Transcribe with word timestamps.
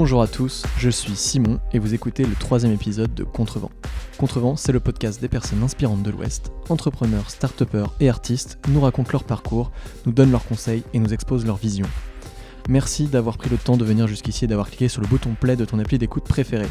Bonjour 0.00 0.22
à 0.22 0.28
tous, 0.28 0.62
je 0.78 0.90
suis 0.90 1.16
Simon 1.16 1.58
et 1.72 1.80
vous 1.80 1.92
écoutez 1.92 2.24
le 2.24 2.36
troisième 2.36 2.70
épisode 2.70 3.12
de 3.16 3.24
Contrevent. 3.24 3.72
Contrevent, 4.16 4.54
c'est 4.54 4.70
le 4.70 4.78
podcast 4.78 5.20
des 5.20 5.26
personnes 5.26 5.64
inspirantes 5.64 6.04
de 6.04 6.12
l'Ouest. 6.12 6.52
Entrepreneurs, 6.68 7.28
start 7.30 7.64
et 7.98 8.08
artistes 8.08 8.60
nous 8.68 8.80
racontent 8.80 9.10
leur 9.10 9.24
parcours, 9.24 9.72
nous 10.06 10.12
donnent 10.12 10.30
leurs 10.30 10.46
conseils 10.46 10.84
et 10.94 11.00
nous 11.00 11.12
exposent 11.12 11.44
leur 11.44 11.56
vision. 11.56 11.84
Merci 12.68 13.08
d'avoir 13.08 13.38
pris 13.38 13.50
le 13.50 13.56
temps 13.56 13.76
de 13.76 13.84
venir 13.84 14.06
jusqu'ici 14.06 14.44
et 14.44 14.46
d'avoir 14.46 14.68
cliqué 14.68 14.86
sur 14.86 15.02
le 15.02 15.08
bouton 15.08 15.34
play 15.34 15.56
de 15.56 15.64
ton 15.64 15.80
appli 15.80 15.98
d'écoute 15.98 16.22
préféré. 16.22 16.68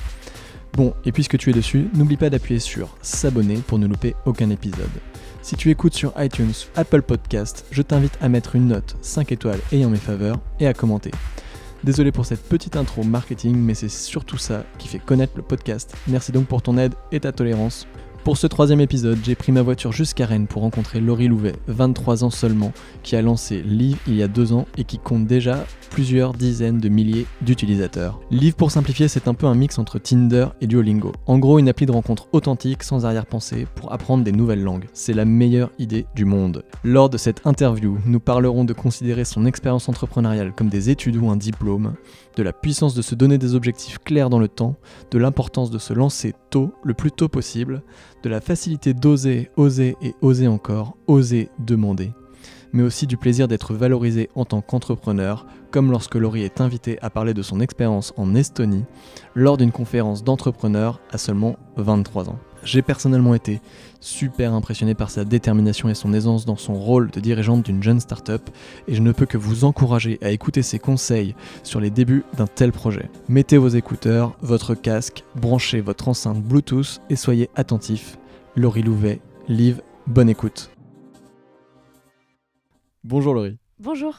Bon, 0.71 0.93
et 1.03 1.11
puisque 1.11 1.37
tu 1.37 1.49
es 1.49 1.53
dessus, 1.53 1.89
n'oublie 1.95 2.15
pas 2.15 2.29
d'appuyer 2.29 2.61
sur 2.61 2.95
s'abonner 3.01 3.57
pour 3.57 3.77
ne 3.77 3.87
louper 3.87 4.15
aucun 4.25 4.49
épisode. 4.51 4.87
Si 5.41 5.57
tu 5.57 5.69
écoutes 5.69 5.95
sur 5.95 6.13
iTunes, 6.17 6.53
Apple 6.77 7.01
Podcast, 7.01 7.65
je 7.71 7.81
t'invite 7.81 8.17
à 8.21 8.29
mettre 8.29 8.55
une 8.55 8.67
note 8.67 8.95
5 9.01 9.33
étoiles 9.33 9.59
ayant 9.73 9.89
mes 9.89 9.97
faveurs 9.97 10.39
et 10.61 10.67
à 10.67 10.73
commenter. 10.73 11.11
Désolé 11.83 12.11
pour 12.11 12.25
cette 12.25 12.43
petite 12.43 12.75
intro 12.75 13.03
marketing, 13.03 13.55
mais 13.55 13.73
c'est 13.73 13.89
surtout 13.89 14.37
ça 14.37 14.63
qui 14.77 14.87
fait 14.87 14.99
connaître 14.99 15.33
le 15.35 15.43
podcast. 15.43 15.95
Merci 16.07 16.31
donc 16.31 16.47
pour 16.47 16.61
ton 16.61 16.77
aide 16.77 16.95
et 17.11 17.19
ta 17.19 17.31
tolérance. 17.31 17.87
Pour 18.27 18.35
ce 18.35 18.45
troisième 18.45 18.81
épisode, 18.81 19.19
j'ai 19.23 19.35
pris 19.35 19.53
ma 19.53 19.61
voiture 19.61 19.93
jusqu'à 19.93 20.25
Rennes 20.25 20.47
pour 20.47 20.63
rencontrer 20.63 20.99
Laurie 20.99 21.29
Louvet, 21.29 21.55
23 21.67 22.25
ans 22.25 22.29
seulement, 22.29 22.73
qui 23.01 23.15
a 23.15 23.21
lancé 23.21 23.61
Live 23.61 23.99
il 24.05 24.15
y 24.15 24.21
a 24.21 24.27
deux 24.27 24.51
ans 24.51 24.65
et 24.77 24.83
qui 24.83 24.99
compte 24.99 25.25
déjà 25.25 25.63
plusieurs 25.91 26.33
dizaines 26.33 26.79
de 26.79 26.89
milliers 26.89 27.25
d'utilisateurs. 27.39 28.19
Live 28.29 28.55
pour 28.55 28.69
simplifier, 28.69 29.07
c'est 29.07 29.29
un 29.29 29.33
peu 29.33 29.45
un 29.45 29.55
mix 29.55 29.79
entre 29.79 29.97
Tinder 29.97 30.47
et 30.59 30.67
Duolingo. 30.67 31.13
En 31.25 31.39
gros, 31.39 31.57
une 31.57 31.69
appli 31.69 31.85
de 31.85 31.93
rencontre 31.93 32.27
authentique, 32.33 32.83
sans 32.83 33.05
arrière-pensée, 33.05 33.65
pour 33.75 33.93
apprendre 33.93 34.25
des 34.25 34.33
nouvelles 34.33 34.61
langues. 34.61 34.89
C'est 34.91 35.13
la 35.13 35.23
meilleure 35.23 35.71
idée 35.79 36.05
du 36.13 36.25
monde. 36.25 36.65
Lors 36.83 37.09
de 37.09 37.17
cette 37.17 37.47
interview, 37.47 37.97
nous 38.05 38.19
parlerons 38.19 38.65
de 38.65 38.73
considérer 38.73 39.23
son 39.23 39.45
expérience 39.45 39.87
entrepreneuriale 39.87 40.51
comme 40.51 40.67
des 40.67 40.89
études 40.89 41.15
ou 41.15 41.29
un 41.29 41.37
diplôme, 41.37 41.93
de 42.37 42.43
la 42.43 42.53
puissance 42.53 42.93
de 42.93 43.01
se 43.01 43.15
donner 43.15 43.39
des 43.39 43.55
objectifs 43.55 43.97
clairs 43.97 44.29
dans 44.29 44.39
le 44.39 44.47
temps, 44.47 44.75
de 45.09 45.17
l'importance 45.17 45.71
de 45.71 45.79
se 45.79 45.93
lancer 45.93 46.33
tôt, 46.51 46.71
le 46.83 46.93
plus 46.93 47.11
tôt 47.11 47.27
possible, 47.27 47.81
de 48.23 48.29
la 48.29 48.41
facilité 48.41 48.93
d'oser, 48.93 49.49
oser 49.57 49.97
et 50.03 50.13
oser 50.21 50.47
encore, 50.47 50.95
oser 51.07 51.49
demander, 51.57 52.11
mais 52.73 52.83
aussi 52.83 53.07
du 53.07 53.17
plaisir 53.17 53.47
d'être 53.47 53.73
valorisé 53.73 54.29
en 54.35 54.45
tant 54.45 54.61
qu'entrepreneur, 54.61 55.47
comme 55.71 55.89
lorsque 55.89 56.15
Laurie 56.15 56.43
est 56.43 56.61
invitée 56.61 56.99
à 57.01 57.09
parler 57.09 57.33
de 57.33 57.41
son 57.41 57.59
expérience 57.59 58.13
en 58.17 58.35
Estonie 58.35 58.85
lors 59.33 59.57
d'une 59.57 59.71
conférence 59.71 60.23
d'entrepreneurs 60.23 61.01
à 61.11 61.17
seulement 61.17 61.57
23 61.77 62.29
ans. 62.29 62.39
J'ai 62.63 62.81
personnellement 62.81 63.33
été 63.33 63.61
super 63.99 64.53
impressionné 64.53 64.93
par 64.93 65.09
sa 65.09 65.25
détermination 65.25 65.89
et 65.89 65.95
son 65.95 66.13
aisance 66.13 66.45
dans 66.45 66.55
son 66.55 66.75
rôle 66.75 67.09
de 67.11 67.19
dirigeante 67.19 67.63
d'une 67.63 67.81
jeune 67.81 67.99
start-up 67.99 68.49
et 68.87 68.95
je 68.95 69.01
ne 69.01 69.11
peux 69.11 69.25
que 69.25 69.37
vous 69.37 69.63
encourager 69.63 70.17
à 70.21 70.31
écouter 70.31 70.61
ses 70.61 70.79
conseils 70.79 71.35
sur 71.63 71.79
les 71.79 71.89
débuts 71.89 72.23
d'un 72.35 72.47
tel 72.47 72.71
projet. 72.71 73.09
Mettez 73.29 73.57
vos 73.57 73.69
écouteurs, 73.69 74.35
votre 74.41 74.75
casque, 74.75 75.23
branchez 75.35 75.81
votre 75.81 76.07
enceinte 76.07 76.41
Bluetooth 76.41 77.01
et 77.09 77.15
soyez 77.15 77.49
attentifs. 77.55 78.17
Laurie 78.55 78.83
Louvet, 78.83 79.21
Live, 79.47 79.81
bonne 80.07 80.29
écoute. 80.29 80.71
Bonjour 83.03 83.33
Laurie. 83.33 83.57
Bonjour. 83.79 84.15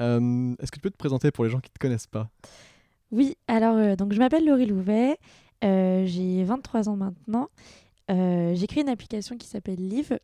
Euh, 0.00 0.54
est-ce 0.58 0.70
que 0.70 0.76
tu 0.76 0.82
peux 0.82 0.90
te 0.90 0.96
présenter 0.96 1.30
pour 1.30 1.44
les 1.44 1.50
gens 1.50 1.60
qui 1.60 1.70
ne 1.70 1.74
te 1.74 1.78
connaissent 1.78 2.06
pas? 2.06 2.28
Oui, 3.12 3.36
alors 3.46 3.76
euh, 3.76 3.96
donc 3.96 4.12
je 4.12 4.18
m'appelle 4.18 4.44
Laurie 4.44 4.66
Louvet, 4.66 5.18
j'ai 5.62 6.44
23 6.44 6.88
ans 6.88 6.96
maintenant. 6.96 7.48
j'ai 8.08 8.66
créé 8.66 8.82
une 8.82 8.88
application 8.88 9.36
qui 9.36 9.46
s'appelle 9.46 9.78
Live. 9.78 10.18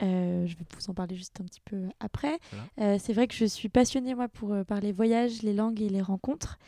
je 0.00 0.06
vais 0.56 0.64
vous 0.76 0.90
en 0.90 0.94
parler 0.94 1.16
juste 1.16 1.40
un 1.40 1.44
petit 1.44 1.62
peu 1.64 1.88
après. 2.00 2.38
c'est 2.76 3.12
vrai 3.12 3.26
que 3.26 3.34
je 3.34 3.44
suis 3.44 3.68
passionnée 3.68 4.14
moi 4.14 4.28
pour 4.28 4.54
parler 4.66 4.92
voyage, 4.92 5.42
les 5.42 5.54
langues 5.54 5.80
et 5.80 5.88
les 5.88 6.02
rencontres. 6.02 6.58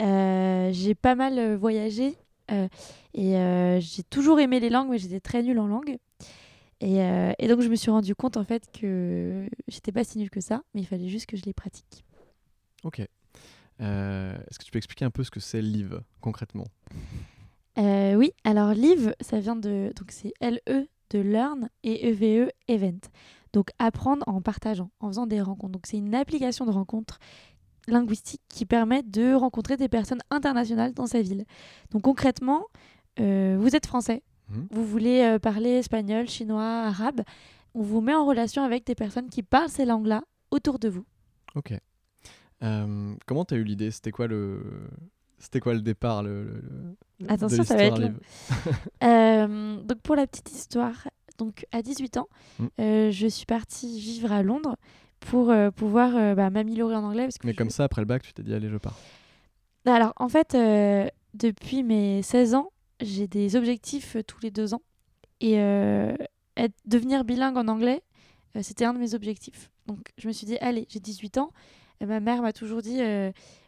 j'ai 0.00 0.94
pas 0.94 1.14
mal 1.14 1.54
voyagé 1.54 2.16
et 2.50 3.78
j'ai 3.80 4.02
toujours 4.10 4.40
aimé 4.40 4.60
les 4.60 4.70
langues, 4.70 4.90
mais 4.90 4.98
j'étais 4.98 5.20
très 5.20 5.42
nulle 5.42 5.58
en 5.58 5.66
langue. 5.66 5.98
Euh, 6.84 7.32
et, 7.38 7.48
donc, 7.48 7.60
je 7.60 7.68
me 7.68 7.76
suis 7.76 7.90
rendu 7.90 8.14
compte 8.14 8.36
en 8.36 8.44
fait 8.44 8.70
que 8.72 9.48
j'étais 9.68 9.92
pas 9.92 10.04
si 10.04 10.18
nulle 10.18 10.30
que 10.30 10.40
ça, 10.40 10.62
mais 10.74 10.82
il 10.82 10.86
fallait 10.86 11.08
juste 11.08 11.26
que 11.26 11.36
je 11.36 11.44
les 11.44 11.54
pratique. 11.54 12.04
Ok. 12.82 13.00
Euh, 13.80 14.36
est-ce 14.50 14.58
que 14.58 14.64
tu 14.64 14.70
peux 14.70 14.78
expliquer 14.78 15.04
un 15.04 15.10
peu 15.10 15.24
ce 15.24 15.30
que 15.30 15.40
c'est 15.40 15.62
Live 15.62 16.00
concrètement? 16.20 16.66
Euh, 17.78 18.14
Oui, 18.14 18.32
alors 18.44 18.72
Live, 18.72 19.14
ça 19.20 19.40
vient 19.40 19.56
de. 19.56 19.92
Donc, 19.96 20.10
c'est 20.10 20.32
L-E 20.40 20.86
de 21.10 21.18
Learn 21.18 21.68
et 21.82 22.10
E-V-E 22.10 22.50
Event. 22.68 23.00
Donc, 23.52 23.68
apprendre 23.78 24.24
en 24.26 24.40
partageant, 24.40 24.90
en 25.00 25.08
faisant 25.08 25.26
des 25.26 25.40
rencontres. 25.40 25.72
Donc, 25.72 25.86
c'est 25.86 25.98
une 25.98 26.14
application 26.14 26.66
de 26.66 26.70
rencontre 26.70 27.18
linguistique 27.86 28.40
qui 28.48 28.66
permet 28.66 29.02
de 29.02 29.34
rencontrer 29.34 29.76
des 29.76 29.88
personnes 29.88 30.22
internationales 30.30 30.94
dans 30.94 31.06
sa 31.06 31.20
ville. 31.20 31.44
Donc, 31.90 32.02
concrètement, 32.02 32.66
vous 33.18 33.76
êtes 33.76 33.86
français, 33.86 34.22
Mhm. 34.48 34.68
Vous 34.70 34.84
voulez 34.84 35.22
euh, 35.22 35.38
parler 35.38 35.70
espagnol, 35.70 36.28
chinois, 36.28 36.84
arabe. 36.86 37.22
On 37.74 37.82
vous 37.82 38.00
met 38.00 38.14
en 38.14 38.26
relation 38.26 38.62
avec 38.62 38.86
des 38.86 38.94
personnes 38.94 39.28
qui 39.28 39.42
parlent 39.42 39.68
ces 39.68 39.84
langues-là 39.84 40.22
autour 40.50 40.78
de 40.78 40.88
vous. 40.88 41.04
Ok. 41.54 41.74
Euh, 42.62 43.14
comment 43.26 43.44
tu 43.44 43.54
as 43.54 43.56
eu 43.56 43.64
l'idée? 43.64 43.90
C'était 43.90 44.10
quoi 44.10 44.26
le 44.26 44.88
c'était 45.38 45.60
quoi 45.60 45.74
le 45.74 45.82
départ 45.82 46.22
le, 46.22 46.62
Attention, 47.28 47.64
ça 47.64 47.76
va 47.76 47.84
être 47.84 48.00
long. 48.00 48.14
Euh, 49.02 49.82
donc 49.82 50.00
pour 50.02 50.16
la 50.16 50.26
petite 50.26 50.50
histoire, 50.52 51.08
donc 51.38 51.66
à 51.72 51.82
18 51.82 52.16
ans, 52.16 52.28
mm. 52.58 52.66
je 52.78 53.26
suis 53.28 53.46
partie 53.46 54.00
vivre 54.00 54.32
à 54.32 54.42
Londres 54.42 54.76
pour 55.20 55.52
pouvoir 55.76 56.34
bah, 56.34 56.50
m'améliorer 56.50 56.96
en 56.96 57.04
anglais. 57.04 57.24
Parce 57.24 57.36
Mais 57.44 57.54
comme 57.54 57.70
ça, 57.70 57.84
après 57.84 58.02
le 58.02 58.06
bac, 58.06 58.22
tu 58.22 58.32
t'es 58.32 58.42
dit 58.42 58.54
allez, 58.54 58.68
je 58.68 58.76
pars. 58.76 58.98
Alors 59.86 60.12
en 60.16 60.28
fait, 60.28 60.56
depuis 61.34 61.82
mes 61.82 62.22
16 62.22 62.54
ans, 62.54 62.70
j'ai 63.00 63.26
des 63.26 63.56
objectifs 63.56 64.16
euh, 64.16 64.22
tous 64.22 64.40
les 64.40 64.50
deux 64.50 64.74
ans. 64.74 64.82
Et 65.40 65.60
euh, 65.60 66.14
être, 66.56 66.74
devenir 66.84 67.24
bilingue 67.24 67.56
en 67.56 67.68
anglais, 67.68 68.02
euh, 68.56 68.60
c'était 68.62 68.84
un 68.84 68.94
de 68.94 68.98
mes 68.98 69.14
objectifs. 69.14 69.70
Donc 69.86 70.12
je 70.16 70.28
me 70.28 70.32
suis 70.32 70.46
dit, 70.46 70.56
allez, 70.58 70.86
j'ai 70.88 71.00
18 71.00 71.38
ans. 71.38 71.50
Et 72.00 72.06
ma 72.06 72.20
mère 72.20 72.42
m'a 72.42 72.52
toujours 72.52 72.82
dit, 72.82 72.98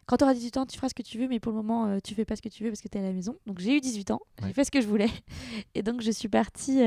quand 0.05 0.17
tu 0.17 0.23
auras 0.23 0.33
18 0.33 0.57
ans, 0.57 0.65
tu 0.65 0.75
feras 0.75 0.89
ce 0.89 0.93
que 0.93 1.01
tu 1.01 1.17
veux, 1.17 1.27
mais 1.27 1.39
pour 1.39 1.51
le 1.51 1.57
moment, 1.57 1.99
tu 2.03 2.13
fais 2.13 2.25
pas 2.25 2.35
ce 2.35 2.41
que 2.41 2.49
tu 2.49 2.63
veux 2.63 2.69
parce 2.69 2.81
que 2.81 2.87
tu 2.87 2.97
es 2.97 3.01
à 3.01 3.03
la 3.03 3.13
maison. 3.13 3.35
Donc 3.45 3.59
j'ai 3.59 3.75
eu 3.75 3.81
18 3.81 4.11
ans, 4.11 4.19
j'ai 4.43 4.53
fait 4.53 4.63
ce 4.63 4.71
que 4.71 4.81
je 4.81 4.87
voulais. 4.87 5.09
Et 5.75 5.81
donc 5.81 6.01
je 6.01 6.11
suis 6.11 6.27
partie 6.27 6.81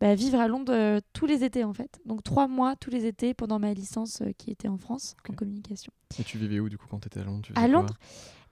bah, 0.00 0.14
vivre 0.14 0.40
à 0.40 0.48
Londres 0.48 1.00
tous 1.12 1.26
les 1.26 1.44
étés 1.44 1.64
en 1.64 1.72
fait. 1.72 2.00
Donc 2.06 2.22
trois 2.22 2.48
mois 2.48 2.74
tous 2.76 2.90
les 2.90 3.06
étés 3.06 3.34
pendant 3.34 3.58
ma 3.58 3.72
licence 3.72 4.22
qui 4.36 4.50
était 4.50 4.68
en 4.68 4.78
France 4.78 5.16
en 5.28 5.34
communication. 5.34 5.92
Et 6.18 6.24
tu 6.24 6.38
vivais 6.38 6.60
où 6.60 6.68
du 6.68 6.76
coup 6.76 6.86
quand 6.90 6.98
tu 6.98 7.06
étais 7.06 7.20
à 7.20 7.24
Londres? 7.24 7.48
À 7.54 7.68
Londres 7.68 7.94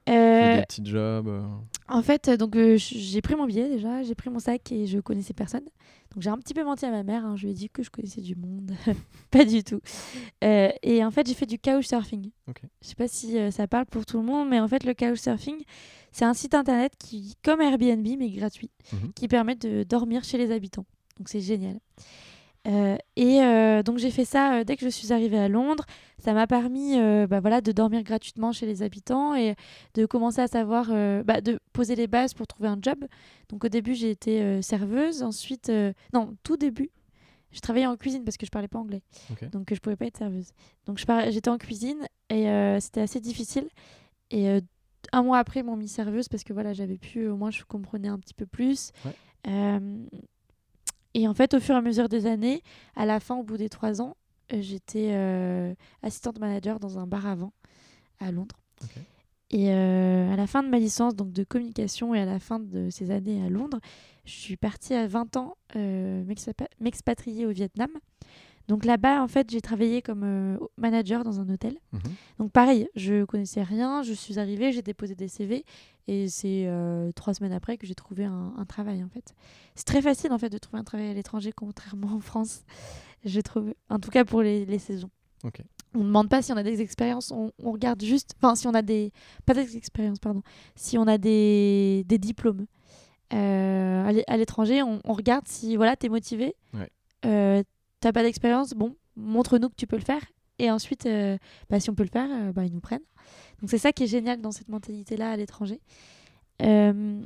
euh, 0.08 0.56
des 0.56 0.62
petits 0.62 0.84
jobs 0.84 1.28
euh. 1.28 1.42
En 1.88 2.02
fait, 2.02 2.28
euh, 2.28 2.36
donc 2.36 2.56
j'ai 2.76 3.20
pris 3.20 3.34
mon 3.34 3.46
billet 3.46 3.68
déjà, 3.68 4.02
j'ai 4.02 4.14
pris 4.14 4.30
mon 4.30 4.38
sac 4.38 4.72
et 4.72 4.86
je 4.86 4.98
connaissais 4.98 5.34
personne. 5.34 5.64
Donc 6.12 6.22
j'ai 6.22 6.30
un 6.30 6.38
petit 6.38 6.54
peu 6.54 6.64
menti 6.64 6.84
à 6.84 6.90
ma 6.90 7.02
mère, 7.02 7.24
hein, 7.24 7.36
je 7.36 7.44
lui 7.44 7.52
ai 7.52 7.54
dit 7.54 7.70
que 7.70 7.82
je 7.82 7.90
connaissais 7.90 8.20
du 8.20 8.34
monde. 8.34 8.72
pas 9.30 9.44
du 9.44 9.62
tout. 9.64 9.80
et 10.42 11.04
en 11.04 11.10
fait, 11.10 11.26
j'ai 11.26 11.34
fait 11.34 11.46
du 11.46 11.58
couchsurfing. 11.58 12.30
Okay. 12.48 12.66
Je 12.82 12.88
sais 12.88 12.94
pas 12.94 13.08
si 13.08 13.36
ça 13.52 13.66
parle 13.66 13.86
pour 13.86 14.04
tout 14.04 14.18
le 14.18 14.24
monde, 14.24 14.48
mais 14.48 14.60
en 14.60 14.68
fait, 14.68 14.84
le 14.84 14.94
couchsurfing, 14.94 15.62
c'est 16.10 16.24
un 16.24 16.34
site 16.34 16.54
internet 16.54 16.92
qui, 16.98 17.36
comme 17.42 17.60
Airbnb, 17.60 18.06
mais 18.18 18.30
gratuit, 18.30 18.70
mhm. 18.92 19.12
qui 19.14 19.28
permet 19.28 19.54
de 19.54 19.84
dormir 19.84 20.24
chez 20.24 20.36
les 20.36 20.50
habitants. 20.50 20.86
Donc 21.18 21.28
c'est 21.28 21.40
génial. 21.40 21.78
Euh, 22.68 22.96
et 23.16 23.42
euh, 23.42 23.82
donc 23.82 23.98
j'ai 23.98 24.12
fait 24.12 24.24
ça 24.24 24.54
euh, 24.54 24.64
dès 24.64 24.76
que 24.76 24.84
je 24.84 24.88
suis 24.88 25.12
arrivée 25.12 25.38
à 25.38 25.48
Londres. 25.48 25.84
Ça 26.18 26.32
m'a 26.32 26.46
permis 26.46 26.96
bah, 27.26 27.40
voilà, 27.40 27.60
de 27.60 27.72
dormir 27.72 28.02
gratuitement 28.04 28.52
chez 28.52 28.66
les 28.66 28.82
habitants 28.82 29.34
et 29.34 29.56
de 29.94 30.06
commencer 30.06 30.40
à 30.40 30.46
savoir, 30.46 30.86
bah, 31.24 31.40
de 31.40 31.58
poser 31.72 31.96
les 31.96 32.06
bases 32.06 32.32
pour 32.32 32.46
trouver 32.46 32.68
un 32.68 32.78
job. 32.80 33.04
Donc 33.48 33.64
au 33.64 33.68
début 33.68 33.94
j'ai 33.94 34.10
été 34.10 34.62
serveuse, 34.62 35.24
ensuite, 35.24 35.72
non, 36.14 36.36
tout 36.44 36.56
début, 36.56 36.90
je 37.50 37.58
travaillais 37.58 37.86
en 37.86 37.96
cuisine 37.96 38.22
parce 38.22 38.36
que 38.36 38.46
je 38.46 38.52
parlais 38.52 38.68
pas 38.68 38.78
anglais. 38.78 39.02
Donc 39.50 39.74
je 39.74 39.80
pouvais 39.80 39.96
pas 39.96 40.06
être 40.06 40.18
serveuse. 40.18 40.52
Donc 40.86 40.98
j'étais 41.30 41.50
en 41.50 41.58
cuisine 41.58 42.06
et 42.30 42.46
c'était 42.78 43.00
assez 43.00 43.18
difficile. 43.18 43.66
Et 44.30 44.60
un 45.10 45.22
mois 45.24 45.38
après, 45.38 45.58
ils 45.58 45.66
m'ont 45.66 45.76
mis 45.76 45.88
serveuse 45.88 46.28
parce 46.28 46.44
que 46.44 46.52
voilà, 46.52 46.72
j'avais 46.72 46.98
pu, 46.98 47.26
au 47.26 47.36
moins 47.36 47.50
je 47.50 47.64
comprenais 47.64 48.06
un 48.06 48.20
petit 48.20 48.34
peu 48.34 48.46
plus. 48.46 48.92
Et 51.14 51.28
en 51.28 51.34
fait, 51.34 51.54
au 51.54 51.60
fur 51.60 51.74
et 51.74 51.78
à 51.78 51.82
mesure 51.82 52.08
des 52.08 52.26
années, 52.26 52.62
à 52.96 53.06
la 53.06 53.20
fin, 53.20 53.36
au 53.36 53.42
bout 53.42 53.56
des 53.56 53.68
trois 53.68 54.00
ans, 54.00 54.16
euh, 54.52 54.60
j'étais 54.60 55.10
euh, 55.12 55.74
assistante 56.02 56.38
manager 56.38 56.80
dans 56.80 56.98
un 56.98 57.06
bar 57.06 57.36
vin 57.36 57.52
à 58.20 58.30
Londres. 58.30 58.56
Et 59.50 59.70
euh, 59.70 60.32
à 60.32 60.36
la 60.36 60.46
fin 60.46 60.62
de 60.62 60.68
ma 60.68 60.78
licence 60.78 61.14
donc 61.14 61.30
de 61.32 61.44
communication 61.44 62.14
et 62.14 62.20
à 62.20 62.24
la 62.24 62.38
fin 62.38 62.58
de 62.58 62.88
ces 62.90 63.10
années 63.10 63.44
à 63.44 63.50
Londres, 63.50 63.80
je 64.24 64.32
suis 64.32 64.56
partie 64.56 64.94
à 64.94 65.06
20 65.06 65.36
ans 65.36 65.56
m'expatrier 66.80 67.46
au 67.46 67.50
Vietnam. 67.50 67.90
Donc 68.68 68.84
là-bas, 68.84 69.22
en 69.22 69.28
fait, 69.28 69.50
j'ai 69.50 69.60
travaillé 69.60 70.02
comme 70.02 70.22
euh, 70.24 70.56
manager 70.76 71.24
dans 71.24 71.40
un 71.40 71.48
hôtel. 71.48 71.76
Mhm. 71.92 72.00
Donc 72.38 72.52
pareil, 72.52 72.88
je 72.94 73.24
connaissais 73.24 73.62
rien, 73.62 74.02
je 74.02 74.12
suis 74.12 74.38
arrivée, 74.38 74.72
j'ai 74.72 74.82
déposé 74.82 75.14
des 75.14 75.28
CV 75.28 75.64
et 76.08 76.28
c'est 76.28 76.64
euh, 76.66 77.12
trois 77.12 77.34
semaines 77.34 77.52
après 77.52 77.76
que 77.76 77.86
j'ai 77.86 77.94
trouvé 77.94 78.24
un, 78.24 78.64
travail 78.68 79.02
en 79.04 79.08
fait. 79.08 79.34
C'est 79.74 79.84
très 79.86 80.00
facile 80.02 80.32
en 80.32 80.38
fait 80.38 80.48
de 80.50 80.58
trouver 80.58 80.78
un 80.78 80.84
travail 80.84 81.08
à 81.08 81.14
l'étranger 81.14 81.52
contrairement 81.52 82.12
en 82.16 82.20
France, 82.20 82.64
je 83.24 83.40
trouve. 83.40 83.74
En 83.88 83.98
tout 83.98 84.10
cas 84.10 84.24
pour 84.24 84.42
les, 84.42 84.78
saisons. 84.78 85.10
Ok. 85.44 85.60
on 85.94 85.98
ne 85.98 86.04
demande 86.04 86.28
pas 86.28 86.40
si 86.40 86.52
on 86.52 86.56
a 86.56 86.62
des 86.62 86.80
expériences, 86.82 87.32
on, 87.32 87.50
on 87.62 87.72
regarde 87.72 88.00
juste, 88.02 88.34
enfin 88.38 88.54
si 88.54 88.68
on 88.68 88.74
a 88.74 88.82
des, 88.82 89.12
pas 89.44 89.54
des 89.54 89.76
expériences, 89.76 90.20
pardon, 90.20 90.42
si 90.76 90.96
on 90.98 91.06
a 91.08 91.18
des, 91.18 92.04
des 92.06 92.18
diplômes. 92.18 92.66
Euh, 93.32 94.06
à 94.06 94.12
l'é- 94.12 94.24
à 94.28 94.36
l'étranger, 94.36 94.82
on, 94.82 95.00
on 95.04 95.12
regarde 95.14 95.48
si 95.48 95.76
voilà, 95.76 95.96
tu 95.96 96.06
es 96.06 96.08
motivé, 96.10 96.54
Ouais. 96.74 96.88
euh, 97.24 97.62
t'as 98.02 98.12
pas 98.12 98.22
d'expérience, 98.22 98.74
bon, 98.74 98.94
montre-nous 99.16 99.70
que 99.70 99.74
tu 99.76 99.86
peux 99.86 99.96
le 99.96 100.02
faire. 100.04 100.20
Et 100.58 100.70
ensuite, 100.70 101.06
euh, 101.06 101.38
bah, 101.70 101.80
si 101.80 101.88
on 101.88 101.94
peut 101.94 102.02
le 102.02 102.10
faire, 102.10 102.28
euh, 102.30 102.52
bah, 102.52 102.64
ils 102.66 102.72
nous 102.74 102.80
prennent. 102.80 103.00
Donc 103.60 103.70
c'est 103.70 103.78
ça 103.78 103.92
qui 103.92 104.04
est 104.04 104.06
génial 104.06 104.40
dans 104.42 104.50
cette 104.52 104.68
mentalité-là 104.68 105.30
à 105.30 105.36
l'étranger. 105.36 105.80
Euh, 106.62 107.20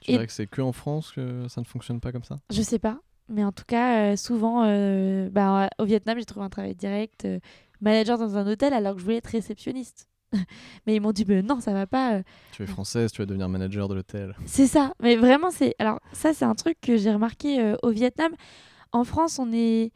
Tu 0.00 0.10
Et- 0.10 0.14
dirais 0.14 0.26
que 0.26 0.32
c'est 0.32 0.46
que 0.46 0.62
en 0.62 0.72
France 0.72 1.10
que 1.12 1.48
ça 1.48 1.60
ne 1.60 1.66
fonctionne 1.66 1.98
pas 2.00 2.12
comme 2.12 2.22
ça? 2.24 2.38
Je 2.50 2.62
sais 2.62 2.78
pas, 2.78 3.00
mais 3.28 3.44
en 3.44 3.50
tout 3.52 3.64
cas, 3.66 4.12
euh, 4.12 4.16
souvent, 4.16 4.60
bah, 5.30 5.68
au 5.78 5.84
Vietnam, 5.84 6.18
j'ai 6.18 6.24
trouvé 6.24 6.46
un 6.46 6.50
travail 6.50 6.74
direct, 6.76 7.26
manager 7.80 8.16
dans 8.18 8.36
un 8.36 8.46
hôtel, 8.46 8.72
alors 8.74 8.94
que 8.94 9.00
je 9.00 9.04
voulais 9.04 9.16
être 9.16 9.26
réceptionniste. 9.26 10.08
mais 10.86 10.94
ils 10.94 11.00
m'ont 11.00 11.12
dit, 11.12 11.24
bah, 11.24 11.40
non, 11.42 11.58
ça 11.60 11.72
va 11.72 11.86
pas. 11.86 12.20
Tu 12.52 12.62
es 12.62 12.66
française, 12.66 13.10
tu 13.12 13.22
vas 13.22 13.26
devenir 13.26 13.48
manager 13.48 13.88
de 13.88 13.94
l'hôtel. 13.94 14.36
C'est 14.46 14.66
ça, 14.66 14.92
mais 15.00 15.16
vraiment, 15.16 15.50
c'est. 15.50 15.74
Alors, 15.78 16.00
ça, 16.12 16.32
c'est 16.34 16.44
un 16.44 16.54
truc 16.54 16.78
que 16.80 16.96
j'ai 16.96 17.12
remarqué 17.12 17.74
au 17.82 17.90
Vietnam. 17.90 18.32
En 18.92 19.04
France, 19.04 19.38
on 19.38 19.50
est. 19.52 19.90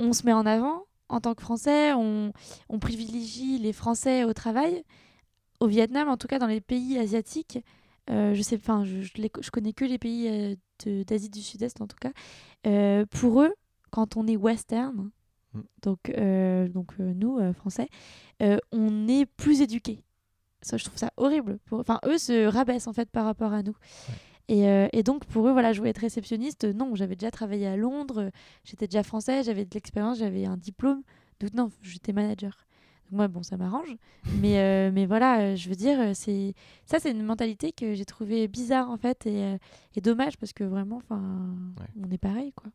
On 0.00 0.12
se 0.12 0.24
met 0.24 0.32
en 0.32 0.46
avant 0.46 0.84
en 1.08 1.20
tant 1.20 1.34
que 1.34 1.40
Français, 1.42 1.92
on, 1.94 2.32
on 2.68 2.78
privilégie 2.78 3.58
les 3.58 3.72
Français 3.72 4.24
au 4.24 4.32
travail. 4.34 4.84
Au 5.60 5.66
Vietnam, 5.66 6.08
en 6.08 6.16
tout 6.16 6.28
cas 6.28 6.38
dans 6.38 6.46
les 6.46 6.60
pays 6.60 6.98
asiatiques, 6.98 7.58
euh, 8.10 8.34
je 8.34 8.42
sais, 8.42 8.56
enfin, 8.56 8.84
je, 8.84 9.00
je, 9.02 9.12
les- 9.16 9.30
je 9.40 9.50
connais 9.50 9.72
que 9.72 9.84
les 9.84 9.98
pays 9.98 10.28
euh, 10.86 11.04
d'Asie 11.04 11.30
du 11.30 11.40
Sud-Est 11.42 11.80
en 11.80 11.86
tout 11.86 11.96
cas. 12.00 12.12
euh, 12.66 13.06
pour 13.06 13.42
eux, 13.42 13.52
quand 13.90 14.16
on 14.16 14.26
est 14.26 14.36
western, 14.36 15.10
Mm. 15.54 15.60
donc, 15.82 16.12
donc 16.74 16.98
nous, 16.98 17.52
Français, 17.54 17.88
on 18.70 19.08
est 19.08 19.24
plus 19.24 19.62
éduqués. 19.62 20.02
Ça, 20.60 20.76
je 20.76 20.84
trouve 20.84 20.98
ça 20.98 21.10
horrible. 21.16 21.58
Pour... 21.64 21.80
Enfin, 21.80 22.00
eux 22.04 22.18
se 22.18 22.44
rabaissent 22.46 22.86
en 22.86 22.92
fait 22.92 23.08
par 23.10 23.24
rapport 23.24 23.54
à 23.54 23.62
nous. 23.62 23.74
Et, 24.48 24.66
euh, 24.68 24.88
et 24.92 25.02
donc 25.02 25.24
pour 25.26 25.46
eux, 25.46 25.52
voilà, 25.52 25.72
je 25.72 25.78
voulais 25.78 25.90
être 25.90 25.98
réceptionniste. 25.98 26.64
Non, 26.64 26.94
j'avais 26.94 27.16
déjà 27.16 27.30
travaillé 27.30 27.66
à 27.66 27.76
Londres, 27.76 28.22
euh, 28.22 28.30
j'étais 28.64 28.86
déjà 28.86 29.02
français, 29.02 29.42
j'avais 29.42 29.64
de 29.64 29.74
l'expérience, 29.74 30.18
j'avais 30.18 30.46
un 30.46 30.56
diplôme. 30.56 31.02
Donc 31.40 31.52
non, 31.54 31.70
j'étais 31.82 32.12
manager. 32.12 32.56
Donc 33.10 33.16
moi, 33.18 33.28
bon, 33.28 33.42
ça 33.42 33.56
m'arrange. 33.58 33.94
mais, 34.40 34.58
euh, 34.58 34.90
mais 34.92 35.04
voilà, 35.06 35.40
euh, 35.40 35.56
je 35.56 35.68
veux 35.68 35.74
dire, 35.76 36.00
euh, 36.00 36.12
c'est 36.14 36.54
ça, 36.86 36.98
c'est 36.98 37.10
une 37.10 37.22
mentalité 37.24 37.72
que 37.72 37.94
j'ai 37.94 38.04
trouvée 38.06 38.48
bizarre 38.48 38.90
en 38.90 38.96
fait 38.96 39.26
et, 39.26 39.44
euh, 39.44 39.58
et 39.96 40.00
dommage 40.00 40.36
parce 40.38 40.52
que 40.54 40.64
vraiment, 40.64 40.96
enfin, 40.96 41.20
Ouais. 41.80 41.86
on 42.06 42.10
est 42.10 42.18
pareil 42.18 42.52
quoi. 42.52 42.70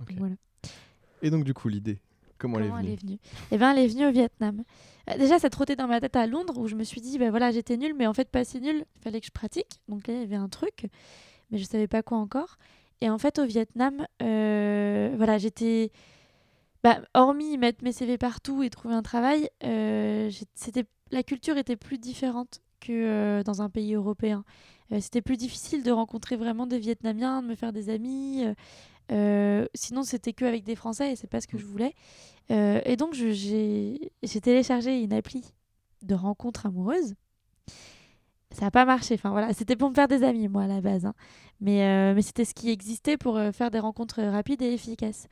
Donc 0.00 0.12
voilà. 0.18 0.34
Et 1.22 1.30
donc, 1.30 1.44
du 1.44 1.54
coup, 1.54 1.68
l'idée, 1.68 2.00
comment, 2.44 2.58
Comment 2.58 2.78
elle 2.78 2.90
est 2.90 3.00
venue? 3.00 3.18
Eh 3.50 3.58
bien, 3.58 3.72
elle 3.72 3.78
est 3.84 3.88
venue 3.88 4.06
au 4.06 4.12
Vietnam. 4.12 4.62
Euh, 5.10 5.18
Déjà, 5.18 5.38
ça 5.38 5.50
trottait 5.50 5.76
dans 5.76 5.86
ma 5.88 6.00
tête 6.00 6.16
à 6.16 6.26
Londres 6.26 6.54
où 6.58 6.66
je 6.68 6.74
me 6.74 6.84
suis 6.84 7.00
dit, 7.00 7.18
bah 7.18 7.30
voilà, 7.30 7.50
j'étais 7.50 7.76
nulle, 7.76 7.94
mais 7.94 8.06
en 8.06 8.14
fait, 8.14 8.28
pas 8.30 8.44
si 8.44 8.60
nulle. 8.60 8.84
Il 8.96 9.02
fallait 9.02 9.20
que 9.20 9.26
je 9.26 9.32
pratique. 9.32 9.80
Donc 9.88 10.06
là, 10.06 10.14
il 10.14 10.20
y 10.20 10.22
avait 10.22 10.36
un 10.36 10.48
truc, 10.48 10.86
mais 11.50 11.58
je 11.58 11.64
savais 11.64 11.88
pas 11.88 12.02
quoi 12.02 12.18
encore. 12.18 12.58
Et 13.00 13.10
en 13.10 13.18
fait, 13.18 13.38
au 13.38 13.44
Vietnam, 13.44 14.06
euh, 14.22 15.12
voilà, 15.16 15.38
j'étais. 15.38 15.90
Bah, 16.82 17.00
hormis 17.14 17.56
mettre 17.56 17.82
mes 17.82 17.92
CV 17.92 18.18
partout 18.18 18.62
et 18.62 18.68
trouver 18.68 18.94
un 18.94 19.02
travail, 19.02 19.48
euh, 19.64 20.30
c'était 20.54 20.84
la 21.10 21.22
culture 21.22 21.56
était 21.56 21.76
plus 21.76 21.96
différente 21.96 22.60
que 22.80 22.92
euh, 22.92 23.42
dans 23.42 23.62
un 23.62 23.70
pays 23.70 23.94
européen. 23.94 24.44
Euh, 24.92 25.00
c'était 25.00 25.22
plus 25.22 25.38
difficile 25.38 25.82
de 25.82 25.90
rencontrer 25.90 26.36
vraiment 26.36 26.66
des 26.66 26.78
Vietnamiens, 26.78 27.40
de 27.40 27.46
me 27.48 27.54
faire 27.54 27.72
des 27.72 27.88
amis. 27.88 28.44
Euh, 29.12 29.66
sinon, 29.74 30.02
c'était 30.02 30.32
que 30.32 30.44
avec 30.44 30.64
des 30.64 30.76
Français 30.76 31.12
et 31.12 31.16
c'est 31.16 31.26
pas 31.26 31.40
ce 31.40 31.46
que 31.46 31.58
je 31.58 31.64
voulais. 31.64 31.94
Euh, 32.50 32.80
et 32.84 32.96
donc, 32.96 33.14
j'ai 33.14 33.98
téléchargé 34.42 35.02
une 35.02 35.12
appli 35.12 35.44
de 36.02 36.14
rencontres 36.14 36.66
amoureuses. 36.66 37.14
Ça 38.50 38.66
n'a 38.66 38.70
pas 38.70 38.84
marché. 38.84 39.14
Enfin, 39.14 39.30
voilà, 39.30 39.52
c'était 39.52 39.76
pour 39.76 39.90
me 39.90 39.94
faire 39.94 40.08
des 40.08 40.22
amis, 40.22 40.48
moi, 40.48 40.62
à 40.62 40.66
la 40.66 40.80
base. 40.80 41.06
hein. 41.06 41.14
Mais, 41.60 41.82
euh, 41.82 42.14
mais 42.14 42.22
c'était 42.22 42.44
ce 42.44 42.54
qui 42.54 42.70
existait 42.70 43.16
pour 43.16 43.40
faire 43.52 43.70
des 43.70 43.78
rencontres 43.78 44.22
rapides 44.22 44.62
et 44.62 44.72
efficaces. 44.72 45.26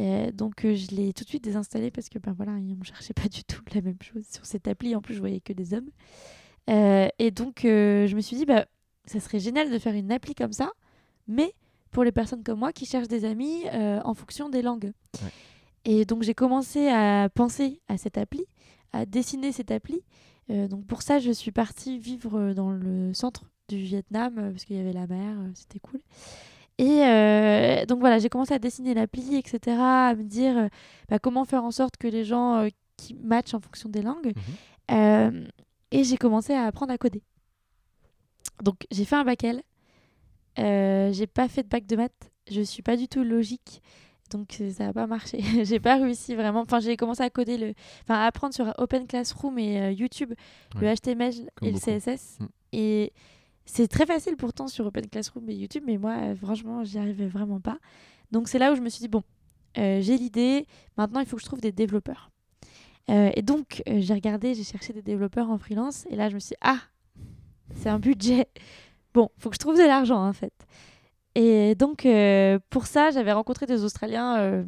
Euh, 0.00 0.30
donc, 0.32 0.60
je 0.62 0.94
l'ai 0.94 1.12
tout 1.12 1.24
de 1.24 1.28
suite 1.28 1.44
désinstallé 1.44 1.90
parce 1.90 2.08
que, 2.08 2.18
ben 2.18 2.32
voilà, 2.32 2.52
on 2.52 2.82
cherchait 2.82 3.14
pas 3.14 3.28
du 3.28 3.44
tout 3.44 3.62
la 3.74 3.80
même 3.80 4.00
chose 4.02 4.24
sur 4.30 4.44
cette 4.44 4.68
appli. 4.68 4.94
En 4.94 5.00
plus, 5.00 5.14
je 5.14 5.20
voyais 5.20 5.40
que 5.40 5.52
des 5.52 5.74
hommes. 5.74 5.90
Et 6.68 7.30
donc, 7.30 7.60
je 7.62 8.14
me 8.14 8.20
suis 8.20 8.36
dit, 8.36 8.44
bah, 8.44 8.66
ça 9.06 9.20
serait 9.20 9.38
génial 9.38 9.70
de 9.70 9.78
faire 9.78 9.94
une 9.94 10.10
appli 10.12 10.34
comme 10.34 10.52
ça, 10.52 10.70
mais 11.28 11.54
pour 11.96 12.04
les 12.04 12.12
personnes 12.12 12.44
comme 12.44 12.58
moi 12.58 12.74
qui 12.74 12.84
cherchent 12.84 13.08
des 13.08 13.24
amis 13.24 13.62
euh, 13.72 14.02
en 14.04 14.12
fonction 14.12 14.50
des 14.50 14.60
langues. 14.60 14.92
Ouais. 15.22 15.30
Et 15.86 16.04
donc 16.04 16.24
j'ai 16.24 16.34
commencé 16.34 16.88
à 16.88 17.30
penser 17.30 17.80
à 17.88 17.96
cette 17.96 18.18
appli, 18.18 18.44
à 18.92 19.06
dessiner 19.06 19.50
cette 19.50 19.70
appli. 19.70 20.02
Euh, 20.50 20.68
donc 20.68 20.84
pour 20.84 21.00
ça, 21.00 21.20
je 21.20 21.30
suis 21.30 21.52
partie 21.52 21.98
vivre 21.98 22.52
dans 22.52 22.68
le 22.68 23.14
centre 23.14 23.44
du 23.70 23.78
Vietnam 23.78 24.34
euh, 24.36 24.50
parce 24.50 24.66
qu'il 24.66 24.76
y 24.76 24.78
avait 24.78 24.92
la 24.92 25.06
mer, 25.06 25.38
c'était 25.54 25.78
cool. 25.78 26.02
Et 26.76 27.02
euh, 27.06 27.86
donc 27.86 28.00
voilà, 28.00 28.18
j'ai 28.18 28.28
commencé 28.28 28.52
à 28.52 28.58
dessiner 28.58 28.92
l'appli, 28.92 29.34
etc., 29.36 29.58
à 29.80 30.14
me 30.14 30.24
dire 30.24 30.68
bah, 31.08 31.18
comment 31.18 31.46
faire 31.46 31.64
en 31.64 31.70
sorte 31.70 31.96
que 31.96 32.08
les 32.08 32.24
gens 32.24 32.68
qui 32.98 33.14
matchent 33.14 33.54
en 33.54 33.60
fonction 33.60 33.88
des 33.88 34.02
langues. 34.02 34.34
Mhm. 34.90 35.48
Et 35.92 36.04
j'ai 36.04 36.18
commencé 36.18 36.52
à 36.52 36.64
apprendre 36.64 36.92
à 36.92 36.98
coder. 36.98 37.22
Donc 38.62 38.86
j'ai 38.90 39.06
fait 39.06 39.16
un 39.16 39.24
bac 39.24 39.44
L. 39.44 39.62
Euh, 40.58 41.12
j'ai 41.12 41.26
pas 41.26 41.48
fait 41.48 41.62
de 41.62 41.68
bac 41.68 41.86
de 41.86 41.96
maths. 41.96 42.32
Je 42.50 42.60
suis 42.60 42.82
pas 42.82 42.96
du 42.96 43.08
tout 43.08 43.22
logique. 43.22 43.82
Donc 44.30 44.58
euh, 44.60 44.70
ça 44.70 44.86
n'a 44.86 44.92
pas 44.92 45.06
marché. 45.06 45.40
j'ai 45.64 45.80
pas 45.80 45.96
réussi 45.96 46.34
vraiment. 46.34 46.60
Enfin, 46.60 46.80
j'ai 46.80 46.96
commencé 46.96 47.22
à 47.22 47.30
coder 47.30 47.58
le. 47.58 47.74
Enfin, 48.02 48.14
à 48.14 48.26
apprendre 48.26 48.54
sur 48.54 48.72
Open 48.78 49.06
Classroom 49.06 49.58
et 49.58 49.80
euh, 49.80 49.92
YouTube 49.92 50.32
le. 50.80 50.94
HTML 50.94 51.32
Comme 51.56 51.68
et 51.68 51.72
le. 51.72 51.78
CSS. 51.78 52.38
Mm. 52.40 52.46
Et 52.72 53.12
c'est 53.64 53.88
très 53.88 54.06
facile 54.06 54.36
pourtant 54.36 54.68
sur 54.68 54.86
Open 54.86 55.08
Classroom 55.08 55.48
et 55.50 55.54
YouTube, 55.54 55.84
mais 55.86 55.98
moi, 55.98 56.16
euh, 56.18 56.36
franchement, 56.36 56.84
j'y 56.84 56.98
arrivais 56.98 57.26
vraiment 57.26 57.60
pas. 57.60 57.78
Donc 58.32 58.48
c'est 58.48 58.58
là 58.58 58.72
où 58.72 58.76
je 58.76 58.80
me 58.80 58.88
suis 58.88 59.00
dit 59.00 59.08
bon, 59.08 59.22
euh, 59.78 60.00
j'ai 60.00 60.16
l'idée. 60.16 60.66
Maintenant, 60.96 61.20
il 61.20 61.26
faut 61.26 61.36
que 61.36 61.42
je 61.42 61.46
trouve 61.46 61.60
des 61.60 61.72
développeurs. 61.72 62.30
Et 63.08 63.42
donc, 63.42 63.84
j'ai 63.86 64.14
regardé, 64.14 64.54
j'ai 64.54 64.64
cherché 64.64 64.92
des 64.92 65.00
développeurs 65.00 65.48
en 65.48 65.58
freelance. 65.58 66.06
Et 66.10 66.16
là, 66.16 66.28
je 66.28 66.34
me 66.34 66.40
suis 66.40 66.54
dit, 66.54 66.60
ah, 66.60 66.80
c'est 67.76 67.88
un 67.88 68.00
budget. 68.00 68.48
Bon, 69.16 69.30
faut 69.38 69.48
que 69.48 69.54
je 69.54 69.60
trouve 69.60 69.78
de 69.78 69.82
l'argent, 69.86 70.22
en 70.28 70.32
fait. 70.34 70.52
Et 71.34 71.74
donc, 71.74 72.04
euh, 72.04 72.58
pour 72.68 72.86
ça, 72.86 73.10
j'avais 73.10 73.32
rencontré 73.32 73.64
des 73.64 73.82
Australiens 73.82 74.36
euh, 74.36 74.62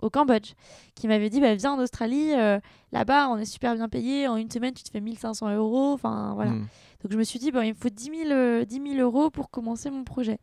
au 0.00 0.08
Cambodge 0.08 0.54
qui 0.94 1.06
m'avaient 1.06 1.28
dit, 1.28 1.38
bah, 1.38 1.54
viens 1.54 1.72
en 1.74 1.78
Australie, 1.78 2.32
euh, 2.32 2.58
là-bas, 2.92 3.28
on 3.28 3.36
est 3.36 3.44
super 3.44 3.74
bien 3.74 3.90
payé. 3.90 4.26
En 4.26 4.36
une 4.36 4.50
semaine, 4.50 4.72
tu 4.72 4.82
te 4.82 4.90
fais 4.90 5.02
1500 5.02 5.54
euros. 5.54 5.92
Enfin, 5.92 6.32
voilà. 6.34 6.52
Mm. 6.52 6.66
Donc 7.02 7.12
je 7.12 7.18
me 7.18 7.22
suis 7.24 7.38
dit, 7.38 7.48
il 7.48 7.52
me 7.54 7.74
faut 7.74 7.90
10 7.90 8.04
000, 8.04 8.30
euh, 8.30 8.64
10 8.64 8.80
000 8.94 9.00
euros 9.00 9.28
pour 9.30 9.50
commencer 9.50 9.90
mon 9.90 10.02
projet. 10.04 10.38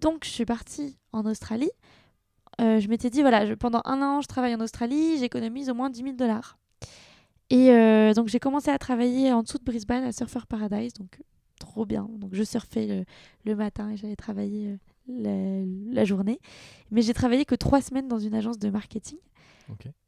Donc 0.00 0.24
je 0.24 0.30
suis 0.30 0.46
partie 0.46 0.96
en 1.12 1.26
Australie. 1.26 1.70
Je 2.58 2.88
m'étais 2.88 3.10
dit, 3.10 3.20
voilà, 3.20 3.44
je- 3.44 3.52
pendant 3.52 3.82
un 3.84 4.00
an, 4.00 4.22
je 4.22 4.26
travaille 4.26 4.54
en 4.54 4.60
Australie, 4.60 5.18
j'économise 5.18 5.68
au 5.68 5.74
moins 5.74 5.90
10 5.90 6.02
000 6.02 6.12
dollars. 6.16 6.56
Et 7.50 7.68
donc 8.14 8.28
j'ai 8.28 8.38
commencé 8.40 8.70
à 8.70 8.78
travailler 8.78 9.32
en 9.34 9.42
dessous 9.42 9.58
de 9.58 9.64
Brisbane 9.64 10.04
à 10.04 10.12
Surfer 10.12 10.40
Paradise, 10.48 10.94
donc 10.94 11.20
trop 11.76 11.84
bien. 11.84 12.08
Donc 12.18 12.30
je 12.32 12.42
surfais 12.42 12.86
le, 12.86 13.04
le 13.44 13.54
matin 13.54 13.90
et 13.90 13.96
j'allais 13.98 14.16
travailler 14.16 14.68
euh, 14.70 14.76
la, 15.88 15.94
la 15.94 16.04
journée. 16.06 16.40
Mais 16.90 17.02
j'ai 17.02 17.12
travaillé 17.12 17.44
que 17.44 17.54
trois 17.54 17.82
semaines 17.82 18.08
dans 18.08 18.18
une 18.18 18.34
agence 18.34 18.58
de 18.58 18.70
marketing 18.70 19.18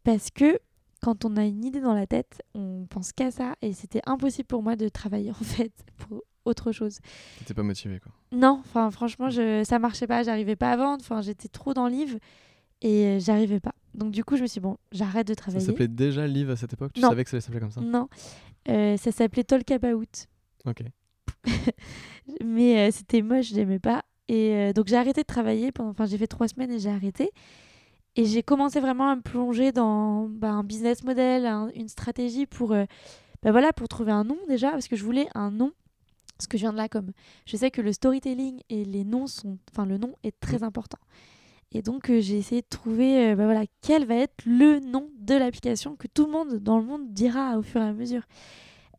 parce 0.05 0.31
que 0.31 0.59
quand 1.03 1.25
on 1.27 1.37
a 1.37 1.45
une 1.45 1.65
idée 1.65 1.81
dans 1.81 1.93
la 1.95 2.07
tête, 2.07 2.43
on 2.55 2.87
pense 2.89 3.13
qu'à 3.13 3.31
ça 3.31 3.55
et 3.61 3.73
c'était 3.75 4.01
impossible 4.07 4.47
pour 4.47 4.63
moi 4.63 4.77
de 4.77 4.89
travailler 4.89 5.31
en 5.43 5.45
fait 5.45 5.73
pour 5.99 6.23
autre 6.47 6.73
chose. 6.73 7.01
T'étais 7.39 7.53
pas 7.55 7.63
motivé, 7.63 8.01
quoi. 8.01 8.13
Non, 8.33 8.63
enfin 8.65 8.91
franchement, 8.91 9.29
je, 9.29 9.63
ça 9.65 9.79
marchait 9.79 10.07
pas, 10.07 10.23
j'arrivais 10.23 10.57
pas 10.57 10.73
à 10.73 10.77
vendre, 10.79 11.03
enfin 11.03 11.21
j'étais 11.21 11.49
trop 11.49 11.75
dans 11.75 11.87
l'ivre 11.89 12.17
et 12.81 13.05
euh, 13.07 13.19
j'arrivais 13.21 13.61
pas. 13.61 13.75
Donc 13.95 14.13
du 14.13 14.25
coup, 14.25 14.37
je 14.37 14.43
me 14.43 14.47
suis 14.47 14.61
dit, 14.61 14.63
bon, 14.63 14.79
j'arrête 14.93 15.27
de 15.27 15.33
Ça 15.35 15.37
travailler. 15.37 15.67
s'appelait 15.67 15.89
déjà 15.89 16.27
Live 16.27 16.49
à 16.51 16.57
cette 16.57 16.73
époque? 16.73 16.93
Tu 16.95 17.03
Non. 17.03 17.11
savais 17.11 17.25
que 17.25 17.31
ça 17.31 17.37
allait 17.37 17.43
s'appeler 17.43 17.61
comme 17.61 17.71
ça? 17.73 17.81
Non, 17.83 18.09
Euh, 18.69 18.97
ça 18.97 19.13
s'appelait 19.13 19.45
Talk 19.45 19.71
About, 19.71 20.05
Ok. 20.67 20.83
mais 22.45 22.89
euh, 22.89 22.91
c'était 22.93 23.23
moche, 23.23 23.47
j'aimais 23.47 23.79
pas. 23.79 24.05
Et 24.29 24.55
euh, 24.55 24.73
donc 24.73 24.87
j'ai 24.89 24.97
arrêté 24.97 25.23
de 25.23 25.27
travailler 25.27 25.73
pendant, 25.73 25.91
enfin 25.91 26.07
j'ai 26.07 26.19
fait 26.19 26.27
trois 26.27 26.49
semaines 26.49 26.71
et 26.73 26.79
j'ai 26.79 26.91
arrêté. 26.91 27.31
Et 28.17 28.25
j'ai 28.25 28.43
commencé 28.43 28.81
vraiment 28.81 29.11
à 29.11 29.17
me 29.17 29.23
plonger 29.23 29.73
dans 29.73 30.29
bah, 30.29 30.51
un 30.51 30.65
business 30.65 31.05
model, 31.05 31.47
un- 31.47 31.71
une 31.75 31.89
stratégie 31.89 32.47
pour, 32.47 32.73
euh, 32.73 32.85
bah, 33.43 33.53
voilà, 33.53 33.73
pour 33.73 33.89
trouver 33.89 34.13
un 34.13 34.25
nom 34.25 34.39
déjà, 34.49 34.71
parce 34.73 34.89
que 34.89 34.97
je 34.97 35.05
voulais 35.05 35.29
un 35.35 35.51
nom. 35.51 35.73
Parce 36.39 36.49
que 36.49 36.59
je 36.59 36.63
viens 36.65 36.73
de 36.73 36.79
là 36.79 36.89
comme. 36.89 37.13
Je 37.47 37.57
sais 37.57 37.71
que 37.71 37.83
le 37.83 37.93
storytelling 37.93 38.61
et 38.71 38.85
les 38.85 39.05
noms 39.05 39.27
sont. 39.27 39.59
Enfin, 39.73 39.87
le 39.87 39.99
nom 39.99 40.15
est 40.25 40.39
très 40.41 40.63
important. 40.65 40.99
Et 41.73 41.83
donc, 41.83 42.11
euh, 42.11 42.21
j'ai 42.21 42.39
essayé 42.39 42.63
de 42.63 42.67
trouver 42.69 43.31
euh, 43.33 43.37
bah, 43.37 43.45
voilà, 43.45 43.65
quel 43.83 44.07
va 44.07 44.17
être 44.17 44.45
le 44.47 44.81
nom 44.81 45.11
de 45.19 45.35
l'application 45.35 45.97
que 45.97 46.07
tout 46.09 46.27
le 46.27 46.33
monde 46.33 46.57
dans 46.57 46.79
le 46.79 46.85
monde 46.85 47.13
dira 47.13 47.59
au 47.59 47.63
fur 47.63 47.81
et 47.83 47.85
à 47.85 47.93
mesure. 47.93 48.23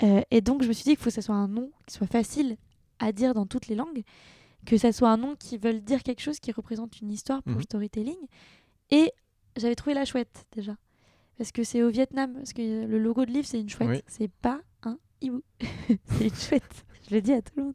Euh, 0.03 0.21
et 0.31 0.41
donc, 0.41 0.63
je 0.63 0.67
me 0.67 0.73
suis 0.73 0.83
dit 0.83 0.89
qu'il 0.91 0.97
faut 0.99 1.05
que 1.05 1.09
ce 1.15 1.21
soit 1.21 1.35
un 1.35 1.47
nom 1.47 1.71
qui 1.85 1.95
soit 1.95 2.07
facile 2.07 2.57
à 2.99 3.11
dire 3.11 3.33
dans 3.33 3.45
toutes 3.45 3.67
les 3.67 3.75
langues, 3.75 4.03
que 4.65 4.77
ça 4.77 4.91
soit 4.91 5.09
un 5.09 5.17
nom 5.17 5.35
qui 5.35 5.57
veuille 5.57 5.81
dire 5.81 6.03
quelque 6.03 6.21
chose 6.21 6.39
qui 6.39 6.51
représente 6.51 6.99
une 7.01 7.11
histoire 7.11 7.41
pour 7.43 7.51
le 7.53 7.57
Mhm. 7.59 7.63
storytelling. 7.63 8.17
Et 8.91 9.11
j'avais 9.57 9.75
trouvé 9.75 9.93
la 9.93 10.05
chouette 10.05 10.45
déjà. 10.55 10.75
parce 11.37 11.53
que 11.53 11.63
c'est 11.63 11.81
au 11.83 11.89
Vietnam. 11.89 12.33
Parce 12.33 12.51
que 12.51 12.85
le 12.85 12.99
logo 12.99 13.23
de 13.25 13.31
livre, 13.31 13.47
c'est 13.47 13.61
une 13.61 13.69
chouette. 13.69 13.87
Oui. 13.89 14.01
C'est 14.07 14.27
pas 14.29 14.59
un 14.83 14.97
hibou. 15.21 15.41
c'est 16.05 16.27
une 16.27 16.35
chouette. 16.35 16.85
Je 17.09 17.15
le 17.15 17.21
dis 17.21 17.31
à 17.31 17.41
tout 17.41 17.53
le 17.55 17.63
monde. 17.63 17.73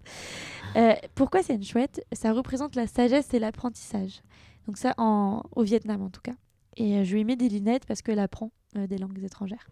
Euh, 0.77 0.95
pourquoi 1.15 1.43
c'est 1.43 1.55
une 1.55 1.65
chouette? 1.65 2.05
Ça 2.13 2.33
représente 2.35 2.77
la 2.77 2.87
sagesse 2.87 3.33
et 3.33 3.39
l'apprentissage. 3.39 4.21
Donc 4.67 4.77
ça, 4.77 4.93
en... 4.99 5.43
au 5.57 5.63
Vietnam 5.63 6.03
en 6.03 6.11
tout 6.11 6.21
cas. 6.21 6.35
Et 6.77 6.99
euh, 6.99 7.05
je 7.05 7.15
lui 7.15 7.23
ai 7.23 7.25
mis 7.25 7.37
des 7.39 7.49
lunettes 7.49 7.87
parce 7.87 8.03
qu'elle 8.03 8.19
apprend 8.19 8.51
euh, 8.77 8.87
des 8.87 8.99
langues 8.99 9.23
étrangères. 9.25 9.67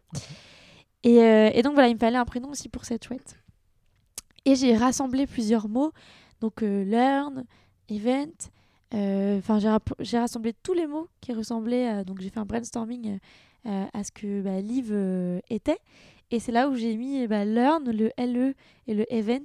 Et, 1.05 1.21
euh, 1.23 1.51
et 1.53 1.63
donc 1.63 1.75
voilà, 1.75 1.89
il 1.89 1.95
me 1.95 1.99
fallait 1.99 2.17
un 2.19 2.25
prénom 2.25 2.51
aussi 2.51 2.69
pour 2.69 2.85
cette 2.85 3.05
chouette. 3.05 3.39
Et 4.45 4.55
j'ai 4.57 4.77
rassemblé 4.77 5.27
plusieurs 5.27 5.69
mots. 5.69 5.93
Donc 6.41 6.63
euh, 6.63 6.85
learn, 6.85 7.45
event. 7.89 8.29
euh, 8.95 9.39
Enfin, 9.39 9.59
j'ai 10.01 10.19
rassemblé 10.19 10.53
tous 10.63 10.75
les 10.75 10.87
mots 10.87 11.09
qui 11.21 11.33
ressemblaient. 11.33 12.05
donc 12.05 12.21
j'ai 12.21 12.31
fait 12.31 12.41
un 12.41 12.45
brainstorming 12.45 13.19
à 13.65 14.03
ce 14.05 14.11
que 14.13 14.43
bah, 14.43 14.61
Live 14.61 14.91
euh, 14.93 15.41
était. 15.51 15.79
Et 16.31 16.41
c'est 16.41 16.51
là 16.53 16.69
où 16.69 16.75
j'ai 16.75 16.97
mis 16.97 17.27
bah, 17.29 17.45
learn, 17.45 17.85
le 17.91 18.11
LE 18.19 18.55
et 18.87 18.95
le 18.95 19.13
event, 19.13 19.45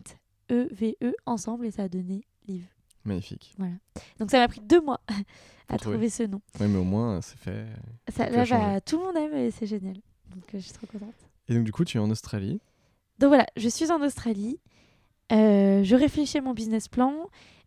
E-V-E, 0.51 1.13
ensemble. 1.25 1.65
Et 1.67 1.71
ça 1.71 1.83
a 1.83 1.87
donné 1.89 2.23
Live. 2.47 2.65
Magnifique. 3.05 3.55
Donc 4.19 4.31
ça 4.31 4.39
m'a 4.39 4.47
pris 4.47 4.61
deux 4.61 4.81
mois 4.81 4.99
à 5.69 5.77
trouver. 5.77 5.95
trouver 5.97 6.09
ce 6.09 6.23
nom. 6.23 6.41
Oui, 6.59 6.67
mais 6.67 6.77
au 6.77 6.83
moins, 6.83 7.21
c'est 7.21 7.37
fait. 7.37 7.65
Ça, 8.09 8.29
là, 8.29 8.43
bah, 8.49 8.81
tout 8.81 8.97
le 8.97 9.03
monde 9.05 9.17
aime 9.17 9.35
et 9.37 9.51
c'est 9.51 9.65
génial. 9.67 9.95
Donc 10.33 10.43
euh, 10.53 10.57
je 10.57 10.63
suis 10.63 10.73
trop 10.73 10.87
contente. 10.87 11.13
Et 11.49 11.53
donc, 11.55 11.63
du 11.63 11.71
coup, 11.71 11.85
tu 11.85 11.97
es 11.97 11.99
en 11.99 12.09
Australie. 12.09 12.59
Donc 13.19 13.29
voilà, 13.29 13.45
je 13.55 13.67
suis 13.69 13.91
en 13.91 14.01
Australie. 14.01 14.59
Euh, 15.31 15.83
je 15.83 15.95
réfléchis 15.95 16.37
à 16.37 16.41
mon 16.41 16.53
business 16.53 16.87
plan. 16.87 17.13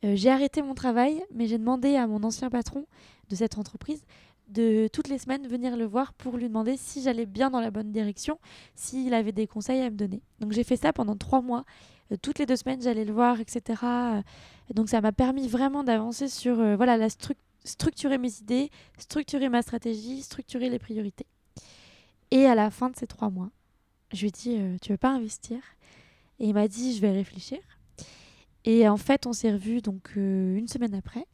Euh, 0.04 0.14
j'ai 0.16 0.30
arrêté 0.30 0.62
mon 0.62 0.74
travail, 0.74 1.22
mais 1.34 1.46
j'ai 1.46 1.58
demandé 1.58 1.96
à 1.96 2.06
mon 2.06 2.22
ancien 2.22 2.50
patron 2.50 2.86
de 3.28 3.34
cette 3.36 3.58
entreprise 3.58 4.02
de 4.48 4.88
toutes 4.92 5.06
les 5.08 5.18
semaines 5.18 5.46
venir 5.46 5.76
le 5.76 5.84
voir 5.84 6.12
pour 6.14 6.36
lui 6.36 6.48
demander 6.48 6.76
si 6.76 7.02
j'allais 7.02 7.26
bien 7.26 7.50
dans 7.50 7.60
la 7.60 7.70
bonne 7.70 7.92
direction, 7.92 8.40
s'il 8.74 9.14
avait 9.14 9.30
des 9.30 9.46
conseils 9.46 9.80
à 9.80 9.90
me 9.90 9.96
donner. 9.96 10.22
Donc 10.40 10.50
j'ai 10.52 10.64
fait 10.64 10.76
ça 10.76 10.92
pendant 10.92 11.14
trois 11.16 11.40
mois. 11.40 11.64
Euh, 12.10 12.16
toutes 12.20 12.40
les 12.40 12.46
deux 12.46 12.56
semaines, 12.56 12.82
j'allais 12.82 13.04
le 13.04 13.12
voir, 13.12 13.38
etc. 13.40 13.80
Donc 14.74 14.88
ça 14.88 15.00
m'a 15.00 15.12
permis 15.12 15.46
vraiment 15.46 15.84
d'avancer 15.84 16.26
sur 16.26 16.56
voilà 16.76 16.96
la 16.96 17.08
stru- 17.08 17.36
structurer 17.64 18.18
mes 18.18 18.38
idées, 18.40 18.70
structurer 18.98 19.48
ma 19.48 19.62
stratégie, 19.62 20.22
structurer 20.22 20.68
les 20.68 20.80
priorités. 20.80 21.26
Et 22.32 22.46
à 22.46 22.54
la 22.56 22.70
fin 22.70 22.90
de 22.90 22.96
ces 22.96 23.06
trois 23.06 23.30
mois, 23.30 23.50
je 24.12 24.20
lui 24.20 24.28
ai 24.28 24.30
dit 24.30 24.56
euh, 24.58 24.76
tu 24.80 24.92
veux 24.92 24.98
pas 24.98 25.10
investir? 25.10 25.58
Et 26.38 26.46
il 26.48 26.54
m'a 26.54 26.68
dit 26.68 26.94
je 26.94 27.00
vais 27.00 27.12
réfléchir. 27.12 27.58
Et 28.64 28.88
en 28.88 28.96
fait, 28.96 29.26
on 29.26 29.32
s'est 29.32 29.52
revus 29.52 29.80
donc 29.80 30.12
euh, 30.16 30.56
une 30.56 30.68
semaine 30.68 30.94
après. 30.94 31.26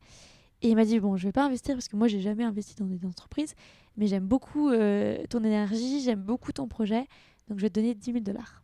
Et 0.63 0.71
il 0.71 0.77
m'a 0.77 0.85
dit 0.85 0.99
bon, 1.01 1.17
je 1.17 1.27
vais 1.27 1.33
pas 1.33 1.45
investir 1.45 1.75
parce 1.75 1.89
que 1.89 1.97
moi 1.97 2.09
j'ai 2.09 2.21
jamais 2.21 2.45
investi 2.45 2.75
dans 2.77 2.87
des 2.87 3.05
entreprises, 3.05 3.55
mais 3.97 4.07
j'aime 4.07 4.27
beaucoup 4.27 4.71
euh, 4.71 5.19
ton 5.29 5.45
énergie, 5.45 6.01
j'aime 6.01 6.23
beaucoup 6.23 6.53
ton 6.53 6.67
projet, 6.67 7.07
donc 7.49 7.59
je 7.59 7.63
vais 7.63 7.71
te 7.71 7.75
donner 7.75 7.95
10 7.95 8.13
000 8.13 8.21
dollars. 8.21 8.63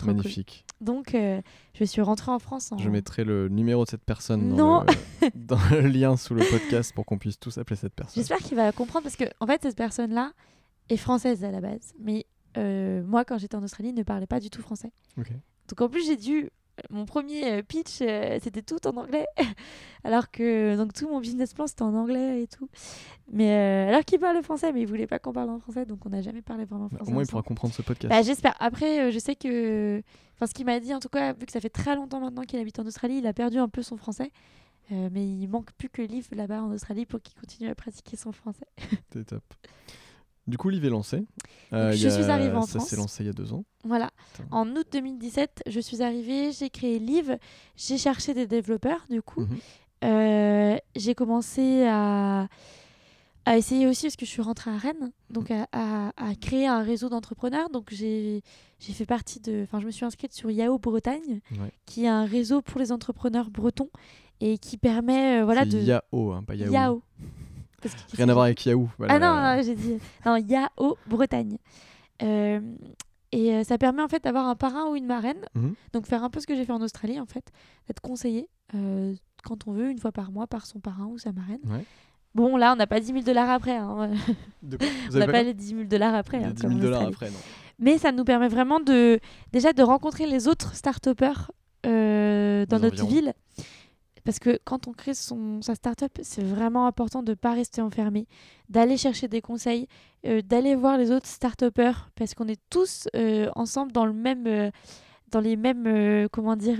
Cool. 0.00 0.14
Magnifique. 0.14 0.64
Donc 0.80 1.14
euh, 1.14 1.40
je 1.74 1.84
suis 1.84 2.00
rentrée 2.00 2.30
en 2.30 2.38
France 2.38 2.72
en. 2.72 2.78
Je 2.78 2.88
mettrai 2.90 3.24
le 3.24 3.48
numéro 3.48 3.84
de 3.84 3.90
cette 3.90 4.04
personne 4.04 4.54
dans. 4.56 4.82
Le, 4.82 5.30
dans 5.34 5.58
le 5.70 5.80
lien 5.88 6.16
sous 6.16 6.34
le 6.34 6.44
podcast 6.44 6.92
pour 6.94 7.06
qu'on 7.06 7.18
puisse 7.18 7.38
tous 7.38 7.58
appeler 7.58 7.76
cette 7.76 7.94
personne. 7.94 8.14
J'espère 8.14 8.38
qu'il 8.38 8.56
va 8.56 8.70
comprendre 8.72 9.04
parce 9.04 9.16
que 9.16 9.24
en 9.40 9.46
fait 9.46 9.62
cette 9.62 9.76
personne-là 9.76 10.32
est 10.90 10.96
française 10.96 11.44
à 11.44 11.50
la 11.50 11.60
base, 11.60 11.94
mais 11.98 12.26
euh, 12.56 13.02
moi 13.04 13.24
quand 13.24 13.38
j'étais 13.38 13.56
en 13.56 13.62
Australie 13.62 13.92
ne 13.92 14.02
parlait 14.02 14.26
pas 14.26 14.40
du 14.40 14.50
tout 14.50 14.62
français. 14.62 14.92
Donc 15.68 15.80
en 15.80 15.88
plus 15.88 16.06
j'ai 16.06 16.16
dû 16.16 16.50
mon 16.90 17.04
premier 17.06 17.52
euh, 17.52 17.62
pitch 17.62 18.00
euh, 18.02 18.38
c'était 18.42 18.60
tout 18.62 18.84
en 18.88 18.96
anglais 18.96 19.26
alors 20.04 20.28
que 20.32 20.76
donc 20.76 20.92
tout 20.92 21.08
mon 21.08 21.20
business 21.20 21.54
plan 21.54 21.68
c'était 21.68 21.82
en 21.82 21.94
anglais 21.94 22.42
et 22.42 22.46
tout. 22.48 22.68
Mais 23.30 23.52
euh, 23.52 23.88
alors 23.90 24.04
qu'il 24.04 24.18
parle 24.18 24.42
français 24.42 24.72
mais 24.72 24.80
il 24.82 24.86
voulait 24.86 25.06
pas 25.06 25.18
qu'on 25.20 25.32
parle 25.32 25.50
en 25.50 25.60
français 25.60 25.86
donc 25.86 26.04
on 26.04 26.08
n'a 26.10 26.20
jamais 26.20 26.42
parlé 26.42 26.64
vraiment 26.64 26.86
Bah, 26.88 26.96
français. 26.96 27.10
Au 27.10 27.14
moins, 27.14 27.22
il 27.22 27.28
pourra 27.28 27.42
comprendre 27.42 27.72
ce 27.74 27.82
podcast. 27.82 28.10
Bah, 28.12 28.22
j'espère. 28.22 28.54
Après, 28.58 29.00
euh, 29.04 29.10
je 29.12 29.18
sais 29.20 29.36
que. 29.36 30.02
Enfin, 30.34 30.46
ce 30.48 30.52
qu'il 30.54 30.66
m'a 30.66 30.80
dit, 30.80 30.92
en 30.92 30.98
tout 30.98 31.08
cas, 31.08 31.32
vu 31.32 31.46
que 31.46 31.52
ça 31.52 31.60
fait 31.60 31.70
très 31.70 31.94
longtemps 31.94 32.18
maintenant 32.18 32.42
qu'il 32.42 32.58
habite 32.58 32.80
en 32.80 32.86
Australie, 32.86 33.18
il 33.18 33.26
a 33.28 33.32
perdu 33.32 33.58
un 33.58 33.68
peu 33.68 33.82
son 33.82 33.96
français. 33.96 34.32
Euh, 34.92 35.08
mais 35.12 35.24
il 35.24 35.46
manque 35.46 35.70
plus 35.78 35.88
que 35.88 36.02
Liv 36.02 36.26
là-bas 36.32 36.60
en 36.60 36.72
Australie 36.72 37.06
pour 37.06 37.22
qu'il 37.22 37.38
continue 37.38 37.70
à 37.70 37.74
pratiquer 37.76 38.16
son 38.16 38.32
français. 38.32 38.66
C'est 39.12 39.24
top. 39.26 39.44
Du 40.46 40.58
coup, 40.58 40.68
l'IV 40.68 40.84
est 40.84 40.90
lancé. 40.90 41.24
Euh, 41.72 41.92
je 41.92 42.06
a- 42.06 42.10
suis 42.10 42.24
arrivée 42.24 42.54
en 42.54 42.62
Ça 42.66 42.78
France. 42.78 42.88
s'est 42.90 42.96
lancé 42.96 43.22
il 43.24 43.26
y 43.26 43.30
a 43.30 43.32
deux 43.32 43.52
ans. 43.54 43.64
Voilà. 43.84 44.10
En 44.50 44.68
août 44.76 44.86
2017, 44.92 45.62
je 45.66 45.80
suis 45.80 46.02
arrivée, 46.02 46.52
j'ai 46.52 46.68
créé 46.70 46.98
Liv, 46.98 47.38
j'ai 47.76 47.96
cherché 47.98 48.34
des 48.34 48.46
développeurs 48.46 49.06
du 49.08 49.22
coup. 49.22 49.40
Mhm. 49.42 49.58
Euh, 50.04 50.76
j'ai 50.96 51.14
commencé 51.14 51.84
à, 51.86 52.48
à 53.46 53.56
essayer 53.56 53.86
aussi, 53.86 54.02
parce 54.06 54.16
que 54.16 54.26
je 54.26 54.30
suis 54.30 54.42
rentrée 54.42 54.70
à 54.70 54.76
Rennes, 54.76 55.12
donc 55.30 55.50
à, 55.50 55.66
à- 55.72 56.12
à 56.16 56.34
créer 56.34 56.66
un 56.66 56.82
réseau 56.82 57.08
d'entrepreneurs. 57.08 57.70
Donc 57.70 57.88
j'ai 57.90 58.42
fait 58.80 59.06
partie 59.06 59.40
de. 59.40 59.62
Enfin, 59.62 59.80
je 59.80 59.86
me 59.86 59.90
suis 59.90 60.04
inscrite 60.04 60.34
sur 60.34 60.50
Yahoo 60.50 60.78
Bretagne, 60.78 61.40
Ouais. 61.52 61.72
qui 61.86 62.04
est 62.04 62.08
un 62.08 62.26
réseau 62.26 62.60
pour 62.60 62.78
les 62.80 62.92
entrepreneurs 62.92 63.48
bretons 63.50 63.88
et 64.40 64.58
qui 64.58 64.76
permet 64.76 65.40
euh, 65.40 65.44
voilà, 65.46 65.64
de. 65.64 65.78
Yahoo, 65.78 66.32
hein, 66.32 66.42
pas 66.46 66.54
Yahoo. 66.54 66.72
Yahoo. 66.72 67.02
Parce 67.90 67.94
que- 68.12 68.16
Rien 68.16 68.28
à 68.28 68.32
voir 68.32 68.44
avec 68.46 68.64
Yahoo. 68.66 68.88
Ah 69.08 69.18
non, 69.18 69.34
non, 69.34 69.62
j'ai 69.62 69.74
dit. 69.74 69.98
Non, 70.26 70.36
Yahoo 70.36 70.96
Bretagne. 71.06 71.58
Euh, 72.22 72.60
et 73.32 73.52
euh, 73.54 73.64
ça 73.64 73.78
permet 73.78 74.02
en 74.02 74.08
fait 74.08 74.22
d'avoir 74.24 74.46
un 74.48 74.54
parrain 74.54 74.86
ou 74.90 74.96
une 74.96 75.06
marraine. 75.06 75.44
Mhm. 75.54 75.74
Donc 75.92 76.06
faire 76.06 76.22
un 76.24 76.30
peu 76.30 76.40
ce 76.40 76.46
que 76.46 76.54
j'ai 76.54 76.64
fait 76.64 76.72
en 76.72 76.80
Australie 76.82 77.18
en 77.20 77.26
fait, 77.26 77.44
d'être 77.88 78.00
conseillé 78.00 78.48
euh, 78.74 79.14
quand 79.44 79.66
on 79.68 79.72
veut, 79.72 79.90
une 79.90 79.98
fois 79.98 80.12
par 80.12 80.30
mois, 80.32 80.46
par 80.46 80.66
son 80.66 80.80
parrain 80.80 81.06
ou 81.06 81.18
sa 81.18 81.32
marraine. 81.32 81.60
Ouais. 81.66 81.84
Bon, 82.34 82.56
là, 82.56 82.72
on 82.72 82.76
n'a 82.76 82.86
pas 82.88 82.98
10 82.98 83.06
000 83.12 83.20
dollars 83.20 83.48
après. 83.50 83.76
hein. 83.76 84.10
On 84.62 85.18
n'a 85.18 85.26
pas 85.26 85.32
pas 85.32 85.42
les 85.44 85.54
10 85.54 85.68
000 85.68 85.84
dollars 85.84 86.14
après. 86.14 86.42
Hein, 86.42 86.50
10 86.50 86.62
comme 86.62 86.70
000 86.72 86.80
en 86.80 86.82
dollars 86.82 87.00
Australie. 87.08 87.14
après, 87.14 87.30
non. 87.30 87.38
Mais 87.78 87.98
ça 87.98 88.10
nous 88.12 88.24
permet 88.24 88.48
vraiment 88.48 88.80
de 88.80 89.20
déjà 89.52 89.72
de 89.72 89.82
rencontrer 89.82 90.26
les 90.26 90.48
autres 90.48 90.74
start-upers 90.74 91.50
euh, 91.86 92.66
dans 92.66 92.78
notre 92.80 93.04
environs. 93.04 93.08
ville. 93.20 93.32
Parce 94.24 94.38
que 94.38 94.58
quand 94.64 94.88
on 94.88 94.92
crée 94.92 95.12
son, 95.12 95.60
sa 95.60 95.74
start-up, 95.74 96.18
c'est 96.22 96.42
vraiment 96.42 96.86
important 96.86 97.22
de 97.22 97.32
ne 97.32 97.34
pas 97.34 97.52
rester 97.52 97.82
enfermé, 97.82 98.26
d'aller 98.70 98.96
chercher 98.96 99.28
des 99.28 99.42
conseils, 99.42 99.86
euh, 100.26 100.40
d'aller 100.40 100.74
voir 100.74 100.96
les 100.96 101.10
autres 101.10 101.26
start-upers, 101.26 102.10
parce 102.14 102.34
qu'on 102.34 102.48
est 102.48 102.60
tous 102.70 103.06
euh, 103.14 103.50
ensemble 103.54 103.92
dans, 103.92 104.06
le 104.06 104.14
même, 104.14 104.46
euh, 104.46 104.70
dans 105.30 105.40
les 105.40 105.56
mêmes, 105.56 106.28
comment 106.32 106.56
dire, 106.56 106.78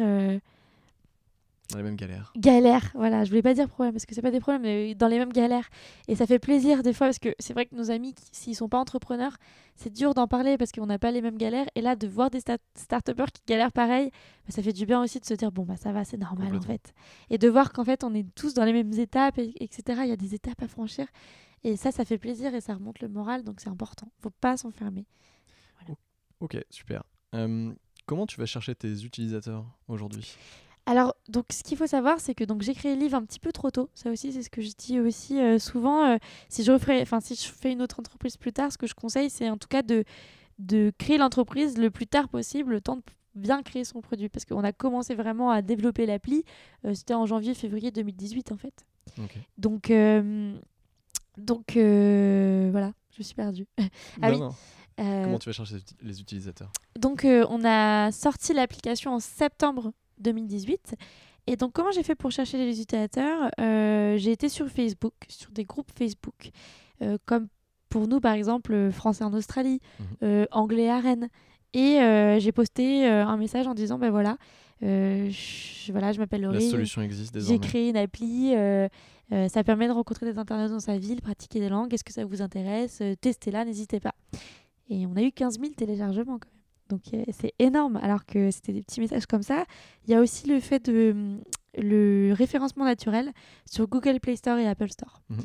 Dans 1.71 1.79
les 1.79 1.83
mêmes 1.83 1.97
galères. 1.97 2.31
galères. 2.37 2.91
Voilà, 2.95 3.25
je 3.25 3.31
voulais 3.31 3.43
pas 3.43 3.55
dire 3.55 3.69
problème, 3.69 3.95
parce 3.95 4.05
que 4.05 4.15
c'est 4.15 4.21
pas 4.23 4.31
des 4.31 4.39
problèmes, 4.41 4.63
mais 4.63 4.95
dans 4.95 5.09
les 5.09 5.19
mêmes 5.19 5.33
galères. 5.33 5.69
Et 6.09 6.15
ça 6.15 6.27
fait 6.27 6.39
plaisir 6.39 6.83
des 6.83 6.93
fois, 6.93 7.07
parce 7.07 7.19
que 7.19 7.35
c'est 7.39 7.55
vrai 7.55 7.65
que 7.67 7.75
nos 7.75 7.91
amis, 7.91 8.15
s'ils 8.33 8.55
sont 8.55 8.69
pas 8.69 8.79
entrepreneurs, 8.79 9.37
c'est 9.75 9.91
dur 9.93 10.13
d'en 10.15 10.29
parler 10.29 10.59
parce 10.59 10.73
qu'on 10.73 10.87
n'a 10.87 10.99
pas 10.99 11.11
les 11.11 11.23
mêmes 11.23 11.39
galères. 11.39 11.67
Et 11.75 11.81
là, 11.81 11.97
de 11.97 12.07
voir 12.07 12.29
des 12.31 12.41
start- 12.41 12.61
start-upers 12.77 13.33
qui 13.33 13.43
galèrent 13.47 13.73
pareil, 13.73 14.11
bah, 14.47 14.51
ça 14.51 14.63
fait 14.63 14.75
du 14.75 14.85
bien 14.85 15.03
aussi 15.03 15.19
de 15.21 15.25
se 15.25 15.35
dire, 15.35 15.51
bon, 15.53 15.65
bah 15.65 15.77
ça 15.77 15.91
va, 15.93 16.05
c'est 16.05 16.19
normal 16.19 16.49
en 16.59 16.61
fait. 16.61 16.93
Et 17.31 17.39
de 17.39 17.49
voir 17.49 17.73
qu'en 17.73 17.85
fait, 17.85 18.05
on 18.05 18.15
est 18.15 18.27
tous 18.35 18.53
dans 18.53 18.65
les 18.65 18.73
mêmes 18.75 18.93
étapes, 18.93 19.39
et- 19.39 19.55
etc. 19.65 20.01
Il 20.05 20.11
y 20.11 20.13
a 20.13 20.17
des 20.17 20.35
étapes 20.35 20.63
à 20.63 20.69
franchir. 20.69 21.07
Et 21.65 21.77
ça, 21.77 21.91
ça 21.93 22.05
fait 22.05 22.19
plaisir 22.19 22.55
et 22.55 22.61
ça 22.61 22.75
remonte 22.75 23.01
le 23.01 23.09
moral, 23.09 23.43
donc 23.43 23.61
c'est 23.61 23.71
important. 23.71 24.07
Faut 24.21 24.29
pas 24.31 24.59
s'enfermer. 24.59 25.07
Ok, 26.41 26.59
super. 26.69 27.05
Euh, 27.35 27.73
comment 28.05 28.27
tu 28.27 28.39
vas 28.39 28.45
chercher 28.45 28.75
tes 28.75 29.03
utilisateurs 29.03 29.65
aujourd'hui? 29.89 30.37
Alors, 30.87 31.15
donc, 31.31 31.47
ce 31.51 31.63
qu'il 31.63 31.79
faut 31.79 31.87
savoir, 31.87 32.21
c'est 32.21 32.35
que 32.35 32.45
donc 32.45 32.61
j'ai 32.63 32.75
créé 32.75 32.95
le 32.95 33.01
livre 33.01 33.17
un 33.17 33.25
petit 33.25 33.41
peu 33.41 33.53
trop 33.53 33.71
tôt. 33.71 33.89
Ça 33.95 34.11
aussi, 34.11 34.33
c'est 34.33 34.43
ce 34.43 34.51
que 34.51 34.61
je 34.61 34.71
dis 34.77 35.01
aussi 35.01 35.41
euh, 35.41 35.59
souvent. 35.59 36.05
euh, 36.05 36.19
si 36.51 36.63
je 36.63 36.73
referais, 36.73 37.01
enfin, 37.01 37.21
si 37.21 37.35
je 37.37 37.49
fais 37.49 37.73
une 37.73 37.81
autre 37.81 38.01
entreprise 38.01 38.37
plus 38.37 38.53
tard, 38.53 38.71
ce 38.71 38.77
que 38.79 38.87
je 38.87 38.95
conseille, 38.95 39.31
c'est 39.31 39.49
en 39.49 39.57
tout 39.57 39.69
cas 39.69 39.83
de 39.83 40.05
de 40.61 40.93
créer 40.99 41.19
l'entreprise 41.19 41.79
le 41.79 41.91
plus 41.91 42.07
tard 42.07 42.29
possible, 42.29 42.71
le 42.73 42.81
temps 42.81 42.97
de 42.97 43.03
bien 43.35 43.63
créer 43.63 43.83
son 43.85 44.01
produit, 44.03 44.29
parce 44.29 44.45
qu'on 44.45 44.63
a 44.63 44.73
commencé 44.73 45.15
vraiment 45.17 45.51
à 45.51 45.63
développer 45.63 46.07
l'appli. 46.07 46.45
euh, 46.85 46.95
C'était 46.95 47.15
en 47.15 47.27
janvier-février 47.27 47.91
2018 47.91 48.53
en 48.53 48.57
fait. 48.57 48.85
Donc, 49.59 49.91
donc 51.39 51.73
voilà, 51.75 52.93
je 53.17 53.23
suis 53.23 53.35
perdue. 53.35 53.67
Ah 54.23 54.31
Non, 54.31 54.35
oui. 54.35 54.41
non. 54.41 54.55
Comment 54.97 55.39
tu 55.41 55.49
vas 55.49 55.53
chercher 55.53 55.77
les 56.03 56.21
utilisateurs? 56.21 56.71
donc, 56.97 57.25
on 57.27 57.65
a 57.65 58.13
sorti 58.13 58.53
l'application 58.55 59.13
en 59.15 59.19
septembre 59.19 59.93
2018. 60.21 60.95
Et 61.47 61.57
donc, 61.57 61.73
comment 61.73 61.91
j'ai 61.93 62.03
fait 62.03 62.15
pour 62.15 62.31
chercher 62.31 62.57
les 62.59 62.81
utilisateurs? 62.81 63.51
Euh, 63.61 64.17
J'ai 64.17 64.33
été 64.33 64.49
sur 64.49 64.69
Facebook, 64.69 65.13
sur 65.29 65.51
des 65.51 65.65
groupes 65.65 65.91
Facebook, 65.97 66.51
euh, 67.03 67.19
comme 67.27 67.49
pour 67.91 68.09
nous, 68.09 68.19
par 68.21 68.33
exemple, 68.33 68.73
euh, 68.73 68.91
Français 68.91 69.25
en 69.25 69.33
Australie, 69.35 69.81
Mhm. 70.01 70.07
euh, 70.23 70.47
Anglais 70.53 70.89
à 70.89 71.01
Rennes. 71.01 71.29
Et 71.75 71.99
j'ai 72.41 72.53
posté 72.53 73.05
un 73.07 73.37
message 73.37 73.67
en 73.67 73.75
disant, 73.75 73.99
ben 73.99 74.09
voilà, 74.11 74.37
je, 74.81 75.91
voilà, 75.91 76.13
je 76.13 76.19
m'appelle 76.21 76.43
La 76.43 76.53
Laurie. 76.53 76.71
solution 76.71 77.03
existe 77.03 77.35
J'ai 77.35 77.41
désormais. 77.41 77.59
créé 77.67 77.89
une 77.91 77.97
appli, 77.97 78.53
ça 79.49 79.65
permet 79.65 79.89
de 79.89 79.93
rencontrer 79.93 80.25
des 80.33 80.39
internautes 80.39 80.71
dans 80.71 80.79
sa 80.79 80.99
ville, 80.99 81.21
pratiquer 81.21 81.59
des 81.59 81.69
langues, 81.69 81.93
est-ce 81.93 82.05
que 82.05 82.13
ça 82.13 82.25
vous 82.25 82.43
intéresse? 82.43 83.03
Testez-la, 83.21 83.65
n'hésitez 83.65 83.99
pas. 83.99 84.15
Et 84.89 85.05
on 85.07 85.17
a 85.17 85.23
eu 85.23 85.33
15 85.33 85.59
000 85.59 85.73
téléchargements 85.75 86.39
quand. 86.39 86.49
Donc 86.91 87.03
c'est 87.33 87.55
énorme, 87.59 87.97
alors 87.97 88.27
que 88.27 88.51
c'était 88.51 88.73
des 88.73 88.83
petits 88.83 89.01
messages 89.01 89.27
comme 89.27 89.43
ça. 89.43 89.65
Il 90.07 90.11
y 90.11 90.15
a 90.15 90.21
aussi 90.21 90.47
le 90.47 90.61
fait 90.61 90.85
de 90.91 91.13
hum, 91.13 91.41
le 91.79 92.33
référencement 92.37 92.85
naturel 92.85 93.33
sur 93.65 93.89
Google 93.89 94.21
Play 94.21 94.37
Store 94.37 94.59
et 94.59 94.67
Apple 94.69 94.91
Store. 94.91 95.23
Mhm. 95.31 95.39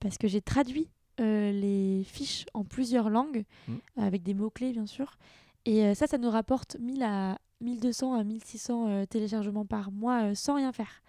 Parce 0.00 0.18
que 0.18 0.28
j'ai 0.28 0.40
traduit 0.40 0.88
euh, 1.20 1.52
les 1.52 2.02
fiches 2.04 2.46
en 2.54 2.64
plusieurs 2.64 3.08
langues, 3.10 3.44
Mm. 3.68 3.74
avec 3.98 4.22
des 4.22 4.34
mots-clés 4.34 4.72
bien 4.72 4.86
sûr. 4.86 5.16
Et 5.64 5.84
euh, 5.84 5.94
ça, 5.94 6.06
ça 6.06 6.18
nous 6.18 6.30
rapporte 6.30 6.76
1000 6.80 7.02
à 7.02 7.38
1200 7.60 8.14
à 8.14 8.24
1600 8.24 8.86
euh, 8.88 9.04
téléchargements 9.06 9.64
par 9.64 9.90
mois 9.92 10.22
euh, 10.24 10.34
sans 10.34 10.54
rien 10.56 10.72
faire. 10.72 11.02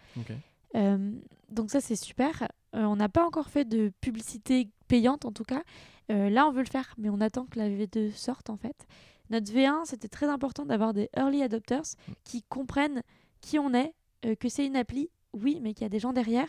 Donc 1.49 1.69
ça, 1.71 1.79
c'est 1.81 1.95
super. 1.95 2.47
On 2.73 2.95
n'a 2.97 3.07
pas 3.09 3.25
encore 3.25 3.49
fait 3.49 3.65
de 3.65 3.91
publicité 4.01 4.69
payante 4.87 5.25
en 5.25 5.31
tout 5.31 5.43
cas. 5.45 5.63
Là, 6.09 6.45
on 6.47 6.51
veut 6.51 6.61
le 6.63 6.69
faire, 6.69 6.93
mais 6.97 7.09
on 7.09 7.21
attend 7.21 7.45
que 7.45 7.57
la 7.57 7.69
V2 7.69 8.11
sorte 8.11 8.49
en 8.49 8.57
fait. 8.57 8.85
Notre 9.29 9.51
V1, 9.51 9.85
c'était 9.85 10.07
très 10.07 10.27
important 10.27 10.65
d'avoir 10.65 10.93
des 10.93 11.09
early 11.17 11.41
adopters 11.41 11.83
Mm. 12.07 12.11
qui 12.23 12.43
comprennent 12.43 13.01
qui 13.41 13.59
on 13.59 13.73
est, 13.73 13.93
euh, 14.25 14.35
que 14.35 14.49
c'est 14.49 14.65
une 14.65 14.75
appli, 14.75 15.09
oui, 15.33 15.59
mais 15.61 15.73
qu'il 15.73 15.83
y 15.83 15.85
a 15.85 15.89
des 15.89 15.99
gens 15.99 16.13
derrière, 16.13 16.47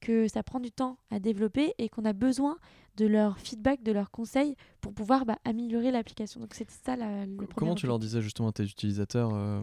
que 0.00 0.28
ça 0.28 0.42
prend 0.42 0.60
du 0.60 0.70
temps 0.70 0.98
à 1.10 1.18
développer 1.18 1.74
et 1.78 1.88
qu'on 1.88 2.04
a 2.04 2.12
besoin 2.12 2.58
de 2.96 3.06
leur 3.06 3.38
feedback, 3.38 3.82
de 3.82 3.90
leurs 3.92 4.10
conseils 4.10 4.54
pour 4.80 4.92
pouvoir 4.92 5.24
bah, 5.24 5.38
améliorer 5.44 5.90
l'application. 5.90 6.40
Donc 6.40 6.54
c'était 6.54 6.74
ça 6.84 6.94
la, 6.96 7.24
le 7.26 7.46
Comment 7.56 7.74
tu 7.74 7.86
leur 7.86 7.98
disais 7.98 8.20
justement 8.20 8.48
à 8.48 8.52
tes 8.52 8.64
utilisateurs 8.64 9.30
euh, 9.34 9.62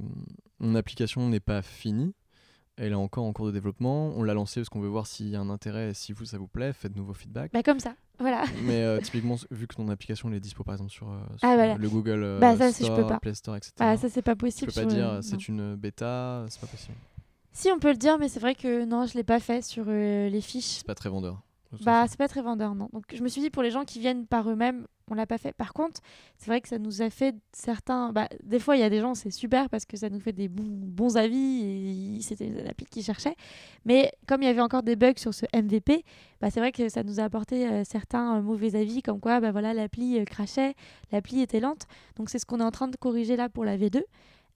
Mon 0.60 0.76
application 0.76 1.30
n'est 1.30 1.40
pas 1.40 1.62
finie, 1.62 2.14
elle 2.82 2.94
est 2.94 2.96
encore 2.96 3.26
en 3.26 3.32
cours 3.32 3.46
de 3.46 3.52
développement, 3.52 4.12
on 4.16 4.24
l'a 4.24 4.34
lancée 4.34 4.60
parce 4.60 4.70
qu'on 4.70 4.80
veut 4.80 4.88
voir 4.88 5.06
s'il 5.06 5.30
y 5.30 5.36
a 5.36 5.40
un 5.40 5.50
intérêt 5.52 5.92
et 5.92 5.94
si 5.94 6.14
vous 6.14 6.26
ça 6.26 6.40
vous 6.40 6.48
plaît, 6.48 6.74
faites-nous 6.74 7.06
vos 7.06 7.14
feedbacks. 7.14 7.52
Bah 7.54 7.62
comme 7.62 7.80
ça, 7.80 7.94
voilà. 8.20 8.44
Mais 8.64 8.82
euh, 8.82 9.00
typiquement, 9.04 9.36
vu 9.52 9.68
que 9.68 9.76
ton 9.76 9.88
application 9.90 10.30
elle 10.30 10.36
est 10.36 10.40
dispo 10.40 10.64
par 10.64 10.74
exemple 10.74 10.90
sur, 10.92 11.08
euh, 11.08 11.20
sur 11.38 11.48
Ah, 11.48 11.54
voilà. 11.56 11.76
le 11.76 11.90
Google 11.90 12.24
euh, 12.24 12.40
Bah, 12.40 12.58
ça, 12.58 12.70
je 12.70 12.84
Store, 12.84 12.96
peux 12.96 13.08
pas. 13.08 13.20
Play 13.20 13.36
Store, 13.36 13.56
etc. 13.56 13.74
Voilà, 13.78 13.98
ça 13.98 14.10
c'est 14.10 14.24
pas 14.24 14.36
possible. 14.36 14.72
peux 14.74 14.82
pas 14.82 14.88
dire 14.88 15.20
c'est 15.22 15.48
une 15.48 15.76
bêta, 15.76 16.46
c'est 16.50 16.60
pas 16.60 16.68
possible. 16.68 16.96
Si 17.54 17.70
on 17.72 17.78
peut 17.78 17.92
le 17.92 17.98
dire, 17.98 18.18
mais 18.18 18.30
c'est 18.30 18.40
vrai 18.40 18.56
que 18.56 18.84
non, 18.86 19.06
je 19.06 19.14
l'ai 19.14 19.24
pas 19.24 19.40
fait 19.40 19.62
sur 19.64 19.86
les 19.86 20.42
fiches. 20.42 20.78
C'est 20.80 20.88
pas 20.88 20.96
très 20.96 21.10
vendeur. 21.10 21.40
Bah, 21.84 22.06
c'est 22.08 22.18
pas 22.18 22.28
très 22.28 22.42
vendeur, 22.42 22.76
non. 22.76 22.90
Donc, 22.92 23.04
je 23.14 23.22
me 23.24 23.28
suis 23.28 23.42
dit, 23.42 23.50
pour 23.50 23.64
les 23.64 23.72
gens 23.72 23.86
qui 23.86 24.00
viennent 24.00 24.26
par 24.26 24.50
eux-mêmes, 24.50 24.86
on 25.10 25.14
l'a 25.14 25.26
pas 25.26 25.38
fait. 25.38 25.54
Par 25.54 25.74
contre, 25.74 26.02
c'est 26.38 26.48
vrai 26.48 26.62
que 26.62 26.68
ça 26.68 26.80
nous 26.80 27.02
a 27.02 27.10
fait 27.10 27.36
certains. 27.52 28.12
Bah, 28.12 28.28
des 28.44 28.60
fois, 28.60 28.78
il 28.78 28.80
y 28.80 28.84
a 28.84 28.90
des 28.90 29.00
gens, 29.00 29.14
c'est 29.14 29.32
super 29.32 29.70
parce 29.70 29.86
que 29.86 29.98
ça 29.98 30.10
nous 30.10 30.20
fait 30.20 30.32
des 30.32 30.48
bons, 30.48 30.64
bons 30.64 31.18
avis 31.18 32.18
et 32.18 32.22
c'était 32.22 32.48
une 32.48 32.68
appli 32.68 32.86
qu'ils 32.86 33.04
cherchaient. 33.04 33.36
Mais 33.86 34.12
comme 34.28 34.42
il 34.42 34.46
y 34.46 34.50
avait 34.50 34.62
encore 34.62 34.84
des 34.84 34.96
bugs 34.96 35.14
sur 35.18 35.34
ce 35.34 35.46
MVP, 35.54 36.04
bah, 36.40 36.50
c'est 36.50 36.60
vrai 36.60 36.72
que 36.72 36.88
ça 36.90 37.04
nous 37.04 37.20
a 37.20 37.24
apporté 37.24 37.68
euh, 37.68 37.84
certains 37.84 38.38
euh, 38.38 38.42
mauvais 38.42 38.76
avis, 38.76 39.02
comme 39.02 39.20
quoi 39.20 39.40
bah, 39.40 39.52
voilà, 39.52 39.74
l'appli 39.74 40.20
euh, 40.20 40.24
crachait, 40.24 40.76
l'appli 41.12 41.42
était 41.42 41.60
lente. 41.60 41.88
Donc, 42.16 42.30
c'est 42.30 42.40
ce 42.40 42.46
qu'on 42.46 42.60
est 42.60 42.64
en 42.64 42.72
train 42.72 42.88
de 42.88 42.96
corriger 42.96 43.36
là 43.36 43.50
pour 43.50 43.66
la 43.66 43.78
V2. 43.78 44.02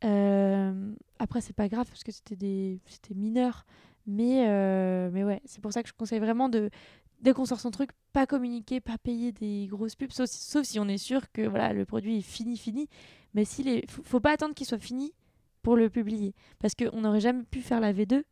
Euh, 0.04 0.94
après, 1.20 1.42
c'est 1.42 1.56
pas 1.56 1.68
grave 1.68 1.88
parce 1.88 2.04
que 2.04 2.12
c'était 2.12 2.36
des 2.36 2.80
c'était 2.86 3.14
mineur. 3.14 3.66
Mais, 4.08 4.48
euh, 4.48 5.10
mais 5.12 5.24
ouais, 5.24 5.42
c'est 5.46 5.62
pour 5.62 5.74
ça 5.74 5.82
que 5.82 5.90
je 5.90 5.94
conseille 5.94 6.20
vraiment 6.20 6.48
de, 6.48 6.70
dès 7.22 7.34
qu'on 7.34 7.46
sort 7.46 7.60
son 7.60 7.72
truc, 7.72 7.92
pas 8.14 8.26
communiquer, 8.26 8.80
pas 8.82 8.98
payer 8.98 9.32
des 9.32 9.68
grosses 9.70 9.96
pubs, 9.96 10.12
sauf, 10.12 10.30
sauf 10.30 10.66
si 10.66 10.80
on 10.80 10.88
est 10.88 10.98
sûr 10.98 11.32
que 11.32 11.42
voilà, 11.48 11.74
le 11.74 11.86
produit 11.86 12.18
est 12.18 12.22
fini, 12.22 12.58
fini. 12.58 12.88
Mais 13.34 13.46
s'il 13.46 13.68
est, 13.68 13.90
faut, 13.90 14.04
faut 14.04 14.20
pas 14.20 14.32
attendre 14.32 14.54
qu'il 14.56 14.66
soit 14.68 14.80
fini 14.80 15.14
pour 15.62 15.76
le 15.76 15.90
publier. 15.90 16.34
Parce 16.60 16.76
qu'on 16.76 17.02
n'aurait 17.02 17.20
jamais 17.20 17.44
pu 17.44 17.62
faire 17.62 17.80
la 17.80 17.92
V2 17.94 18.24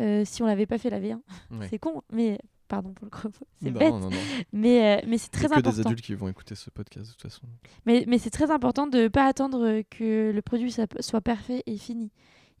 euh, 0.00 0.24
si 0.24 0.42
on 0.42 0.46
l'avait 0.46 0.66
pas 0.66 0.78
fait 0.78 0.90
la 0.90 1.00
V1. 1.00 1.20
Ouais. 1.50 1.66
C'est 1.68 1.78
con, 1.78 2.02
mais 2.12 2.38
pardon 2.68 2.92
pour 2.92 3.06
le 3.06 3.10
gros 3.10 3.28
c'est 3.60 3.70
bête. 3.72 3.90
non, 3.90 3.98
non. 3.98 4.10
Mais, 4.52 4.98
euh, 4.98 5.06
mais 5.08 5.18
c'est 5.18 5.28
Il 5.34 5.42
y 5.42 5.44
a 5.44 5.48
très 5.48 5.56
que 5.56 5.60
des 5.62 5.68
important. 5.68 5.88
adultes 5.90 6.04
qui 6.04 6.14
vont 6.14 6.28
écouter 6.28 6.54
ce 6.54 6.70
podcast 6.70 7.06
de 7.08 7.12
toute 7.12 7.22
façon. 7.22 7.42
Mais, 7.86 8.04
mais 8.06 8.18
c'est 8.18 8.30
très 8.30 8.50
important 8.50 8.86
de 8.86 8.98
ne 8.98 9.08
pas 9.08 9.26
attendre 9.26 9.82
que 9.90 10.30
le 10.32 10.42
produit 10.42 10.72
soit 11.00 11.20
parfait 11.20 11.62
et 11.66 11.76
fini. 11.76 12.12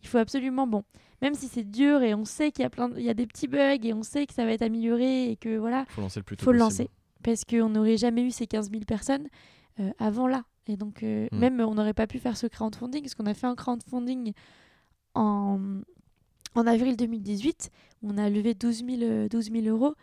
Il 0.02 0.08
faut 0.08 0.18
absolument, 0.18 0.66
bon, 0.66 0.82
même 1.22 1.34
si 1.34 1.46
c'est 1.48 1.64
dur 1.64 2.02
et 2.02 2.14
on 2.14 2.24
sait 2.24 2.50
qu'il 2.52 2.62
y 2.62 2.66
a 2.66 2.70
plein, 2.70 2.88
de- 2.88 2.98
il 2.98 3.04
y 3.04 3.10
a 3.10 3.14
des 3.14 3.26
petits 3.26 3.48
bugs 3.48 3.78
et 3.82 3.92
on 3.92 4.02
sait 4.02 4.26
que 4.26 4.32
ça 4.34 4.44
va 4.44 4.52
être 4.52 4.62
amélioré 4.62 5.30
et 5.30 5.36
que 5.36 5.56
voilà, 5.58 5.84
Faut 5.90 6.00
lancer 6.00 6.20
le 6.20 6.24
plus 6.24 6.36
tôt 6.36 6.44
faut 6.44 6.52
le 6.52 6.58
lancer 6.58 6.88
parce 7.22 7.44
qu'on 7.44 7.68
n'aurait 7.68 7.98
jamais 7.98 8.22
eu 8.22 8.30
ces 8.30 8.46
15 8.46 8.70
000 8.70 8.84
personnes 8.86 9.28
euh, 9.78 9.90
avant 9.98 10.26
là. 10.26 10.44
Et 10.66 10.76
donc, 10.76 11.02
euh, 11.02 11.28
Mm. 11.32 11.38
même 11.38 11.60
on 11.60 11.74
n'aurait 11.74 11.92
pas 11.94 12.06
pu 12.06 12.18
faire 12.18 12.36
ce 12.36 12.46
crowdfunding 12.46 13.02
parce 13.02 13.14
qu'on 13.14 13.26
a 13.26 13.34
fait 13.34 13.46
un 13.46 13.54
crowdfunding 13.56 14.32
en, 15.14 15.58
en 16.54 16.66
avril 16.66 16.96
2018. 16.96 17.70
On 18.02 18.16
a 18.18 18.30
levé 18.30 18.54
12 18.54 18.84
000, 18.86 19.02
euh, 19.02 19.28
12 19.28 19.50
000 19.52 19.66
euros. 19.66 19.94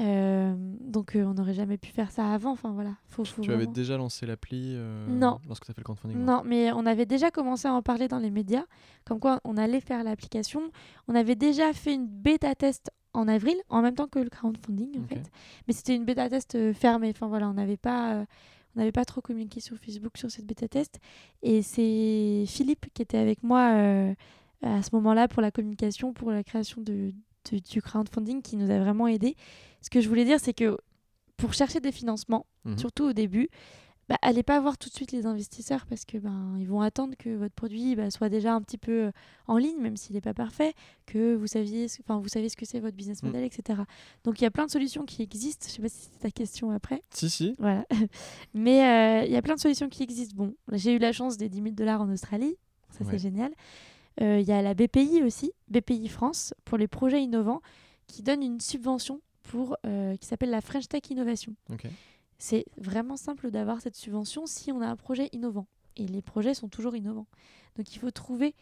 Euh, 0.00 0.54
donc, 0.80 1.16
euh, 1.16 1.24
on 1.24 1.34
n'aurait 1.34 1.54
jamais 1.54 1.78
pu 1.78 1.90
faire 1.90 2.10
ça 2.10 2.32
avant. 2.32 2.52
Enfin, 2.52 2.72
voilà. 2.72 2.94
Faut, 3.08 3.24
faut 3.24 3.42
Tu 3.42 3.52
avais 3.52 3.66
déjà 3.66 3.96
lancé 3.96 4.26
l'appli 4.26 4.74
euh, 4.74 5.06
Non. 5.08 5.38
lorsque 5.46 5.64
tu 5.64 5.70
as 5.70 5.74
fait 5.74 5.80
le 5.80 5.84
crowdfunding 5.84 6.18
Non, 6.18 6.42
mais 6.44 6.72
on 6.72 6.86
avait 6.86 7.06
déjà 7.06 7.30
commencé 7.30 7.68
à 7.68 7.74
en 7.74 7.82
parler 7.82 8.08
dans 8.08 8.18
les 8.18 8.30
médias, 8.30 8.64
comme 9.04 9.20
quoi 9.20 9.40
on 9.44 9.56
allait 9.56 9.80
faire 9.80 10.02
l'application. 10.02 10.70
On 11.08 11.14
avait 11.14 11.36
déjà 11.36 11.72
fait 11.72 11.94
une 11.94 12.06
bêta 12.06 12.54
test 12.54 12.90
en 13.14 13.28
avril, 13.28 13.56
en 13.68 13.82
même 13.82 13.94
temps 13.94 14.08
que 14.08 14.18
le 14.18 14.30
crowdfunding 14.30 14.98
en 15.00 15.06
fait. 15.06 15.30
Mais 15.66 15.74
c'était 15.74 15.94
une 15.94 16.04
bêta 16.04 16.28
test 16.28 16.54
euh, 16.54 16.72
fermée. 16.72 17.10
Enfin 17.10 17.26
voilà, 17.26 17.48
on 17.48 17.54
n'avait 17.54 17.76
pas, 17.76 18.14
euh, 18.14 18.24
on 18.74 18.80
n'avait 18.80 18.92
pas 18.92 19.04
trop 19.04 19.20
communiqué 19.20 19.60
sur 19.60 19.76
Facebook 19.76 20.16
sur 20.16 20.30
cette 20.30 20.46
bêta 20.46 20.68
test. 20.68 20.98
Et 21.42 21.62
c'est 21.62 22.44
Philippe 22.46 22.86
qui 22.94 23.02
était 23.02 23.18
avec 23.18 23.42
moi 23.42 23.72
euh, 23.74 24.14
à 24.62 24.82
ce 24.82 24.90
moment-là 24.94 25.28
pour 25.28 25.42
la 25.42 25.50
communication, 25.50 26.12
pour 26.12 26.30
la 26.30 26.42
création 26.42 26.80
de, 26.80 27.12
du 27.50 27.82
crowdfunding, 27.82 28.42
qui 28.42 28.56
nous 28.56 28.70
a 28.70 28.78
vraiment 28.78 29.06
aidé. 29.08 29.36
Ce 29.80 29.90
que 29.90 30.00
je 30.00 30.08
voulais 30.08 30.24
dire, 30.24 30.38
c'est 30.40 30.54
que 30.54 30.76
pour 31.36 31.52
chercher 31.54 31.80
des 31.80 31.92
financements, 31.92 32.46
Mhm. 32.64 32.78
surtout 32.78 33.04
au 33.04 33.12
début, 33.12 33.48
bah, 34.08 34.16
allez 34.20 34.42
pas 34.42 34.60
voir 34.60 34.76
tout 34.78 34.88
de 34.88 34.94
suite 34.94 35.12
les 35.12 35.26
investisseurs 35.26 35.86
parce 35.86 36.04
que 36.04 36.18
ben 36.18 36.56
ils 36.58 36.66
vont 36.68 36.80
attendre 36.80 37.14
que 37.16 37.34
votre 37.34 37.54
produit 37.54 37.94
bah, 37.96 38.10
soit 38.10 38.28
déjà 38.28 38.52
un 38.52 38.60
petit 38.60 38.76
peu 38.76 39.04
euh, 39.06 39.10
en 39.46 39.56
ligne, 39.58 39.80
même 39.80 39.96
s'il 39.96 40.14
n'est 40.14 40.20
pas 40.20 40.34
parfait, 40.34 40.74
que 41.06 41.34
vous 41.34 41.46
saviez, 41.46 41.86
enfin 42.00 42.18
vous 42.20 42.28
savez 42.28 42.48
ce 42.48 42.56
que 42.56 42.66
c'est 42.66 42.80
votre 42.80 42.96
business 42.96 43.22
Mm. 43.22 43.26
model, 43.26 43.44
etc. 43.44 43.80
Donc 44.24 44.40
il 44.40 44.44
y 44.44 44.46
a 44.46 44.50
plein 44.50 44.66
de 44.66 44.70
solutions 44.70 45.04
qui 45.04 45.22
existent. 45.22 45.66
Je 45.68 45.72
sais 45.74 45.82
pas 45.82 45.88
si 45.88 46.08
c'est 46.12 46.18
ta 46.18 46.30
question 46.30 46.70
après. 46.72 47.02
Si, 47.10 47.30
si. 47.30 47.54
Voilà. 47.58 47.86
Mais 48.54 49.22
euh, 49.22 49.24
il 49.26 49.32
y 49.32 49.36
a 49.36 49.42
plein 49.42 49.54
de 49.54 49.60
solutions 49.60 49.88
qui 49.88 50.02
existent. 50.02 50.34
Bon, 50.36 50.54
j'ai 50.72 50.94
eu 50.94 50.98
la 50.98 51.12
chance 51.12 51.36
des 51.36 51.48
10 51.48 51.56
000 51.62 51.68
dollars 51.70 52.02
en 52.02 52.10
Australie. 52.10 52.56
Ça, 52.90 53.04
Ouais. 53.04 53.12
c'est 53.12 53.18
génial. 53.18 53.52
Euh, 54.20 54.40
Il 54.40 54.46
y 54.46 54.52
a 54.52 54.62
la 54.62 54.74
BPI 54.74 55.22
aussi, 55.22 55.52
BPI 55.68 56.08
France, 56.08 56.54
pour 56.64 56.78
les 56.78 56.88
projets 56.88 57.22
innovants, 57.22 57.62
qui 58.06 58.22
donne 58.22 58.42
une 58.42 58.60
subvention 58.60 59.20
pour, 59.42 59.76
euh, 59.86 60.16
qui 60.16 60.26
s'appelle 60.26 60.50
la 60.50 60.60
French 60.60 60.88
Tech 60.88 61.02
Innovation. 61.10 61.54
C'est 62.38 62.64
vraiment 62.76 63.16
simple 63.16 63.50
d'avoir 63.50 63.80
cette 63.80 63.96
subvention 63.96 64.46
si 64.46 64.72
on 64.72 64.80
a 64.82 64.86
un 64.86 64.96
projet 64.96 65.28
innovant. 65.32 65.66
Et 65.96 66.06
les 66.06 66.22
projets 66.22 66.54
sont 66.54 66.68
toujours 66.68 66.96
innovants. 66.96 67.26
Donc 67.76 67.94
il 67.94 67.98
faut 67.98 68.10
trouver 68.10 68.54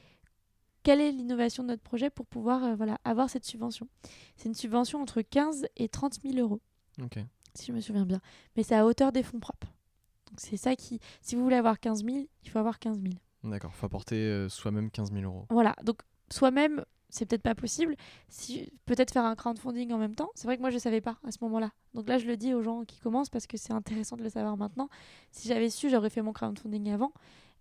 quelle 0.83 1.01
est 1.01 1.13
l'innovation 1.13 1.63
de 1.63 1.69
notre 1.69 1.83
projet 1.83 2.11
pour 2.11 2.27
pouvoir 2.27 2.65
euh, 2.65 2.75
voilà, 2.75 2.99
avoir 3.05 3.31
cette 3.31 3.45
subvention. 3.45 3.89
C'est 4.37 4.49
une 4.49 4.55
subvention 4.55 5.01
entre 5.01 5.23
15 5.23 5.67
et 5.77 5.89
30 5.89 6.21
000 6.23 6.37
euros 6.39 6.61
si 7.55 7.67
je 7.67 7.73
me 7.73 7.81
souviens 7.81 8.07
bien. 8.07 8.21
Mais 8.57 8.63
c'est 8.63 8.75
à 8.75 8.87
hauteur 8.87 9.13
des 9.13 9.23
fonds 9.23 9.41
propres. 9.41 9.73
Donc 10.29 10.39
c'est 10.41 10.57
ça 10.57 10.77
qui... 10.77 11.01
Si 11.21 11.35
vous 11.35 11.43
voulez 11.43 11.57
avoir 11.57 11.81
15 11.81 12.05
000, 12.05 12.19
il 12.45 12.51
faut 12.51 12.59
avoir 12.59 12.79
15 12.79 13.01
000. 13.03 13.15
D'accord. 13.45 13.75
Faut 13.75 13.87
apporter 13.87 14.17
euh, 14.17 14.49
soi-même 14.49 14.91
15 14.91 15.13
000 15.13 15.25
euros. 15.25 15.47
Voilà, 15.51 15.75
donc 15.85 16.01
soi-même, 16.31 16.85
c'est 17.09 17.27
peut-être 17.27 17.43
pas 17.43 17.55
possible. 17.55 17.97
Si, 18.29 18.71
peut-être 18.87 19.13
faire 19.13 19.25
un 19.25 19.35
crowdfunding 19.35 19.93
en 19.93 19.99
même 19.99 20.15
temps. 20.15 20.31
C'est 20.35 20.47
vrai 20.47 20.57
que 20.57 20.61
moi, 20.61 20.71
je 20.71 20.79
savais 20.79 21.01
pas 21.01 21.17
à 21.25 21.33
ce 21.33 21.39
moment-là. 21.43 21.71
Donc 21.95 22.09
là, 22.09 22.19
je 22.19 22.27
le 22.27 22.37
dis 22.37 22.55
aux 22.55 22.63
gens 22.63 22.85
qui 22.85 23.01
commencent 23.01 23.31
parce 23.31 23.47
que 23.47 23.57
c'est 23.57 23.73
intéressant 23.73 24.17
de 24.17 24.23
le 24.23 24.29
savoir 24.29 24.57
maintenant. 24.57 24.89
Si 25.31 25.49
j'avais 25.49 25.71
su, 25.71 25.91
j'aurais 25.91 26.11
fait 26.11 26.23
mon 26.23 26.33
crowdfunding 26.33 26.91
avant. 26.91 27.13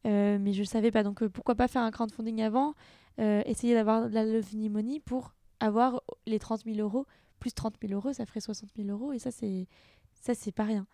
Euh, 0.05 0.37
mais 0.39 0.53
je 0.53 0.61
ne 0.61 0.65
savais 0.65 0.91
pas. 0.91 1.03
Donc 1.03 1.21
euh, 1.23 1.29
pourquoi 1.29 1.55
pas 1.55 1.67
faire 1.67 1.81
un 1.81 1.91
crowdfunding 1.91 2.41
avant 2.41 2.73
euh, 3.19 3.41
Essayer 3.45 3.73
d'avoir 3.73 4.07
de 4.09 4.13
la 4.13 4.23
love 4.25 4.55
money 4.55 4.99
pour 4.99 5.33
avoir 5.59 6.01
les 6.25 6.39
30 6.39 6.63
000 6.65 6.77
euros. 6.79 7.05
Plus 7.39 7.53
30 7.53 7.75
000 7.81 7.93
euros, 7.93 8.13
ça 8.13 8.25
ferait 8.25 8.39
60 8.41 8.69
000 8.77 8.89
euros. 8.89 9.13
Et 9.13 9.19
ça, 9.19 9.31
c'est 9.31 9.67
ça 10.21 10.33
c'est 10.35 10.51
pas 10.51 10.63
rien. 10.63 10.85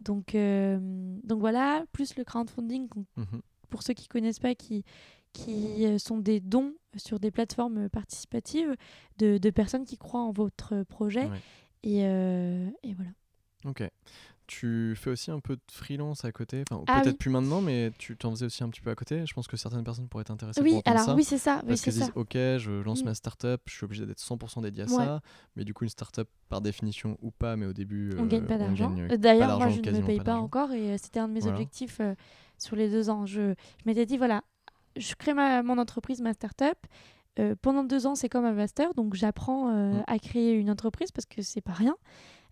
Donc, 0.00 0.36
donc 0.36 1.38
voilà, 1.38 1.84
plus 1.92 2.16
le 2.16 2.24
crowdfunding 2.24 2.88
qu'on 2.88 3.06
Mhm. 3.16 3.40
Pour 3.72 3.82
ceux 3.82 3.94
qui 3.94 4.06
connaissent 4.06 4.38
pas, 4.38 4.54
qui, 4.54 4.84
qui 5.32 5.84
euh, 5.86 5.98
sont 5.98 6.18
des 6.18 6.38
dons 6.38 6.74
sur 6.96 7.18
des 7.18 7.30
plateformes 7.32 7.88
participatives 7.88 8.76
de, 9.18 9.38
de 9.38 9.50
personnes 9.50 9.84
qui 9.84 9.96
croient 9.96 10.20
en 10.22 10.30
votre 10.30 10.84
projet. 10.84 11.24
Ouais. 11.24 11.40
Et, 11.82 12.04
euh, 12.04 12.68
et 12.84 12.94
voilà. 12.94 13.10
Ok. 13.64 13.82
Tu 14.48 14.94
fais 14.96 15.08
aussi 15.08 15.30
un 15.30 15.40
peu 15.40 15.54
de 15.56 15.62
freelance 15.70 16.24
à 16.26 16.32
côté? 16.32 16.62
Enfin, 16.70 16.82
Ah 16.86 17.00
peut-être 17.00 17.12
oui. 17.14 17.18
plus 17.18 17.30
maintenant, 17.30 17.62
mais 17.62 17.90
tu 17.96 18.16
t'en 18.16 18.30
faisais 18.32 18.44
aussi 18.46 18.62
un 18.62 18.68
petit 18.68 18.82
peu 18.82 18.90
à 18.90 18.94
côté. 18.94 19.24
Je 19.24 19.32
pense 19.32 19.46
que 19.46 19.56
certaines 19.56 19.84
personnes 19.84 20.08
pourraient 20.08 20.22
être 20.22 20.30
intéressées 20.32 20.60
Oui, 20.60 20.82
alors 20.84 21.04
ça. 21.04 21.14
oui, 21.14 21.24
c'est 21.24 21.38
ça. 21.38 21.60
Oui, 21.62 21.68
Parce 21.68 21.80
c'est 21.80 21.84
qu'elles 21.86 21.94
ça. 21.94 22.04
disent, 22.06 22.12
ok, 22.16 22.32
je 22.34 22.82
lance 22.82 23.02
Mm. 23.02 23.06
ma 23.06 23.14
startup, 23.14 23.60
je 23.66 23.72
suis 23.74 23.84
obligé 23.84 24.04
d'être 24.04 24.18
100% 24.20 24.60
dédié 24.60 24.82
à 24.82 24.86
Ouais. 24.86 24.92
ça. 25.06 25.20
Mais 25.56 25.64
du 25.64 25.72
coup, 25.72 25.84
une 25.84 25.90
startup, 25.90 26.28
par 26.50 26.60
définition 26.60 27.16
ou 27.22 27.30
pas, 27.30 27.56
mais 27.56 27.64
au 27.66 27.72
début, 27.72 28.10
on 28.18 28.24
euh, 28.24 28.26
gagne 28.26 28.44
pas 28.46 28.58
d'argent. 28.58 28.90
D'ailleurs, 29.16 29.58
moi, 29.58 29.70
je 29.70 29.80
ne 29.80 29.90
me 30.00 30.04
paye 30.06 30.20
pas 30.20 30.36
encore 30.36 30.72
et 30.72 30.90
euh, 30.92 30.96
c'était 31.00 31.20
un 31.20 31.28
de 31.28 31.32
mes 31.32 31.40
Voilà. 31.40 31.54
objectifs 31.56 31.98
euh, 32.00 32.14
sur 32.62 32.76
les 32.76 32.88
deux 32.88 33.10
ans. 33.10 33.26
Je, 33.26 33.52
je 33.52 33.82
m'étais 33.86 34.06
dit, 34.06 34.16
voilà, 34.16 34.42
je 34.96 35.14
crée 35.14 35.34
ma, 35.34 35.62
mon 35.62 35.78
entreprise, 35.78 36.20
ma 36.20 36.32
startup. 36.32 36.78
Euh, 37.38 37.54
pendant 37.60 37.82
deux 37.82 38.06
ans, 38.06 38.14
c'est 38.14 38.28
comme 38.28 38.44
un 38.44 38.52
master, 38.52 38.92
donc 38.94 39.14
j'apprends 39.14 39.70
euh, 39.70 39.92
Mm. 39.92 40.04
à 40.06 40.18
créer 40.18 40.52
une 40.52 40.70
entreprise 40.70 41.10
parce 41.12 41.26
que 41.26 41.40
c'est 41.42 41.60
pas 41.62 41.72
rien. 41.72 41.96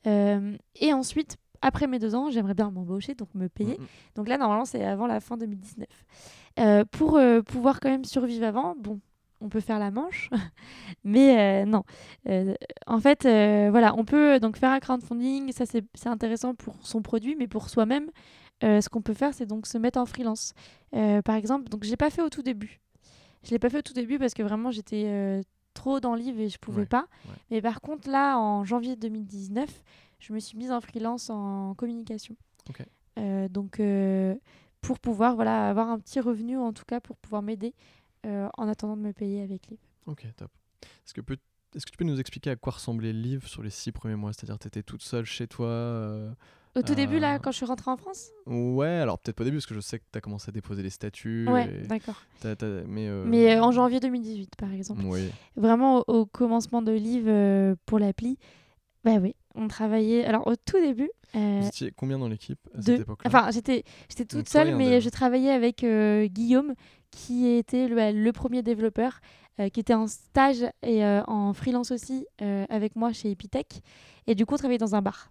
Euh, 0.07 0.57
et 0.77 0.93
ensuite, 0.95 1.37
après 1.61 1.87
mes 1.87 1.99
deux 1.99 2.15
ans, 2.15 2.31
j'aimerais 2.31 2.55
bien 2.55 2.71
m'embaucher, 2.71 3.15
donc 3.15 3.29
me 3.35 3.49
payer. 3.49 3.77
Mm, 3.79 3.83
mm. 3.83 3.87
Donc 4.17 4.29
là, 4.29 4.39
normalement, 4.39 4.65
c'est 4.65 4.83
avant 4.85 5.07
la 5.07 5.21
fin 5.21 5.37
2019. 5.37 5.87
Euh, 6.59 6.85
pour 6.91 7.21
pouvoir 7.47 7.81
quand 7.81 7.91
même 7.91 8.05
survivre 8.05 8.47
avant, 8.47 8.75
bon, 8.79 9.01
on 9.43 9.51
peut 9.51 9.61
faire 9.61 9.79
la 9.79 9.91
manche, 9.91 10.31
mais 11.05 11.65
non. 11.67 11.85
en 12.87 13.01
fait, 13.01 13.23
voilà, 13.71 13.95
on 13.97 14.05
peut 14.05 14.41
donc 14.41 14.57
faire 14.57 14.71
un 14.71 14.81
crowdfunding, 14.81 15.53
ça 15.53 15.65
c'est 15.67 15.85
intéressant 16.07 16.55
pour 16.55 16.75
son 16.81 17.03
produit, 17.03 17.37
mais 17.37 17.49
pour 17.49 17.69
soi-même, 17.69 18.11
ce 18.63 18.89
qu'on 18.89 19.03
peut 19.03 19.15
faire, 19.15 19.35
c'est 19.35 19.47
donc 19.47 19.67
se 19.67 19.79
mettre 19.79 19.99
en 19.99 20.07
freelance. 20.07 20.55
par 20.93 21.35
exemple, 21.35 21.69
donc 21.69 21.85
j'ai 21.85 21.97
pas 21.97 22.11
fait 22.11 22.23
au 22.23 22.29
tout 22.29 22.43
début. 22.43 22.81
Je 23.45 23.51
l'ai 23.51 23.59
pas 23.59 23.71
fait 23.71 23.79
au 23.79 23.83
tout 23.83 23.95
début 23.95 24.19
parce 24.19 24.35
que 24.35 24.43
vraiment 24.43 24.71
j'étais 24.71 25.43
trop 25.73 26.01
dans 26.01 26.15
le 26.15 26.21
livre 26.21 26.41
et 26.41 26.49
je 26.49 26.59
pouvais 26.59 26.87
pas. 26.87 27.07
Mais 27.51 27.63
par 27.63 27.81
contre, 27.81 28.09
là, 28.11 28.39
en 28.39 28.65
janvier 28.65 28.97
2019, 28.97 29.69
je 30.19 30.33
me 30.33 30.39
suis 30.39 30.59
mise 30.59 30.73
en 30.73 30.81
freelance 30.81 31.31
en 31.31 31.75
communication. 31.75 32.37
donc, 33.51 33.81
pour 34.81 34.99
pouvoir 34.99 35.35
voilà, 35.35 35.69
avoir 35.69 35.89
un 35.89 35.99
petit 35.99 36.21
revenu, 36.21 36.57
en 36.57 36.73
tout 36.73 36.85
cas, 36.85 37.01
pour 37.01 37.17
pouvoir 37.17 37.43
m'aider 37.43 37.75
euh, 38.27 38.49
en 38.57 38.69
attendant 38.69 38.97
de 38.97 39.03
me 39.03 39.13
payer 39.13 39.43
avec 39.43 39.69
Liv. 39.69 39.79
Ok, 40.07 40.27
top. 40.37 40.51
Est-ce 41.05 41.15
que, 41.15 41.21
tu 41.91 41.97
peux 41.97 42.05
nous 42.05 42.21
expliquer 42.21 42.51
à 42.51 42.57
quoi 42.57 42.75
ressemblait 42.75 43.13
Liv 43.13 43.47
sur 43.47 43.63
les 43.63 43.71
six 43.71 43.93
premiers 43.93 44.17
mois? 44.17 44.33
C'est-à-dire, 44.33 44.59
tu 44.59 44.69
étais 44.69 44.83
toute 44.83 45.03
seule 45.03 45.25
chez 45.25 45.47
toi 45.47 45.69
euh, 45.69 46.33
Au 46.77 46.83
tout 46.83 46.95
début, 46.95 47.19
là, 47.19 47.39
quand 47.39 47.51
je 47.51 47.57
suis 47.57 47.67
rentrée 47.67 47.91
en 47.91 47.97
France 47.97 48.31
Ouais, 48.47 48.87
alors 48.87 49.19
peut-être 49.19 49.37
pas 49.37 49.43
au 49.43 49.45
début, 49.45 49.57
parce 49.57 49.67
que 49.67 49.75
je 49.75 49.81
sais 49.81 49.99
que 49.99 50.05
tu 50.11 50.19
as 50.19 50.21
commencé 50.21 50.49
à 50.49 50.53
déposer 50.53 50.83
les 50.83 50.91
statuts. 50.91 51.47
Ouais, 51.49 51.83
d'accord. 51.89 52.23
Mais, 52.45 53.09
euh, 53.09 53.25
mais 53.27 53.59
en 53.59 53.73
janvier 53.73 54.01
2018, 54.01 54.57
par 54.57 54.73
exemple. 54.73 55.03
Oui. 55.05 55.31
Vraiment, 55.57 56.05
au, 56.07 56.27
commencement 56.27 56.83
de 56.83 56.93
Liv 56.93 57.25
pour 57.87 57.99
l'appli, 57.99 58.39
bah 59.05 59.17
oui, 59.21 59.35
on 59.55 59.69
travaillait. 59.69 60.25
Alors, 60.25 60.47
au 60.47 60.57
tout 60.57 60.79
début. 60.79 61.11
Euh, 61.35 61.61
Vous 61.61 61.69
étiez 61.69 61.93
combien 61.93 62.19
dans 62.19 62.29
l'équipe 62.29 62.61
à 62.77 62.83
cette 62.83 63.01
époque-là? 63.01 63.29
Enfin, 63.29 63.51
j'étais 63.51 63.85
toute 64.29 64.49
seule, 64.49 64.77
mais 64.77 65.01
je 65.01 65.09
travaillais 65.09 65.51
avec 65.51 65.85
euh, 65.85 66.27
Guillaume, 66.27 66.75
qui 67.11 67.47
était 67.47 67.89
le, 67.89 67.97
bah, 67.97 68.13
le 68.13 68.33
premier 68.33 68.63
développeur, 68.63 69.21
euh, 69.59 69.69
qui 69.69 69.81
était 69.81 69.95
en 69.95 70.07
stage 70.07 70.65
et 70.83 71.05
en 71.05 71.53
freelance 71.55 71.91
aussi 71.91 72.27
avec 72.41 72.97
moi 72.97 73.13
chez 73.13 73.31
Epitech. 73.31 73.81
Et 74.27 74.35
du 74.35 74.45
coup, 74.45 74.55
on 74.55 74.59
travaillait 74.59 74.79
dans 74.79 74.95
un 74.95 75.03
bar. 75.03 75.31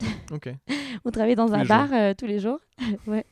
On 1.04 1.10
travaillait 1.10 1.36
dans 1.36 1.52
un 1.52 1.64
bar 1.64 1.88
tous 2.16 2.26
les 2.26 2.38
jours. 2.38 2.58
ouais. 3.06 3.24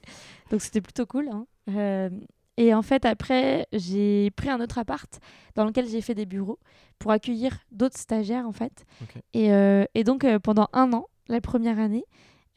Donc, 0.51 0.63
c'était 0.63 0.81
plutôt 0.81 1.07
cool. 1.07 1.29
Hein. 1.31 2.11
Et 2.59 2.75
en 2.75 2.83
fait, 2.83 3.05
après, 3.05 3.69
j'ai 3.73 4.33
pris 4.33 4.51
un 4.51 4.61
autre 4.61 4.79
appart 4.79 5.21
dans 5.55 5.65
lequel 5.65 5.87
j'ai 5.87 6.01
fait 6.01 6.17
des 6.17 6.27
bureaux 6.27 6.59
pour 6.99 7.13
accueillir 7.13 7.57
d'autres 7.71 7.97
stagiaires, 7.97 8.49
en 8.49 8.53
fait. 8.53 8.85
Et, 9.33 9.53
euh, 9.53 9.85
et, 9.95 10.03
donc, 10.03 10.25
euh, 10.25 10.41
pendant 10.41 10.67
un 10.73 10.93
an, 10.93 11.07
la 11.29 11.41
première 11.41 11.79
année, 11.79 12.05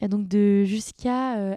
donc 0.00 0.26
de 0.26 0.64
jusqu'à 0.64 1.36
euh, 1.36 1.54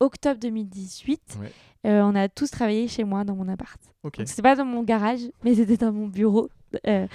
octobre 0.00 0.38
2018, 0.38 1.38
on 1.84 2.14
a 2.14 2.28
tous 2.28 2.50
travaillé 2.50 2.88
chez 2.88 3.04
moi 3.04 3.24
dans 3.24 3.34
mon 3.34 3.48
appart. 3.48 3.80
Okay. 4.02 4.26
C'est 4.26 4.42
pas 4.42 4.54
dans 4.54 4.66
mon 4.66 4.82
garage, 4.82 5.20
mais 5.42 5.54
c'était 5.54 5.78
dans 5.78 5.92
mon 5.92 6.08
bureau. 6.08 6.50
ce, 6.84 7.06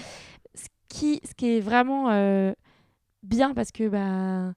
qui, 0.90 1.22
ce 1.24 1.36
qui 1.36 1.58
est 1.58 1.60
vraiment 1.60 2.08
bien 3.24 3.54
parce 3.54 3.72
que 3.72 3.88
bah, 3.88 4.54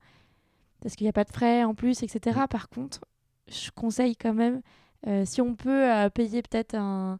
parce 0.81 0.96
qu'il 0.96 1.05
n'y 1.05 1.11
a 1.11 1.12
pas 1.12 1.24
de 1.24 1.33
frais 1.33 1.64
en 1.64 1.74
plus, 1.74 2.03
etc. 2.03 2.40
Mm. 2.44 2.48
Par 2.48 2.68
contre, 2.68 3.05
je 3.48 3.70
conseille 3.70 4.16
quand 4.16 4.35
même 4.35 4.62
euh, 5.07 5.24
si 5.24 5.40
on 5.40 5.55
peut 5.55 5.90
euh, 5.90 6.09
payer 6.09 6.42
peut-être 6.42 6.74
un, 6.74 7.18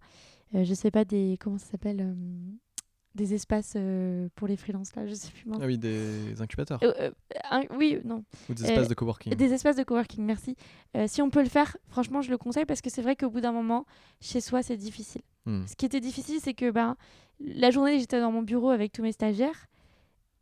euh, 0.55 0.65
je 0.65 0.75
sais 0.75 0.91
pas, 0.91 1.05
des, 1.05 1.37
comment 1.41 1.59
ça 1.59 1.67
s'appelle 1.73 2.17
des 3.15 3.33
espaces 3.33 3.77
pour 4.35 4.49
les 4.49 4.57
freelances 4.57 4.97
là, 4.97 5.07
je 5.07 5.15
sais 5.15 5.31
plus 5.31 5.49
Ah 5.61 5.67
oui, 5.67 5.79
des 5.79 6.41
incubateurs. 6.41 6.81
oui, 7.79 8.01
non. 8.05 8.25
Ou 8.49 8.55
des 8.55 8.65
espaces 8.65 8.89
de 8.89 8.95
coworking. 8.95 9.35
Des 9.35 9.53
espaces 9.53 9.77
de 9.77 9.85
coworking, 9.85 10.25
merci. 10.25 10.57
si 11.07 11.23
on 11.23 11.31
peut 11.31 11.43
le 11.43 11.49
faire, 11.49 11.77
franchement, 11.87 12.23
je 12.23 12.31
le 12.31 12.39
conseille 12.39 12.65
parce 12.65 12.81
que 12.81 12.91
c'est 12.91 13.03
vrai 13.03 13.15
qu'au 13.15 13.31
bout 13.31 13.41
d'un 13.41 13.53
moment, 13.53 13.87
chez 14.21 14.41
soi, 14.41 14.65
c'est 14.65 14.77
difficile. 14.77 15.23
Hmm. 15.47 15.65
Ce 15.67 15.77
qui 15.77 15.87
était 15.87 16.01
difficile, 16.01 16.41
c'est 16.43 16.55
que 16.55 16.73
ben, 16.73 16.97
la 17.39 17.71
journée, 17.71 18.01
j'étais 18.01 18.19
dans 18.19 18.33
mon 18.33 18.43
bureau 18.43 18.71
avec 18.71 18.91
tous 18.91 19.03
mes 19.03 19.13
stagiaires. 19.13 19.69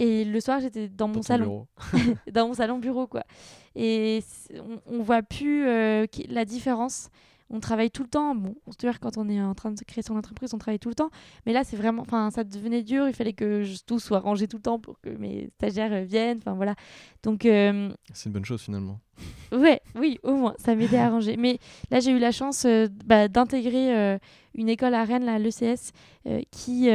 Et 0.02 0.24
le 0.24 0.40
soir, 0.40 0.60
j'étais 0.60 0.88
dans 0.88 1.08
mon 1.08 1.22
salon. 1.22 1.66
dans 2.32 2.48
mon 2.48 2.54
salon 2.54 2.78
bureau, 2.78 3.06
quoi. 3.06 3.24
Et 3.74 4.22
on, 4.54 4.98
on 4.98 5.02
voit 5.02 5.22
plus 5.22 5.64
la 5.64 6.44
différence 6.44 7.08
on 7.52 7.60
travaille 7.60 7.90
tout 7.90 8.02
le 8.02 8.08
temps. 8.08 8.34
Bon, 8.34 8.56
on 8.66 8.72
se 8.72 8.78
dire 8.78 8.98
quand 8.98 9.18
on 9.18 9.28
est 9.28 9.40
en 9.40 9.54
train 9.54 9.70
de 9.70 9.80
créer 9.84 10.02
son 10.02 10.16
entreprise, 10.16 10.52
on 10.54 10.58
travaille 10.58 10.78
tout 10.78 10.88
le 10.88 10.94
temps. 10.94 11.10
Mais 11.46 11.52
là, 11.52 11.62
c'est 11.64 11.76
vraiment, 11.76 12.02
enfin, 12.02 12.30
ça 12.30 12.44
devenait 12.44 12.82
dur. 12.82 13.06
Il 13.06 13.14
fallait 13.14 13.34
que 13.34 13.64
tout 13.84 13.98
soit 13.98 14.20
rangé 14.20 14.48
tout 14.48 14.56
le 14.56 14.62
temps 14.62 14.78
pour 14.78 15.00
que 15.00 15.10
mes 15.10 15.50
stagiaires 15.58 15.92
euh, 15.92 16.02
viennent. 16.02 16.38
Enfin 16.38 16.54
voilà. 16.54 16.74
Donc. 17.22 17.44
Euh, 17.44 17.92
c'est 18.12 18.26
une 18.26 18.32
bonne 18.32 18.44
chose 18.44 18.62
finalement. 18.62 18.98
Ouais, 19.52 19.82
oui, 19.94 20.18
au 20.22 20.34
moins, 20.34 20.54
ça 20.56 20.74
m'aidait 20.74 20.96
à 20.96 21.10
ranger. 21.10 21.36
Mais 21.36 21.58
là, 21.90 22.00
j'ai 22.00 22.10
eu 22.10 22.18
la 22.18 22.32
chance 22.32 22.64
euh, 22.64 22.88
bah, 23.04 23.28
d'intégrer 23.28 24.18
une 24.54 24.70
école 24.70 24.94
à 24.94 25.04
Rennes, 25.04 25.26
l'ECS, 25.26 25.92
qui 26.50 26.88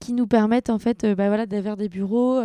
qui 0.00 0.12
nous 0.12 0.26
permettent 0.26 0.70
en 0.70 0.78
fait 0.78 1.06
bah, 1.06 1.28
voilà, 1.28 1.46
d'avoir 1.46 1.76
des 1.76 1.88
bureaux, 1.88 2.42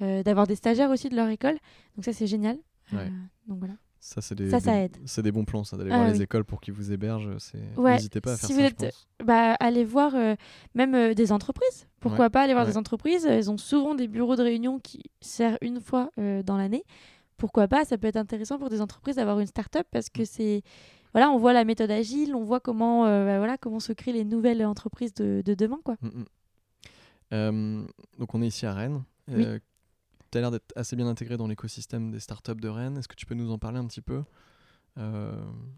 d'avoir 0.00 0.46
des 0.46 0.56
stagiaires 0.56 0.90
aussi 0.90 1.08
de 1.08 1.16
leur 1.16 1.28
école. 1.28 1.56
Donc 1.96 2.04
ça 2.04 2.12
c'est 2.12 2.26
génial. 2.26 2.58
donc 2.92 3.58
voilà. 3.58 3.74
Ça, 4.06 4.20
c'est 4.20 4.36
des, 4.36 4.48
C'est 5.04 5.22
des 5.22 5.32
bons 5.32 5.44
plans, 5.44 5.64
ça, 5.64 5.76
d'aller 5.76 5.90
ah 5.92 5.96
voir 5.96 6.08
les 6.12 6.22
écoles 6.22 6.44
pour 6.44 6.60
qu'ils 6.60 6.74
vous 6.74 6.92
hébergent. 6.92 7.28
N'hésitez 7.76 8.20
pas 8.20 8.34
à 8.34 8.36
faire 8.36 8.46
si 8.48 8.54
ça, 8.54 8.60
vous 8.60 8.64
êtes... 8.64 8.94
Bah, 9.24 9.54
allez 9.58 9.84
voir 9.84 10.14
euh, 10.14 10.36
même 10.76 10.94
euh, 10.94 11.12
des 11.12 11.32
entreprises. 11.32 11.88
Pourquoi 11.98 12.30
pas 12.30 12.42
aller 12.42 12.52
voir 12.52 12.66
des 12.66 12.76
entreprises? 12.76 13.26
Elles 13.26 13.50
ont 13.50 13.58
souvent 13.58 13.96
des 13.96 14.06
bureaux 14.06 14.36
de 14.36 14.44
réunion 14.44 14.78
qui 14.78 15.10
servent 15.20 15.58
une 15.60 15.80
fois 15.80 16.10
euh, 16.20 16.44
dans 16.44 16.56
l'année. 16.56 16.84
Pourquoi 17.36 17.66
pas? 17.66 17.84
Ça 17.84 17.98
peut 17.98 18.06
être 18.06 18.16
intéressant 18.16 18.58
pour 18.58 18.70
des 18.70 18.80
entreprises 18.80 19.16
d'avoir 19.16 19.40
une 19.40 19.48
start-up 19.48 19.88
parce 19.90 20.08
que 20.08 20.22
mm. 20.22 20.26
c'est... 20.26 20.62
Voilà, 21.12 21.30
on 21.30 21.38
voit 21.38 21.52
la 21.52 21.64
méthode 21.64 21.90
agile, 21.90 22.36
on 22.36 22.44
voit 22.44 22.60
comment, 22.60 23.04
bah, 23.04 23.38
voilà, 23.38 23.56
comment 23.58 23.80
se 23.80 23.92
créent 23.92 24.12
les 24.12 24.24
nouvelles 24.24 24.64
entreprises 24.64 25.14
de, 25.14 25.42
de 25.44 25.54
demain. 25.54 25.80
Quoi. 25.82 25.96
Mm, 26.00 26.08
mm. 26.08 26.24
Donc 27.30 28.34
on 28.34 28.42
est 28.42 28.46
ici 28.48 28.66
à 28.66 28.74
Rennes. 28.74 29.02
Tu 29.28 30.38
as 30.38 30.40
l'air 30.40 30.50
d'être 30.50 30.72
assez 30.76 30.96
bien 30.96 31.06
intégré 31.06 31.36
dans 31.36 31.46
l'écosystème 31.46 32.10
des 32.10 32.20
startups 32.20 32.56
de 32.56 32.68
Rennes. 32.68 32.98
Est-ce 32.98 33.08
que 33.08 33.14
tu 33.14 33.26
peux 33.26 33.34
nous 33.34 33.50
en 33.52 33.58
parler 33.58 33.78
un 33.78 33.86
petit 33.86 34.00
peu? 34.00 34.22
Euh, 34.98 35.32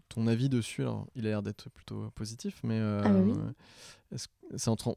Ton 0.07 0.27
avis 0.27 0.47
dessus, 0.49 0.81
alors, 0.81 1.07
il 1.13 1.25
a 1.27 1.29
l'air 1.29 1.43
d'être 1.43 1.69
plutôt 1.69 2.09
positif, 2.11 2.61
mais 2.63 2.79
euh, 2.79 3.01
ah 3.03 3.09
bah 3.09 4.17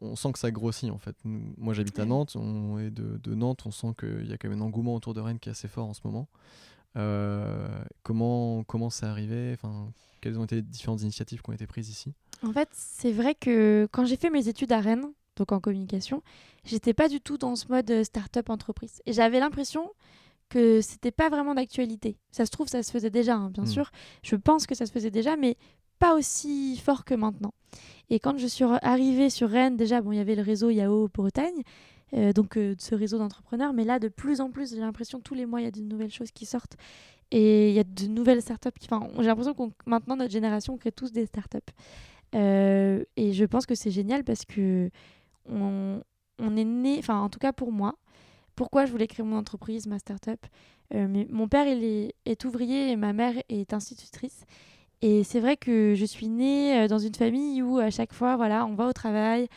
on 0.00 0.16
sent 0.16 0.32
que 0.32 0.38
ça 0.38 0.50
grossit 0.50 0.90
en 0.90 0.98
fait. 0.98 1.16
Moi 1.24 1.74
j'habite 1.74 1.98
à 1.98 2.04
Nantes, 2.06 2.36
on 2.36 2.78
est 2.78 2.90
de, 2.90 3.18
de 3.18 3.34
Nantes, 3.34 3.66
on 3.66 3.70
sent 3.70 3.94
qu'il 3.98 4.26
y 4.26 4.32
a 4.32 4.38
quand 4.38 4.48
même 4.48 4.62
un 4.62 4.64
engouement 4.64 4.94
autour 4.94 5.12
de 5.12 5.20
Rennes 5.20 5.38
qui 5.38 5.48
est 5.48 5.52
assez 5.52 5.68
fort 5.68 5.88
en 5.88 5.92
ce 5.92 6.00
moment. 6.04 6.28
Euh, 6.96 7.68
comment 8.02 8.64
comment 8.64 8.90
c'est 8.90 9.06
arrivé? 9.06 9.52
Enfin, 9.54 9.90
Quelles 10.20 10.38
ont 10.38 10.44
été 10.44 10.56
les 10.56 10.62
différentes 10.62 11.02
initiatives 11.02 11.42
qui 11.42 11.50
ont 11.50 11.52
été 11.52 11.66
prises 11.66 11.90
ici? 11.90 12.14
En 12.44 12.52
fait, 12.52 12.68
c'est 12.72 13.12
vrai 13.12 13.34
que 13.34 13.88
quand 13.92 14.04
j'ai 14.04 14.16
fait 14.16 14.30
mes 14.30 14.48
études 14.48 14.72
à 14.72 14.80
Rennes, 14.80 15.12
donc 15.36 15.52
en 15.52 15.60
communication, 15.60 16.22
j'étais 16.64 16.94
pas 16.94 17.08
du 17.08 17.20
tout 17.20 17.38
dans 17.38 17.56
ce 17.56 17.66
mode 17.68 17.90
euh, 17.90 18.04
start-up 18.04 18.50
entreprise. 18.50 19.00
Et 19.06 19.12
j'avais 19.12 19.40
l'impression 19.40 19.90
que 20.48 20.80
c'était 20.80 21.10
pas 21.10 21.30
vraiment 21.30 21.54
d'actualité. 21.54 22.18
Ça 22.30 22.44
se 22.44 22.50
trouve, 22.50 22.68
ça 22.68 22.82
se 22.82 22.90
faisait 22.90 23.10
déjà, 23.10 23.36
hein, 23.36 23.50
bien 23.50 23.64
hmm. 23.64 23.68
sûr. 23.68 23.90
Je 24.22 24.36
pense 24.36 24.66
que 24.66 24.74
ça 24.74 24.86
se 24.86 24.92
faisait 24.92 25.10
déjà, 25.10 25.36
mais 25.36 25.56
pas 25.98 26.14
aussi 26.14 26.76
fort 26.78 27.04
que 27.04 27.14
maintenant. 27.14 27.54
Et 28.10 28.18
quand 28.18 28.36
je 28.36 28.46
suis 28.46 28.64
arrivée 28.82 29.30
sur 29.30 29.48
Rennes, 29.48 29.76
déjà, 29.76 30.02
bon, 30.02 30.12
il 30.12 30.16
y 30.16 30.20
avait 30.20 30.34
le 30.34 30.42
réseau 30.42 30.68
Yahoo 30.68 31.08
Bretagne, 31.08 31.62
euh, 32.14 32.32
donc 32.32 32.58
euh, 32.58 32.74
ce 32.78 32.94
réseau 32.94 33.18
d'entrepreneurs, 33.18 33.72
mais 33.72 33.84
là, 33.84 33.98
de 33.98 34.08
plus 34.08 34.40
en 34.40 34.50
plus, 34.50 34.74
j'ai 34.74 34.80
l'impression 34.80 35.20
tous 35.20 35.34
les 35.34 35.46
mois, 35.46 35.60
il 35.60 35.64
y 35.64 35.68
a 35.68 35.70
de 35.70 35.80
nouvelles 35.80 36.12
choses 36.12 36.30
qui 36.30 36.44
sortent. 36.44 36.76
Et 37.30 37.70
il 37.70 37.74
y 37.74 37.78
a 37.78 37.84
de 37.84 38.06
nouvelles 38.08 38.42
startups. 38.42 38.72
Qui... 38.78 38.86
Enfin, 38.90 39.08
j'ai 39.16 39.24
l'impression 39.24 39.54
que 39.54 39.62
maintenant, 39.86 40.16
notre 40.16 40.30
génération 40.30 40.76
crée 40.76 40.92
tous 40.92 41.12
des 41.12 41.24
startups. 41.24 41.58
Euh, 42.34 43.04
et 43.16 43.32
je 43.32 43.44
pense 43.44 43.64
que 43.64 43.74
c'est 43.74 43.90
génial 43.90 44.24
parce 44.24 44.44
que 44.44 44.90
on, 45.48 46.02
est 46.56 46.64
né, 46.64 46.96
enfin 46.98 47.20
en 47.20 47.28
tout 47.28 47.38
cas 47.38 47.52
pour 47.52 47.72
moi, 47.72 47.94
pourquoi 48.54 48.86
je 48.86 48.92
voulais 48.92 49.06
créer 49.06 49.24
mon 49.24 49.36
entreprise, 49.36 49.86
ma 49.86 49.98
start-up. 49.98 50.44
Euh, 50.94 51.06
mais 51.08 51.26
mon 51.30 51.48
père 51.48 51.66
il 51.66 52.12
est, 52.26 52.44
ouvrier 52.44 52.90
et 52.90 52.96
ma 52.96 53.12
mère 53.12 53.34
est 53.48 53.72
institutrice. 53.72 54.44
Et 55.00 55.24
c'est 55.24 55.40
vrai 55.40 55.56
que 55.56 55.94
je 55.96 56.04
suis 56.04 56.28
née 56.28 56.78
euh, 56.78 56.88
dans 56.88 56.98
une 56.98 57.14
famille 57.14 57.62
où 57.62 57.78
à 57.78 57.90
chaque 57.90 58.12
fois, 58.12 58.36
voilà, 58.36 58.66
on 58.66 58.74
va 58.74 58.86
au 58.86 58.92
travail, 58.92 59.48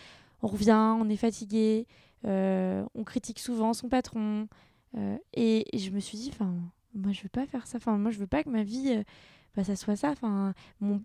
on 0.42 0.48
revient, 0.48 0.96
on 1.00 1.10
est 1.10 1.18
fatigué, 1.18 1.88
euh, 2.26 2.84
on 2.96 3.04
critique 3.04 3.40
souvent 3.40 3.74
son 3.74 3.90
patron. 3.90 4.48
et, 5.36 5.66
je 5.74 5.90
me 5.92 6.00
suis 6.00 6.18
dit, 6.18 6.30
enfin, 6.34 6.54
moi 6.94 7.12
je 7.12 7.22
veux 7.24 7.30
pas 7.30 7.46
faire 7.46 7.68
ça. 7.68 7.78
Enfin, 7.78 7.98
moi 7.98 8.12
je 8.12 8.20
veux 8.20 8.28
pas 8.28 8.44
que 8.44 8.50
ma 8.50 8.64
vie, 8.64 9.04
bah, 9.56 9.64
ça 9.64 9.76
soit 9.76 9.96
ça. 9.96 10.12
Enfin, 10.12 10.54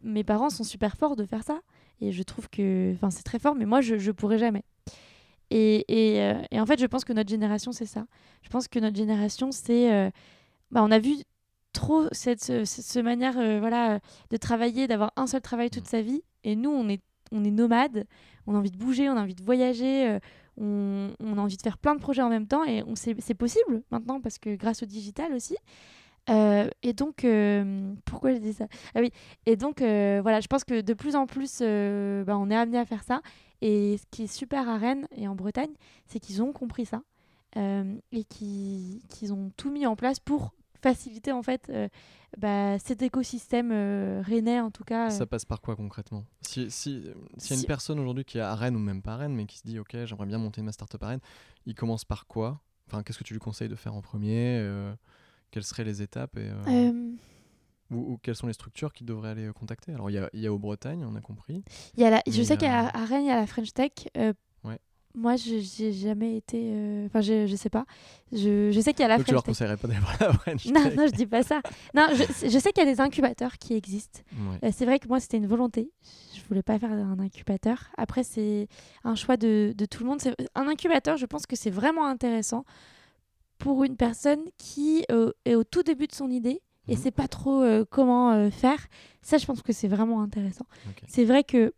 mes 0.02 0.24
parents 0.24 0.50
sont 0.50 0.64
super 0.64 0.96
forts 0.96 1.16
de 1.16 1.24
faire 1.24 1.42
ça. 1.44 1.60
Et 2.00 2.12
je 2.12 2.22
trouve 2.22 2.48
que, 2.48 2.94
enfin, 2.94 3.10
c'est 3.10 3.22
très 3.22 3.38
fort, 3.38 3.54
mais 3.54 3.66
moi 3.66 3.80
je, 3.80 3.98
je 3.98 4.10
pourrais 4.10 4.38
jamais. 4.38 4.64
Et, 5.50 5.84
et, 5.88 6.20
euh, 6.20 6.40
et, 6.50 6.60
en 6.60 6.66
fait, 6.66 6.80
je 6.80 6.86
pense 6.86 7.04
que 7.04 7.12
notre 7.12 7.28
génération, 7.28 7.72
c'est 7.72 7.86
ça. 7.86 8.06
Je 8.42 8.48
pense 8.48 8.68
que 8.68 8.78
notre 8.78 8.96
génération, 8.96 9.50
c'est. 9.52 9.92
Euh, 9.92 10.10
bah, 10.70 10.82
on 10.84 10.90
a 10.90 10.98
vu 10.98 11.16
trop 11.72 12.06
cette, 12.12 12.64
ce, 12.64 13.00
manière 13.00 13.38
euh, 13.38 13.58
voilà, 13.58 14.00
de 14.30 14.36
travailler, 14.36 14.86
d'avoir 14.86 15.12
un 15.16 15.26
seul 15.26 15.40
travail 15.40 15.70
toute 15.70 15.86
sa 15.86 16.02
vie. 16.02 16.22
Et 16.44 16.56
nous, 16.56 16.70
on 16.70 16.88
est, 16.88 17.02
on 17.32 17.44
est 17.44 17.50
nomades, 17.50 18.06
on 18.46 18.54
a 18.54 18.58
envie 18.58 18.70
de 18.70 18.78
bouger, 18.78 19.08
on 19.10 19.16
a 19.16 19.22
envie 19.22 19.34
de 19.34 19.42
voyager, 19.42 20.18
on, 20.56 21.10
on, 21.20 21.38
a 21.38 21.40
envie 21.40 21.56
de 21.56 21.62
faire 21.62 21.78
plein 21.78 21.94
de 21.94 22.00
projets 22.00 22.22
en 22.22 22.28
même 22.28 22.46
temps. 22.46 22.64
Et 22.64 22.84
c'est 22.94 23.34
possible 23.34 23.82
maintenant 23.90 24.20
parce 24.20 24.38
que 24.38 24.54
grâce 24.54 24.82
au 24.82 24.86
digital 24.86 25.32
aussi. 25.34 25.56
Euh, 26.28 26.68
et 26.82 26.92
donc, 26.92 27.24
euh, 27.24 27.94
pourquoi 28.04 28.32
j'ai 28.32 28.40
dit 28.40 28.52
ça? 28.52 28.66
Ah 28.94 29.00
oui, 29.00 29.10
et 29.46 29.56
donc, 29.56 29.82
euh, 29.82 30.20
voilà, 30.22 30.40
je 30.40 30.46
pense 30.46 30.64
que 30.64 30.80
de 30.80 30.94
plus 30.94 31.16
en 31.16 31.26
plus, 31.26 31.60
bah, 31.60 32.36
on 32.38 32.50
est 32.50 32.56
amené 32.56 32.78
à 32.78 32.84
faire 32.84 33.02
ça. 33.02 33.20
Et 33.62 33.98
ce 33.98 34.04
qui 34.10 34.24
est 34.24 34.26
super 34.32 34.68
à 34.68 34.78
Rennes 34.78 35.06
et 35.16 35.28
en 35.28 35.34
Bretagne, 35.34 35.72
c'est 36.06 36.18
qu'ils 36.20 36.42
ont 36.42 36.52
compris 36.52 36.86
ça 36.86 37.02
et 37.56 38.24
qu'ils 38.24 39.32
ont 39.32 39.50
tout 39.56 39.70
mis 39.72 39.86
en 39.86 39.96
place 39.96 40.20
pour 40.20 40.54
faciliter 40.80 41.32
en 41.32 41.42
fait 41.42 41.70
bah, 42.38 42.78
cet 42.78 43.02
écosystème 43.02 43.70
rennais 44.22 44.60
en 44.60 44.70
tout 44.70 44.84
cas. 44.84 45.10
Ça 45.10 45.26
passe 45.26 45.44
par 45.44 45.60
quoi 45.60 45.74
concrètement? 45.76 46.24
Si 46.42 46.70
si 46.70 47.02
s'il 47.36 47.50
y 47.50 47.52
a 47.52 47.54
une 47.56 47.60
Si- 47.60 47.66
personne 47.66 47.98
aujourd'hui 47.98 48.24
qui 48.24 48.38
est 48.38 48.42
à 48.42 48.54
Rennes 48.54 48.76
ou 48.76 48.78
même 48.78 49.02
pas 49.02 49.14
à 49.14 49.16
Rennes, 49.18 49.34
mais 49.34 49.46
qui 49.46 49.58
se 49.58 49.66
dit 49.66 49.78
ok 49.78 49.96
j'aimerais 50.04 50.26
bien 50.26 50.38
monter 50.38 50.62
ma 50.62 50.72
startup 50.72 51.02
à 51.02 51.08
Rennes, 51.08 51.20
il 51.66 51.74
commence 51.74 52.04
par 52.04 52.26
quoi? 52.26 52.60
Enfin 52.86 53.02
qu'est-ce 53.02 53.18
que 53.18 53.24
tu 53.24 53.34
lui 53.34 53.40
conseilles 53.40 53.68
de 53.68 53.74
faire 53.76 53.94
en 53.94 54.00
premier 54.00 54.58
Quelles 55.50 55.64
seraient 55.64 55.84
les 55.84 56.02
étapes 56.02 56.36
et, 56.36 56.48
euh, 56.48 56.90
Euh, 56.90 57.10
ou, 57.90 58.12
ou 58.12 58.18
quelles 58.22 58.36
sont 58.36 58.46
les 58.46 58.52
structures 58.52 58.92
qu'il 58.92 59.06
devrait 59.06 59.30
aller 59.30 59.46
euh, 59.46 59.52
contacter? 59.52 59.92
Alors 59.92 60.10
il 60.10 60.14
y 60.14 60.18
a, 60.18 60.30
y 60.32 60.46
a 60.46 60.52
au 60.52 60.58
Bretagne, 60.58 61.04
on 61.04 61.16
a 61.16 61.20
compris. 61.20 61.64
Y 61.96 62.04
a 62.04 62.10
la- 62.10 62.22
je 62.28 62.42
sais 62.42 62.56
qu'à 62.56 62.88
Rennes, 62.88 63.24
il 63.24 63.28
y 63.28 63.30
a 63.32 63.36
la 63.36 63.46
French 63.46 63.72
Tech. 63.72 63.90
Ouais. 64.64 64.78
Moi, 65.16 65.34
je 65.34 65.58
j'ai 65.58 65.92
jamais 65.92 66.36
été. 66.36 67.02
Enfin, 67.06 67.20
je, 67.20 67.44
je 67.48 67.56
sais 67.56 67.68
pas. 67.68 67.84
Je, 68.30 68.70
je 68.70 68.80
sais 68.80 68.92
qu'il 68.92 69.00
y 69.02 69.04
a 69.04 69.08
la 69.08 69.16
Donc 69.18 69.26
leur 69.26 69.42
French 69.42 69.56
Tech. 69.58 69.66
conseillerais 69.66 69.76
pas 69.76 69.88
d'aller 69.88 69.98
voir 69.98 70.16
la 70.20 70.32
French 70.34 70.66
Non, 70.66 70.84
Tech 70.84 70.96
non, 70.96 71.06
je 71.08 71.12
dis 71.12 71.26
pas 71.26 71.42
ça. 71.42 71.60
Non, 71.96 72.06
je, 72.12 72.48
je 72.48 72.58
sais 72.60 72.70
qu'il 72.72 72.84
y 72.84 72.88
a 72.88 72.94
des 72.94 73.00
incubateurs 73.00 73.58
qui 73.58 73.74
existent. 73.74 74.20
Ouais. 74.62 74.70
C'est 74.70 74.84
vrai 74.84 75.00
que 75.00 75.08
moi, 75.08 75.18
c'était 75.18 75.38
une 75.38 75.48
volonté. 75.48 75.90
Je 76.36 76.40
voulais 76.48 76.62
pas 76.62 76.78
faire 76.78 76.92
un 76.92 77.18
incubateur. 77.18 77.90
Après, 77.98 78.22
c'est 78.22 78.68
un 79.02 79.16
choix 79.16 79.36
de, 79.36 79.74
de 79.76 79.84
tout 79.84 80.04
le 80.04 80.10
monde. 80.10 80.20
Un 80.54 80.68
incubateur, 80.68 81.16
je 81.16 81.26
pense 81.26 81.44
que 81.44 81.56
c'est 81.56 81.70
vraiment 81.70 82.06
intéressant 82.06 82.64
pour 83.60 83.84
une 83.84 83.96
personne 83.96 84.40
qui 84.58 85.04
euh, 85.12 85.30
est 85.44 85.54
au 85.54 85.62
tout 85.64 85.82
début 85.84 86.06
de 86.08 86.12
son 86.14 86.28
idée 86.30 86.60
et 86.88 86.96
Mhm. 86.96 87.00
sait 87.02 87.10
pas 87.12 87.28
trop 87.28 87.62
euh, 87.62 87.84
comment 87.88 88.32
euh, 88.32 88.50
faire. 88.50 88.78
Ça, 89.22 89.38
je 89.38 89.46
pense 89.46 89.62
que 89.62 89.72
c'est 89.72 89.86
vraiment 89.86 90.20
intéressant. 90.22 90.64
C'est 91.06 91.24
vrai 91.24 91.44
que 91.44 91.72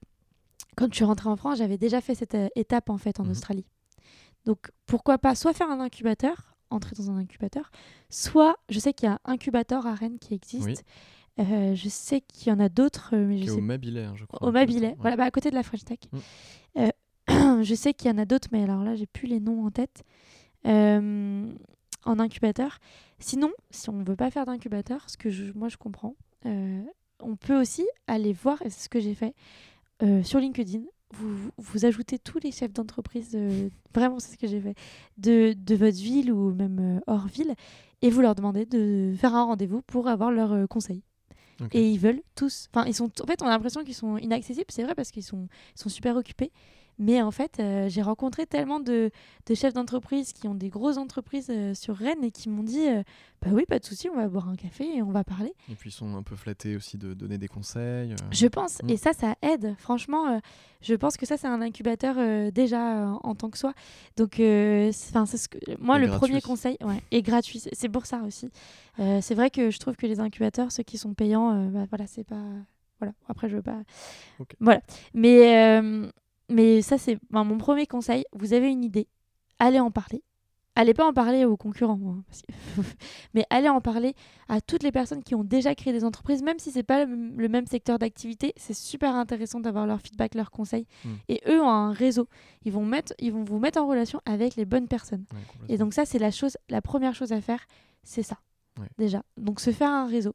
quand 0.77 0.89
je 0.91 0.95
suis 0.97 1.05
rentrée 1.05 1.29
en 1.29 1.37
France, 1.37 1.59
j'avais 1.59 1.77
déjà 1.77 2.01
fait 2.01 2.15
cette 2.15 2.37
étape 2.57 2.89
en 2.89 2.97
fait 2.99 3.21
en 3.21 3.25
Mhm. 3.25 3.31
Australie. 3.33 3.67
Donc 4.47 4.71
pourquoi 4.87 5.19
pas 5.19 5.35
soit 5.35 5.53
faire 5.53 5.71
un 5.71 5.81
incubateur, 5.81 6.55
entrer 6.71 6.95
dans 6.97 7.11
un 7.11 7.19
incubateur, 7.19 7.71
soit 8.11 8.57
je 8.71 8.79
sais 8.79 8.93
qu'il 8.95 9.09
y 9.09 9.13
a 9.13 9.21
un 9.27 9.33
incubateur 9.35 9.87
à 9.87 9.95
Rennes 9.95 10.19
qui 10.19 10.35
existe. 10.35 10.65
Oui. 10.67 10.75
Euh, 11.45 11.75
je 11.75 11.89
sais 11.89 12.21
qu'il 12.21 12.49
y 12.49 12.53
en 12.55 12.61
a 12.61 12.69
d'autres, 12.69 13.17
mais 13.17 13.39
je 13.39 13.45
sais 13.47 13.51
au 13.53 13.61
Mabilais, 13.61 14.05
hein, 14.05 14.15
je 14.17 14.25
crois. 14.25 14.47
au 14.47 14.53
Mabilais. 14.53 14.89
Ouais. 14.89 14.97
voilà, 14.99 15.17
bah, 15.17 15.25
à 15.25 15.31
côté 15.31 15.49
de 15.51 15.55
la 15.55 15.63
French 15.63 15.85
Tech. 15.85 15.99
Mm. 16.13 16.19
Euh, 16.79 17.63
je 17.63 17.75
sais 17.75 17.93
qu'il 17.95 18.11
y 18.11 18.15
en 18.15 18.19
a 18.19 18.25
d'autres, 18.25 18.49
mais 18.53 18.63
alors 18.63 18.83
là, 18.85 18.95
j'ai 18.97 19.07
plus 19.07 19.27
les 19.29 19.41
noms 19.41 19.65
en 19.67 19.71
tête. 19.71 20.03
Euh, 20.67 21.51
en 22.05 22.19
incubateur. 22.19 22.79
Sinon, 23.19 23.51
si 23.71 23.89
on 23.91 23.95
ne 23.95 24.05
veut 24.05 24.17
pas 24.17 24.31
faire 24.31 24.47
d'incubateur, 24.47 25.09
ce 25.09 25.17
que 25.17 25.31
je- 25.31 25.53
moi 25.55 25.69
je 25.69 25.77
comprends, 25.77 26.15
euh, 26.47 26.83
on 27.21 27.37
peut 27.37 27.61
aussi 27.61 27.87
aller 28.07 28.33
voir, 28.33 28.61
et 28.63 28.71
c'est 28.71 28.85
ce 28.85 28.89
que 28.89 29.01
j'ai 29.01 29.15
fait, 29.15 29.35
euh, 30.03 30.23
sur 30.23 30.41
LinkedIn. 30.41 30.83
Vous, 31.15 31.51
vous 31.59 31.85
ajoutez 31.85 32.19
tous 32.19 32.39
les 32.43 32.51
chefs 32.53 32.73
d'entreprise, 32.73 33.33
euh, 33.35 33.69
vraiment 33.95 34.19
c'est 34.19 34.33
ce 34.33 34.39
que 34.39 34.47
j'ai 34.47 34.61
fait, 34.61 34.75
de, 35.19 35.53
de 35.53 35.75
votre 35.75 35.99
ville 35.99 36.33
ou 36.33 36.53
même 36.55 37.01
hors 37.07 37.27
ville, 37.27 37.55
et 38.01 38.11
vous 38.11 38.21
leur 38.23 38.35
demandez 38.35 38.65
de 38.67 39.15
faire 39.17 39.35
un 39.35 39.45
rendez-vous 39.45 39.83
pour 39.83 40.09
avoir 40.09 40.31
leurs 40.33 40.67
conseils. 40.69 41.03
Ok. 41.61 41.75
Et 41.75 41.91
ils 41.91 41.99
veulent 41.99 42.23
tous. 42.35 42.69
Enfin, 42.75 42.87
ils 42.89 42.95
sont. 42.95 43.09
En 43.23 43.27
fait, 43.27 43.41
on 43.43 43.47
a 43.47 43.51
l'impression 43.51 43.85
qu'ils 43.85 43.95
sont 43.95 44.17
inaccessibles. 44.17 44.67
C'est 44.71 44.83
vrai 44.83 44.97
parce 44.97 45.13
qu'ils 45.13 45.23
sont, 45.23 45.47
ils 45.77 45.81
sont 45.81 45.91
super 45.91 46.17
occupés. 46.17 46.51
Mais 47.05 47.21
en 47.21 47.33
fait, 47.33 47.59
euh, 47.59 47.89
j'ai 47.89 48.01
rencontré 48.01 48.47
tellement 48.47 48.79
de, 48.79 49.11
de 49.47 49.55
chefs 49.55 49.75
d'entreprise 49.75 50.33
qui 50.33 50.47
ont 50.47 50.55
des 50.55 50.69
grosses 50.69 50.99
entreprises 50.99 51.49
euh, 51.51 51.75
sur 51.75 51.97
Rennes 51.97 52.23
et 52.23 52.31
qui 52.31 52.49
m'ont 52.49 52.63
dit 52.63 52.87
euh, 52.89 53.03
Bah 53.43 53.51
oui, 53.53 53.65
pas 53.67 53.81
de 53.81 53.85
souci, 53.85 54.09
on 54.09 54.15
va 54.15 54.29
boire 54.29 54.49
un 54.49 54.55
café 54.55 54.85
et 54.99 55.03
on 55.03 55.11
va 55.11 55.25
parler. 55.25 55.53
Et 55.69 55.75
puis 55.75 55.91
ils 55.91 55.93
sont 55.93 56.15
un 56.15 56.23
peu 56.23 56.37
flattés 56.37 56.77
aussi 56.77 56.99
de 56.99 57.13
donner 57.13 57.39
des 57.39 57.49
conseils. 57.49 58.13
euh. 58.13 58.17
Je 58.31 58.47
pense. 58.47 58.81
Mm. 58.85 58.91
Et 58.91 58.97
ça, 58.97 59.13
ça 59.15 59.35
aide. 59.43 59.75
Franchement, 59.79 60.41
je 60.81 60.95
pense 60.95 61.17
que 61.17 61.27
ça, 61.27 61.37
c'est 61.37 61.49
un 61.49 61.61
incubateur 61.61 62.53
déjà 62.53 63.09
en 63.23 63.35
tant 63.35 63.51
que 63.51 63.59
soi. 63.59 63.73
Donc, 64.17 64.39
euh, 64.39 64.91
c'est- 64.93 65.37
ce 65.37 65.49
que 65.49 65.59
moi, 65.81 65.97
Et 65.99 66.03
le 66.03 66.07
gratuit. 66.07 66.21
premier 66.29 66.41
conseil, 66.41 66.77
ouais, 66.85 67.03
est 67.11 67.23
gratuit. 67.23 67.59
C'est- 67.73 67.89
pour 67.89 68.07
ça 68.07 68.23
aussi. 68.27 68.49
C'est 68.99 69.35
vrai 69.35 69.51
que 69.51 69.71
je 69.71 69.79
trouve 69.81 69.97
que 69.97 70.07
les 70.07 70.21
incubateurs, 70.21 70.71
ceux 70.71 70.85
qui 70.85 70.99
sont 70.99 71.15
payants, 71.15 71.67
bah, 71.71 71.87
voilà, 71.91 72.07
c'est 72.07 72.25
pas. 72.25 72.45
Voilà. 73.01 73.13
Après, 73.29 73.49
je 73.49 73.57
veux 73.57 73.63
pas. 73.63 73.81
Voilà. 74.61 74.81
Mais, 75.15 75.81
euh, 75.81 76.09
mais 76.53 76.83
ça, 76.83 76.99
c'est 76.99 77.19
mon 77.31 77.59
premier 77.59 77.87
conseil. 77.87 78.25
Vous 78.33 78.53
avez 78.53 78.69
une 78.69 78.85
idée, 78.85 79.09
allez 79.59 79.81
en 79.81 79.91
parler. 79.91 80.23
Allez 80.75 80.95
pas 80.95 81.07
en 81.07 81.13
parler 81.13 81.45
aux 81.45 81.59
concurrents, 81.59 82.01
hein, 82.07 82.25
parce 82.27 82.41
que- 82.41 82.53
mais 83.35 83.45
allez 83.51 83.69
en 83.69 83.83
parler 83.83 84.15
à 84.49 84.63
toutes 84.63 84.83
les 84.83 84.91
personnes 84.91 85.23
qui 85.23 85.35
ont 85.35 85.45
déjà 85.45 85.75
créé 85.75 85.93
des 85.93 86.03
entreprises, 86.03 86.43
même 86.43 86.59
si 86.59 86.71
c'est 86.71 86.83
pas 86.83 87.05
le, 87.05 87.49
même 87.49 87.67
secteur 87.67 87.99
d'activité. 87.99 88.55
C'est 88.57 88.75
super 88.75 89.15
intéressant 89.15 89.61
d'avoir 89.61 89.87
leur 89.87 90.01
feedback, 90.01 90.35
leurs 90.35 90.51
conseils. 90.51 90.87
Mm. 91.05 91.11
Et 91.29 91.43
eux 91.49 91.61
ont 91.61 91.69
un 91.69 91.93
réseau. 91.93 92.27
Ils 92.65 92.73
vont, 92.73 92.87
mettre, 92.87 93.13
ils 93.19 93.33
vont 93.33 93.45
vous 93.45 93.59
mettre 93.59 93.83
en 93.83 93.87
relation 93.87 94.23
avec 94.25 94.57
les 94.57 94.65
bonnes 94.65 94.89
personnes. 94.89 95.27
Ouais. 95.33 95.75
Et 95.75 95.77
donc 95.77 95.93
ça, 95.93 96.07
c'est 96.07 96.19
la 96.19 96.31
chose, 96.31 96.57
la 96.71 96.81
première 96.81 97.15
chose 97.15 97.33
à 97.33 97.43
faire, 97.43 97.67
c'est 98.03 98.23
ça. 98.23 98.39
Ouais. 98.81 98.89
Déjà. 98.97 99.23
Donc 99.37 99.61
se 99.61 99.73
faire 99.73 99.91
un 99.91 100.07
réseau. 100.07 100.35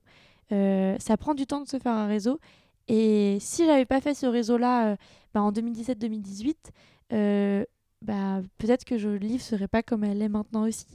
Euh, 0.51 0.95
ça 0.99 1.17
prend 1.17 1.33
du 1.33 1.47
temps 1.47 1.61
de 1.61 1.67
se 1.67 1.79
faire 1.79 1.93
un 1.93 2.05
réseau. 2.05 2.39
Et 2.87 3.37
si 3.41 3.65
j'avais 3.65 3.85
pas 3.85 4.01
fait 4.01 4.13
ce 4.13 4.25
réseau-là 4.25 4.91
euh, 4.93 4.95
bah, 5.33 5.41
en 5.41 5.51
2017-2018, 5.51 6.71
euh, 7.13 7.65
bah, 8.01 8.41
peut-être 8.57 8.85
que 8.85 8.97
je, 8.97 9.09
le 9.09 9.17
livre 9.17 9.43
serait 9.43 9.67
pas 9.67 9.83
comme 9.83 10.03
elle 10.03 10.21
est 10.21 10.29
maintenant 10.29 10.67
aussi. 10.67 10.87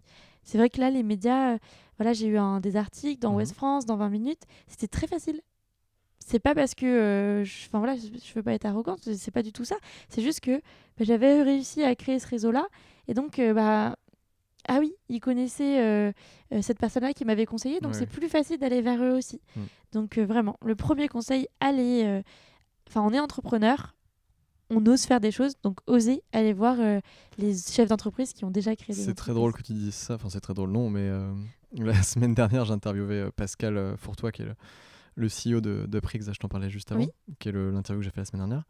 C'est 0.43 0.59
vrai 0.59 0.71
que 0.71 0.81
là, 0.81 0.91
les 0.91 1.03
médias, 1.03 1.55
euh, 1.55 1.59
voilà, 1.99 2.13
j'ai 2.13 2.27
eu 2.29 2.39
un, 2.39 2.61
des 2.61 2.77
articles 2.77 3.21
dans 3.21 3.31
Mhm. 3.33 3.37
Ouest 3.37 3.55
France, 3.55 3.87
dans 3.87 3.97
20 3.97 4.09
minutes, 4.11 4.43
c'était 4.67 4.89
très 4.89 5.07
facile. 5.07 5.41
C'est 6.25 6.39
pas 6.41 6.55
parce 6.55 6.75
que, 6.75 6.87
euh, 6.87 7.45
je- 7.45 7.67
enfin 7.67 7.79
voilà, 7.79 7.97
je, 7.97 8.03
je 8.25 8.35
veux 8.35 8.43
pas 8.43 8.53
être 8.55 8.65
arrogante, 8.67 9.01
c'est 9.15 9.31
pas 9.33 9.43
du 9.43 9.53
tout 9.53 9.65
ça. 9.65 9.77
C'est 10.09 10.23
juste 10.23 10.41
que 10.41 10.59
bah, 10.99 11.05
j'avais 11.05 11.43
réussi 11.43 11.83
à 11.83 11.95
créer 11.97 12.19
ce 12.21 12.29
réseau-là, 12.29 12.67
et 13.09 13.15
donc 13.15 13.41
bah 13.55 13.97
ah 14.69 14.79
oui, 14.81 14.95
ils 15.09 15.21
connaissaient 15.21 15.81
euh, 15.81 16.13
euh, 16.53 16.63
cette 16.63 16.79
personne-là 16.79 17.13
qui 17.13 17.25
m'avait 17.25 17.47
conseillé, 17.47 17.81
donc 17.81 17.93
Ouais. 17.93 17.99
c'est 17.99 18.07
plus 18.07 18.29
facile 18.29 18.59
d'aller 18.59 18.81
vers 18.81 19.03
eux 19.03 19.13
aussi. 19.17 19.41
Mm. 19.57 19.61
Donc 19.93 20.19
euh, 20.19 20.25
vraiment, 20.25 20.57
le 20.65 20.75
premier 20.75 21.09
conseil, 21.09 21.49
allez, 21.61 22.03
euh, 22.05 22.23
enfin 22.89 23.03
on 23.03 23.13
est 23.13 23.19
entrepreneur, 23.21 23.95
on 24.71 24.85
ose 24.87 25.03
faire 25.05 25.21
des 25.21 25.31
choses, 25.31 25.55
donc 25.63 25.79
osez 25.87 26.23
aller 26.33 26.53
voir 26.53 26.77
les 27.39 27.55
chefs 27.57 27.89
d'entreprise 27.89 28.33
qui 28.33 28.45
ont 28.45 28.51
déjà 28.51 28.75
créé 28.75 28.95
des 28.97 29.03
C'est 29.03 29.15
très 29.15 29.35
drôle 29.35 29.53
que 29.53 29.63
tu 29.63 29.73
dises 29.75 29.95
ça. 29.95 30.15
Enfin, 30.15 30.31
c'est 30.31 30.41
très 30.41 30.55
drôle, 30.55 30.71
non, 30.71 30.89
mais 30.89 31.11
la 31.73 32.03
semaine 32.03 32.35
dernière, 32.35 32.65
j'ai 32.65 32.73
interviewé 32.73 33.17
euh, 33.17 33.31
Pascal 33.35 33.97
Fourtois, 33.99 34.33
qui 34.33 34.43
est 34.43 34.47
le, 34.47 34.55
le 35.17 35.27
CEO 35.29 35.61
de, 35.61 35.85
de 35.87 36.01
Prix, 36.01 36.21
je 36.23 36.39
t'en 36.39 36.49
parlais 36.49 36.71
juste 36.71 36.91
avant, 36.93 37.03
Oui. 37.03 37.11
qui 37.39 37.49
est 37.51 37.53
l'interview 37.53 38.01
que 38.01 38.05
j'ai 38.05 38.11
fait 38.11 38.21
la 38.21 38.25
semaine 38.25 38.49
dernière. 38.49 38.65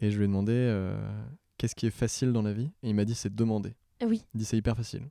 Et 0.00 0.10
je 0.10 0.18
lui 0.18 0.24
ai 0.24 0.26
demandé 0.26 0.92
qu'est-ce 1.56 1.74
qui 1.74 1.86
est 1.86 1.90
facile 1.90 2.32
dans 2.32 2.42
la 2.42 2.52
vie. 2.52 2.70
Et 2.82 2.90
il 2.90 2.94
m'a 2.94 3.04
dit 3.06 3.14
c'est 3.14 3.34
demander. 3.34 3.74
Oui, 4.02 4.24
Il 4.34 4.38
dit 4.38 4.44
c'est 4.44 4.56
hyper 4.56 4.76
facile. 4.76 5.02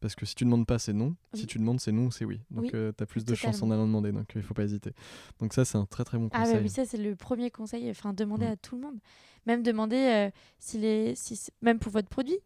Parce 0.00 0.14
que 0.14 0.26
si 0.26 0.34
tu 0.34 0.44
demandes 0.44 0.66
pas, 0.66 0.78
c'est 0.78 0.92
non. 0.92 1.16
Si 1.32 1.46
tu 1.46 1.58
demandes, 1.58 1.80
c'est 1.80 1.92
non, 1.92 2.10
c'est 2.10 2.26
oui. 2.26 2.38
Donc 2.50 2.64
Oui, 2.64 2.70
tu 2.70 2.76
as 3.02 3.06
plus 3.06 3.24
de 3.24 3.34
chances 3.34 3.62
en 3.62 3.70
allant 3.70 3.86
demander. 3.86 4.12
Donc 4.12 4.30
il 4.34 4.42
faut 4.42 4.52
pas 4.52 4.64
hésiter. 4.64 4.92
Donc 5.40 5.54
ça, 5.54 5.64
c'est 5.64 5.78
un 5.78 5.86
très 5.86 6.04
très 6.04 6.18
bon 6.18 6.28
Ah 6.32 6.40
conseil. 6.40 6.54
bah 6.56 6.60
oui, 6.62 6.68
ça 6.68 6.84
c'est 6.84 6.98
le 6.98 7.16
premier 7.16 7.50
conseil, 7.50 7.88
enfin 7.90 8.12
demander 8.12 8.46
Mm. 8.46 8.50
à 8.52 8.56
tout 8.56 8.74
le 8.76 8.82
monde. 8.82 8.98
Même 9.46 9.62
demander 9.62 9.96
euh, 9.96 10.30
si 10.58 10.78
les, 10.78 11.14
si, 11.14 11.38
même 11.62 11.78
pour 11.78 11.90
votre 11.92 12.08
produit, 12.08 12.36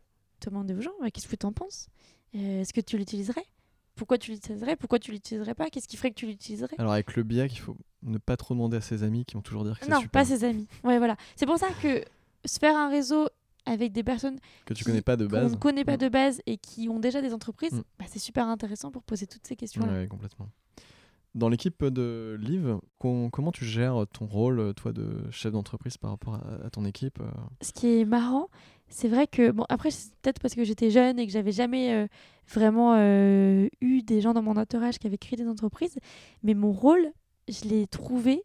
demandez 0.45 0.75
aux 0.75 0.81
gens 0.81 0.93
ouais, 1.01 1.11
qu'est-ce 1.11 1.27
que 1.27 1.35
tu 1.37 1.47
en 1.47 1.53
penses? 1.53 1.89
Euh, 2.37 2.61
Est-ce 2.61 2.73
que 2.73 2.81
tu 2.81 2.97
l'utiliserais? 2.97 3.45
Pourquoi 3.97 4.19
tu 4.19 4.31
l'utiliserais? 4.31 4.77
Pourquoi 4.77 5.01
tu 5.01 5.11
l'utiliserais 5.11 5.55
pas? 5.55 5.69
Qu'est-ce 5.71 5.89
qui 5.89 5.97
ferait 5.97 6.11
que 6.11 6.17
tu 6.21 6.27
l'utiliserais? 6.27 6.77
Alors 6.79 6.93
avec 6.93 7.17
le 7.17 7.25
biais 7.25 7.49
qu'il 7.49 7.59
faut 7.61 7.77
ne 8.03 8.19
pas 8.19 8.37
trop 8.37 8.55
demander 8.55 8.77
à 8.77 8.81
ses 8.81 9.03
amis 9.03 9.25
qui 9.25 9.35
vont 9.35 9.43
toujours 9.43 9.65
dire 9.65 9.77
que 9.81 9.85
c'est 9.85 9.91
Non, 9.91 10.07
pas 10.07 10.25
ses 10.25 10.45
amis. 10.45 10.69
Ouais, 10.85 10.99
voilà. 10.99 11.17
C'est 11.35 11.47
pour 11.47 11.59
ça 11.59 11.67
que 11.83 12.05
se 12.45 12.59
faire 12.61 12.77
un 12.77 12.89
réseau 12.89 13.29
avec 13.69 13.93
des 13.93 14.03
personnes 14.03 14.39
Que 14.67 14.75
tu 14.75 14.85
qui- 14.85 14.91
connais 14.91 15.03
pas 15.03 15.17
de 15.17 15.27
qu'on 15.27 15.33
base. 15.33 15.53
ne 15.53 15.57
connaît 15.57 15.85
pas 15.85 15.95
Mm. 15.95 16.01
de 16.01 16.09
base 16.09 16.41
et 16.47 16.57
qui 16.57 16.89
ont 16.89 16.99
déjà 16.99 17.21
des 17.23 17.33
entreprises, 17.35 17.73
Mm. 17.75 17.83
bah, 17.99 18.05
c'est 18.09 18.19
super 18.19 18.47
intéressant 18.49 18.91
pour 18.91 19.03
poser 19.03 19.27
toutes 19.27 19.47
ces 19.47 19.57
questions-là. 19.57 19.93
Ouais, 19.93 20.07
complètement. 20.09 20.49
Dans 21.35 21.49
l'équipe 21.51 21.85
de 21.85 22.37
Liv, 22.41 22.79
com- 22.99 23.31
comment 23.31 23.53
tu 23.53 23.65
gères 23.65 24.07
ton 24.13 24.27
rôle, 24.27 24.73
toi, 24.75 24.93
de 24.93 25.31
chef 25.31 25.53
d'entreprise 25.53 25.97
par 25.99 26.11
rapport 26.11 26.35
à, 26.35 26.67
à 26.67 26.71
ton 26.71 26.85
équipe 26.85 27.21
euh? 27.21 27.29
Ce 27.61 27.73
qui 27.73 27.87
est 28.01 28.05
marrant, 28.05 28.49
c'est 28.89 29.09
vrai 29.09 29.27
que, 29.27 29.51
bon, 29.51 29.65
après, 29.69 29.91
c'est 29.91 30.11
peut-être 30.23 30.41
parce 30.41 30.55
que 30.55 30.65
j'étais 30.65 30.91
jeune 30.91 31.19
et 31.19 31.27
que 31.27 31.33
j'avais 31.33 31.53
jamais 31.53 31.93
euh, 31.95 32.07
vraiment 32.49 32.95
euh, 32.97 33.69
eu 33.83 34.03
des 34.03 34.21
gens 34.23 34.33
dans 34.33 34.43
mon 34.43 34.57
entourage 34.57 34.99
qui 34.99 35.07
avaient 35.07 35.19
créé 35.19 35.37
des 35.37 35.47
entreprises, 35.47 35.99
mais 36.43 36.55
mon 36.55 36.73
rôle, 36.73 37.13
je 37.47 37.69
l'ai 37.69 37.87
trouvé 37.87 38.43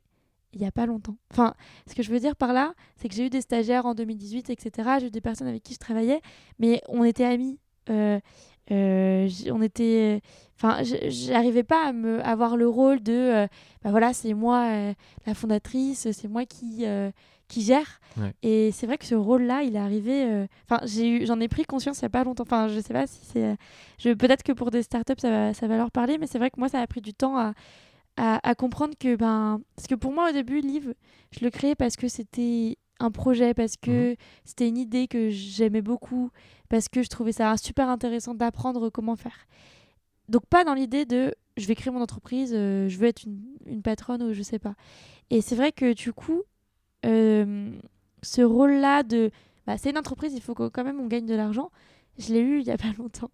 il 0.53 0.61
y 0.61 0.65
a 0.65 0.71
pas 0.71 0.85
longtemps. 0.85 1.17
Enfin, 1.31 1.53
ce 1.87 1.95
que 1.95 2.03
je 2.03 2.11
veux 2.11 2.19
dire 2.19 2.35
par 2.35 2.53
là, 2.53 2.73
c'est 2.95 3.09
que 3.09 3.15
j'ai 3.15 3.25
eu 3.25 3.29
des 3.29 3.41
stagiaires 3.41 3.85
en 3.85 3.95
2018, 3.95 4.49
etc. 4.49 4.89
J'ai 4.99 5.07
eu 5.07 5.11
des 5.11 5.21
personnes 5.21 5.47
avec 5.47 5.63
qui 5.63 5.73
je 5.73 5.79
travaillais, 5.79 6.21
mais 6.59 6.81
on 6.87 7.03
était 7.03 7.25
amis. 7.25 7.59
Euh, 7.89 8.19
euh, 8.71 9.29
on 9.51 9.61
était 9.61 10.21
enfin 10.55 10.83
j'arrivais 10.83 11.63
pas 11.63 11.87
à 11.87 11.91
me 11.91 12.25
avoir 12.25 12.55
le 12.55 12.65
rôle 12.69 13.03
de 13.03 13.11
euh, 13.11 13.47
bah 13.83 13.91
voilà 13.91 14.13
c'est 14.13 14.33
moi 14.33 14.67
euh, 14.71 14.93
la 15.27 15.33
fondatrice 15.33 16.09
c'est 16.11 16.29
moi 16.29 16.45
qui 16.45 16.85
euh, 16.85 17.11
qui 17.49 17.61
gère. 17.61 17.99
Ouais. 18.15 18.33
Et 18.41 18.71
c'est 18.71 18.87
vrai 18.87 18.97
que 18.97 19.05
ce 19.05 19.13
rôle-là, 19.13 19.61
il 19.63 19.75
est 19.75 19.79
arrivé. 19.79 20.47
Enfin, 20.67 20.83
j'ai 20.87 21.07
eu, 21.07 21.25
j'en 21.27 21.39
ai 21.39 21.47
pris 21.47 21.65
conscience 21.65 21.99
il 21.99 22.03
y 22.03 22.05
a 22.05 22.09
pas 22.09 22.23
longtemps. 22.23 22.43
Enfin, 22.43 22.67
je 22.67 22.79
sais 22.79 22.93
pas 22.93 23.05
si 23.05 23.19
c'est. 23.25 23.57
Je 23.99 24.11
peut-être 24.13 24.41
que 24.41 24.53
pour 24.53 24.71
des 24.71 24.81
startups, 24.81 25.19
ça 25.19 25.29
va, 25.29 25.53
ça 25.53 25.67
va 25.67 25.77
leur 25.77 25.91
parler, 25.91 26.17
mais 26.17 26.25
c'est 26.25 26.39
vrai 26.39 26.49
que 26.49 26.59
moi, 26.59 26.69
ça 26.69 26.79
a 26.79 26.87
pris 26.87 27.01
du 27.01 27.13
temps 27.13 27.37
à, 27.37 27.53
à, 28.17 28.39
à 28.47 28.55
comprendre 28.55 28.93
que 28.99 29.15
ben, 29.15 29.61
parce 29.75 29.87
que 29.87 29.95
pour 29.95 30.13
moi 30.13 30.29
au 30.29 30.33
début, 30.33 30.61
Live, 30.61 30.93
je 31.31 31.43
le 31.43 31.49
créais 31.49 31.75
parce 31.75 31.95
que 31.95 32.07
c'était 32.07 32.77
un 32.99 33.11
projet, 33.11 33.53
parce 33.53 33.75
que 33.75 34.15
c'était 34.45 34.67
une 34.67 34.77
idée 34.77 35.07
que 35.07 35.29
j'aimais 35.29 35.81
beaucoup, 35.81 36.29
parce 36.69 36.87
que 36.87 37.03
je 37.03 37.09
trouvais 37.09 37.31
ça 37.31 37.55
super 37.57 37.89
intéressant 37.89 38.33
d'apprendre 38.33 38.89
comment 38.89 39.15
faire. 39.15 39.47
Donc 40.29 40.45
pas 40.45 40.63
dans 40.63 40.73
l'idée 40.73 41.05
de 41.05 41.33
je 41.57 41.67
vais 41.67 41.75
créer 41.75 41.91
mon 41.91 42.01
entreprise, 42.01 42.51
euh, 42.53 42.87
je 42.89 42.97
veux 42.97 43.07
être 43.07 43.23
une, 43.23 43.41
une 43.65 43.81
patronne 43.81 44.23
ou 44.23 44.33
je 44.33 44.41
sais 44.41 44.59
pas. 44.59 44.75
Et 45.29 45.41
c'est 45.41 45.55
vrai 45.55 45.71
que 45.71 45.93
du 45.93 46.13
coup, 46.13 46.43
euh, 47.05 47.71
ce 48.21 48.41
rôle-là 48.41 49.03
de 49.03 49.31
bah, 49.67 49.77
c'est 49.77 49.91
une 49.91 49.97
entreprise, 49.97 50.33
il 50.33 50.41
faut 50.41 50.53
que 50.53 50.67
quand 50.67 50.83
même 50.83 50.99
on 50.99 51.07
gagne 51.07 51.25
de 51.25 51.35
l'argent. 51.35 51.71
Je 52.17 52.33
l'ai 52.33 52.39
eu 52.41 52.59
il 52.59 52.65
y 52.65 52.71
a 52.71 52.77
pas 52.77 52.91
longtemps. 52.97 53.31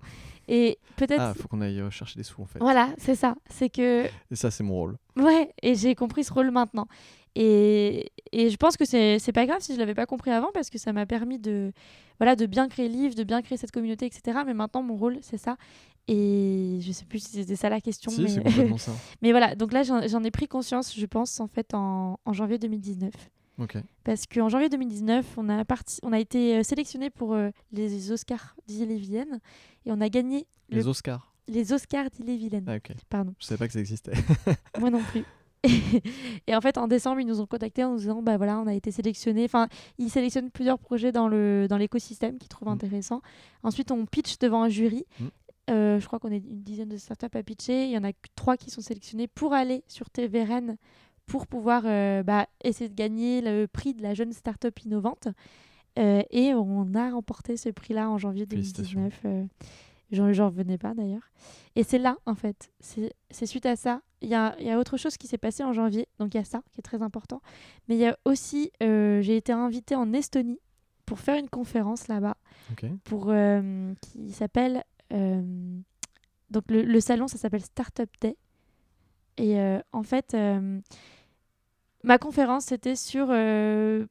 Et 0.52 0.80
peut-être 0.96 1.22
Ah, 1.22 1.34
faut 1.36 1.48
qu'on 1.48 1.62
aille 1.62 1.80
euh, 1.80 1.92
chercher 1.92 2.18
des 2.18 2.24
sous 2.24 2.42
en 2.42 2.46
fait. 2.46 2.58
voilà, 2.60 2.90
c'est 2.98 3.14
ça. 3.14 3.36
C'est 3.52 3.70
que 3.70 4.06
Et 4.32 4.36
ça, 4.36 4.50
c'est 4.50 4.64
mon 4.64 4.74
rôle. 4.74 4.98
Ouais, 5.16 5.54
et 5.62 5.76
j'ai 5.76 5.94
compris 5.94 6.24
ce 6.24 6.34
rôle 6.34 6.50
maintenant. 6.50 6.88
Et, 7.36 8.12
et 8.32 8.50
je 8.50 8.58
pense 8.58 8.76
que 8.76 8.84
c'est 8.84 9.32
pas 9.32 9.46
grave 9.46 9.60
si 9.62 9.76
je 9.76 9.80
l'avais 9.80 9.94
pas 9.94 10.08
compris 10.08 10.32
avant 10.32 10.50
parce 10.52 10.72
que 10.72 10.80
ça 10.80 10.92
m'a 10.92 11.06
permis 11.06 11.38
de, 11.38 11.72
voilà, 12.18 12.36
de 12.36 12.48
bien 12.48 12.68
créer 12.68 12.88
le 12.90 12.96
livre, 12.96 13.14
de 13.14 13.24
bien 13.24 13.44
créer 13.44 13.60
cette 13.60 13.72
communauté, 13.72 14.08
etc. 14.08 14.40
Mais 14.44 14.56
maintenant, 14.56 14.82
mon 14.82 14.96
rôle, 14.98 15.20
c'est 15.22 15.38
ça. 15.38 15.56
Et 16.08 16.80
je 16.82 16.92
sais 16.92 17.06
plus 17.06 17.20
si 17.24 17.30
c'était 17.34 17.56
ça 17.56 17.70
la 17.70 17.80
question. 17.80 18.10
Si, 18.10 18.40
mais... 18.44 18.78
ça. 18.80 18.92
mais 19.22 19.30
voilà, 19.30 19.54
donc 19.54 19.72
là, 19.72 19.84
j'en 19.84 20.08
j'en 20.08 20.24
ai 20.24 20.32
pris 20.32 20.48
conscience, 20.48 20.98
je 20.98 21.06
pense, 21.06 21.40
en 21.40 21.48
fait, 21.48 21.76
en, 21.76 22.20
en 22.26 22.34
janvier 22.34 22.58
2019. 22.58 23.12
Ok. 23.60 23.78
Parce 24.04 24.26
qu'en 24.26 24.48
janvier 24.50 24.70
2019, 24.70 25.26
on 25.38 25.50
a, 25.50 25.66
parti, 25.66 26.00
on 26.04 26.14
a 26.14 26.20
été 26.20 26.64
sélectionné 26.64 27.10
pour 27.10 27.34
euh, 27.34 27.50
les 27.72 28.12
Oscars 28.12 28.56
d'Ille-et-Vilaine 28.68 29.40
et 29.86 29.92
on 29.92 30.00
a 30.02 30.10
gagné 30.10 30.48
Les 30.70 30.82
le- 30.82 30.88
Oscars. 30.88 31.34
les 31.48 31.74
Oscars 31.74 32.10
d'Ille-et-Vilaine. 32.12 32.66
Ah. 32.68 32.78
Pardon. 33.10 33.34
Je 33.40 33.46
savais 33.46 33.58
pas 33.60 33.68
que 33.68 33.74
ça 33.74 33.80
existait. 33.80 34.14
Moi 34.80 34.90
non 34.90 35.02
plus. 35.04 35.24
et 36.48 36.56
en 36.56 36.62
fait, 36.62 36.78
en 36.78 36.88
décembre, 36.88 37.20
ils 37.20 37.28
nous 37.28 37.42
ont 37.42 37.46
contactés 37.46 37.84
en 37.84 37.92
nous 37.92 37.98
disant 37.98 38.22
bah 38.22 38.38
voilà, 38.38 38.60
on 38.60 38.68
a 38.68 38.74
été 38.74 38.92
sélectionnés. 38.92 39.44
Enfin, 39.44 39.68
ils 39.98 40.10
sélectionnent 40.10 40.52
plusieurs 40.52 40.80
projets 40.80 41.12
dans 41.12 41.28
le 41.28 41.68
dans 41.70 41.76
l'écosystème 41.78 42.38
qu'ils 42.38 42.48
trouvent 42.48 42.70
Mm. 42.70 42.74
intéressants. 42.74 43.22
Ensuite, 43.64 43.92
on 43.92 44.06
pitch 44.06 44.38
devant 44.40 44.64
un 44.64 44.70
jury. 44.70 45.06
Mm. 45.20 45.26
Euh, 45.72 46.00
je 46.00 46.08
crois 46.08 46.18
qu'on 46.18 46.32
est 46.32 46.38
une 46.38 46.64
dizaine 46.64 46.88
de 46.90 46.96
startups 46.98 47.28
à 47.38 47.44
pitcher. 47.44 47.84
Il 47.86 47.92
y 47.92 47.98
en 47.98 48.04
a 48.06 48.12
trois 48.36 48.56
qui 48.58 48.72
sont 48.72 48.80
sélectionnés 48.82 49.28
pour 49.28 49.54
aller 49.54 49.84
sur 49.88 50.10
TVRN 50.10 50.78
pour 51.30 51.46
pouvoir 51.46 51.84
euh, 51.86 52.24
bah, 52.24 52.48
essayer 52.64 52.90
de 52.90 52.96
gagner 52.96 53.42
le 53.42 53.68
prix 53.68 53.94
de 53.94 54.02
la 54.02 54.14
jeune 54.14 54.34
startup 54.34 54.78
innovante. 54.84 55.30
Euh, 55.98 56.24
et 56.32 56.54
on 56.54 56.94
a 56.96 57.12
remporté 57.12 57.56
ce 57.56 57.70
prix-là 57.70 58.10
en 58.10 58.18
janvier 58.18 58.46
Félicitations. 58.50 59.00
2019. 59.00 59.22
Euh, 59.26 60.34
J'en 60.34 60.48
revenais 60.48 60.80
pas 60.80 60.96
d'ailleurs. 60.96 61.30
Et 61.76 61.84
c'est 61.84 62.00
là, 62.00 62.18
en 62.26 62.34
fait, 62.34 62.72
c'est 62.80 63.46
suite 63.46 63.68
à 63.68 63.76
ça. 63.76 64.02
Il 64.22 64.30
y 64.30 64.34
a, 64.34 64.60
y 64.60 64.72
a 64.72 64.80
autre 64.80 64.98
chose 64.98 65.18
qui 65.18 65.28
s'est 65.28 65.38
passé 65.38 65.64
en 65.64 65.72
janvier, 65.72 66.08
donc 66.18 66.34
il 66.34 66.38
y 66.38 66.40
a 66.40 66.46
ça 66.46 66.64
qui 66.72 66.80
est 66.80 66.84
très 66.84 67.04
important. 67.04 67.42
Mais 67.88 67.96
il 67.96 68.02
y 68.02 68.08
a 68.08 68.18
aussi, 68.26 68.72
euh, 68.82 69.22
j'ai 69.22 69.38
été 69.38 69.54
invitée 69.54 69.96
en 69.96 70.12
Estonie 70.14 70.60
pour 71.06 71.20
faire 71.20 71.38
une 71.38 71.48
conférence 71.48 72.08
là-bas, 72.08 72.38
pour, 73.04 73.32
qui 74.02 74.32
s'appelle. 74.32 74.84
donc 75.12 76.64
le, 76.70 76.82
le 76.82 77.00
salon, 77.00 77.28
ça 77.28 77.38
s'appelle 77.38 77.64
Startup 77.64 78.10
Day. 78.20 78.36
Et 79.38 79.58
en 79.92 80.04
fait, 80.04 80.36
ma 82.04 82.18
conférence, 82.18 82.66
c'était 82.66 82.96
sur 82.96 83.28
euh, 83.30 84.06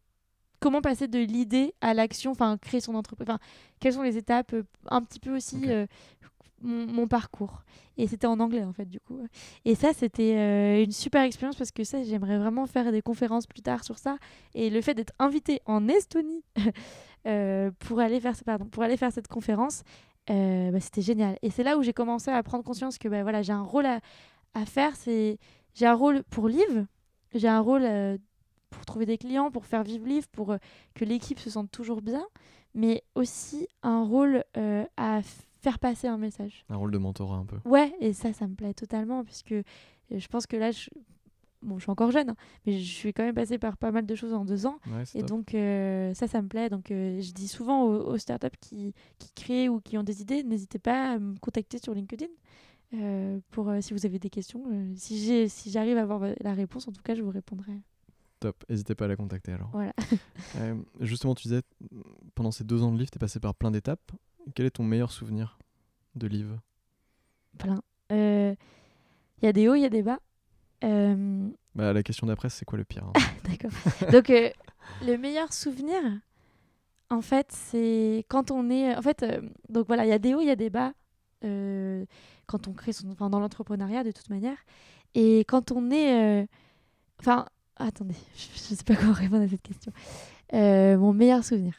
comment 0.60 0.80
passer 0.80 1.08
de 1.08 1.18
l'idée 1.18 1.74
à 1.80 1.94
l'action, 1.94 2.32
enfin 2.32 2.58
créer 2.58 2.80
son 2.80 2.94
entreprise, 2.94 3.28
enfin 3.28 3.38
quelles 3.80 3.94
sont 3.94 4.02
les 4.02 4.16
étapes, 4.16 4.52
euh, 4.54 4.64
un 4.90 5.02
petit 5.02 5.20
peu 5.20 5.34
aussi 5.34 5.62
euh, 5.66 5.86
mon, 6.60 6.86
mon 6.86 7.08
parcours. 7.08 7.62
Et 7.96 8.06
c'était 8.06 8.26
en 8.26 8.38
anglais 8.40 8.64
en 8.64 8.72
fait 8.72 8.86
du 8.86 9.00
coup. 9.00 9.20
Et 9.64 9.74
ça 9.74 9.92
c'était 9.92 10.36
euh, 10.36 10.84
une 10.84 10.92
super 10.92 11.22
expérience 11.22 11.56
parce 11.56 11.72
que 11.72 11.84
ça 11.84 12.02
j'aimerais 12.04 12.38
vraiment 12.38 12.66
faire 12.66 12.92
des 12.92 13.02
conférences 13.02 13.46
plus 13.46 13.62
tard 13.62 13.84
sur 13.84 13.98
ça. 13.98 14.18
Et 14.54 14.70
le 14.70 14.80
fait 14.80 14.94
d'être 14.94 15.12
invité 15.18 15.60
en 15.66 15.88
Estonie 15.88 16.44
pour 17.80 18.00
aller 18.00 18.20
faire 18.20 18.34
pardon 18.44 18.66
pour 18.66 18.82
aller 18.82 18.96
faire 18.96 19.12
cette 19.12 19.28
conférence, 19.28 19.82
euh, 20.30 20.70
bah, 20.70 20.80
c'était 20.80 21.02
génial. 21.02 21.38
Et 21.42 21.50
c'est 21.50 21.62
là 21.62 21.78
où 21.78 21.82
j'ai 21.82 21.92
commencé 21.92 22.30
à 22.30 22.42
prendre 22.42 22.64
conscience 22.64 22.98
que 22.98 23.08
bah, 23.08 23.22
voilà 23.22 23.42
j'ai 23.42 23.52
un 23.52 23.62
rôle 23.62 23.86
à, 23.86 24.00
à 24.54 24.66
faire. 24.66 24.94
C'est 24.96 25.38
j'ai 25.74 25.86
un 25.86 25.94
rôle 25.94 26.22
pour 26.24 26.48
Live, 26.48 26.86
j'ai 27.34 27.48
un 27.48 27.60
rôle 27.60 27.82
euh, 27.84 28.16
pour 28.70 28.84
trouver 28.84 29.06
des 29.06 29.18
clients, 29.18 29.50
pour 29.50 29.64
faire 29.66 29.82
vivre 29.82 30.06
Live, 30.06 30.28
pour 30.30 30.52
euh, 30.52 30.58
que 30.94 31.04
l'équipe 31.04 31.38
se 31.38 31.50
sente 31.50 31.70
toujours 31.70 32.02
bien, 32.02 32.26
mais 32.74 33.02
aussi 33.14 33.66
un 33.82 34.02
rôle 34.04 34.44
euh, 34.56 34.84
à 34.96 35.20
faire 35.60 35.78
passer 35.78 36.06
un 36.06 36.18
message. 36.18 36.64
Un 36.68 36.76
rôle 36.76 36.90
de 36.92 36.98
mentorat 36.98 37.36
un 37.36 37.44
peu. 37.44 37.56
Ouais, 37.64 37.94
et 38.00 38.12
ça, 38.12 38.32
ça 38.32 38.46
me 38.46 38.54
plaît 38.54 38.74
totalement, 38.74 39.24
puisque 39.24 39.54
je 40.10 40.26
pense 40.28 40.46
que 40.46 40.56
là, 40.56 40.70
je... 40.70 40.88
Bon, 41.60 41.76
je 41.76 41.82
suis 41.82 41.90
encore 41.90 42.12
jeune, 42.12 42.30
hein, 42.30 42.36
mais 42.64 42.78
je 42.78 42.84
suis 42.88 43.12
quand 43.12 43.24
même 43.24 43.34
passée 43.34 43.58
par 43.58 43.76
pas 43.76 43.90
mal 43.90 44.06
de 44.06 44.14
choses 44.14 44.32
en 44.32 44.44
deux 44.44 44.64
ans. 44.64 44.78
Ouais, 44.86 45.02
Et 45.16 45.20
top. 45.22 45.28
donc, 45.28 45.54
euh, 45.56 46.14
ça, 46.14 46.28
ça 46.28 46.40
me 46.40 46.46
plaît. 46.46 46.68
Donc, 46.70 46.92
euh, 46.92 47.20
je 47.20 47.32
dis 47.32 47.48
souvent 47.48 47.82
aux, 47.82 48.12
aux 48.12 48.16
startups 48.16 48.56
qui, 48.60 48.94
qui 49.18 49.32
créent 49.34 49.68
ou 49.68 49.80
qui 49.80 49.98
ont 49.98 50.04
des 50.04 50.22
idées, 50.22 50.44
n'hésitez 50.44 50.78
pas 50.78 51.14
à 51.14 51.18
me 51.18 51.36
contacter 51.40 51.78
sur 51.78 51.94
LinkedIn. 51.94 52.28
Euh, 52.94 53.38
pour 53.50 53.68
euh, 53.68 53.80
si 53.80 53.92
vous 53.92 54.06
avez 54.06 54.18
des 54.18 54.30
questions, 54.30 54.64
Euh, 54.70 54.92
si 54.96 55.18
j'ai 55.24 55.48
si 55.48 55.70
j'arrive 55.70 55.98
à 55.98 56.02
avoir 56.02 56.22
la 56.40 56.54
réponse, 56.54 56.88
en 56.88 56.92
tout 56.92 57.02
cas, 57.02 57.14
je 57.14 57.22
vous 57.22 57.30
répondrai. 57.30 57.72
Top. 58.40 58.64
N'hésitez 58.68 58.94
pas 58.94 59.06
à 59.06 59.08
la 59.08 59.16
contacter 59.16 59.52
alors. 59.52 59.70
Voilà. 59.72 59.92
Justement, 61.00 61.34
tu 61.34 61.48
disais, 61.48 61.62
pendant 62.34 62.52
ces 62.52 62.64
deux 62.64 62.82
ans 62.82 62.92
de 62.92 62.98
livre, 62.98 63.10
tu 63.10 63.18
es 63.18 63.18
passé 63.18 63.40
par 63.40 63.54
plein 63.54 63.70
d'étapes. 63.70 64.12
Quel 64.54 64.66
est 64.66 64.70
ton 64.70 64.84
meilleur 64.84 65.10
souvenir 65.10 65.58
de 66.14 66.26
livre? 66.28 66.60
Plein. 67.58 67.82
Il 68.10 69.44
y 69.44 69.48
a 69.48 69.52
des 69.52 69.68
hauts, 69.68 69.74
il 69.74 69.82
y 69.82 69.86
a 69.86 69.90
des 69.90 70.02
bas. 70.02 70.18
Euh, 70.84 71.48
bah, 71.74 71.92
La 71.92 72.02
question 72.02 72.26
d'après, 72.26 72.48
c'est 72.48 72.64
quoi 72.64 72.78
le 72.78 72.84
pire 72.84 73.04
hein? 73.04 73.12
D'accord. 73.44 73.70
Donc, 74.12 74.30
euh, 74.30 74.50
le 75.04 75.16
meilleur 75.16 75.52
souvenir, 75.52 76.00
en 77.10 77.20
fait, 77.20 77.48
c'est 77.52 78.24
quand 78.28 78.50
on 78.50 78.70
est. 78.70 78.96
En 78.96 79.02
fait, 79.02 79.22
euh, 79.22 79.42
donc 79.68 79.86
voilà, 79.86 80.04
il 80.04 80.08
y 80.08 80.12
a 80.12 80.18
des 80.18 80.34
hauts, 80.34 80.40
il 80.40 80.46
y 80.46 80.50
a 80.50 80.56
des 80.56 80.70
bas 80.70 80.92
euh, 81.44 82.04
quand 82.46 82.68
on 82.68 82.72
crée 82.72 82.92
son. 82.92 83.10
Enfin, 83.10 83.30
dans 83.30 83.40
l'entrepreneuriat, 83.40 84.04
de 84.04 84.10
toute 84.10 84.30
manière. 84.30 84.56
Et 85.14 85.40
quand 85.40 85.72
on 85.72 85.90
est. 85.90 86.42
euh, 86.42 86.46
Enfin, 87.20 87.46
attendez, 87.76 88.14
je 88.36 88.72
ne 88.72 88.76
sais 88.76 88.84
pas 88.84 88.94
comment 88.94 89.12
répondre 89.12 89.42
à 89.42 89.48
cette 89.48 89.62
question. 89.62 89.92
Euh, 90.54 90.96
mon 90.96 91.12
meilleur 91.12 91.42
souvenir. 91.44 91.74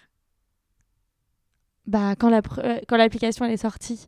Bah, 1.86 2.16
quand 2.18 2.30
la 2.30 2.42
quand 2.42 2.98
l'application 2.98 3.46
elle 3.46 3.52
est 3.54 3.58
sortie. 3.58 4.08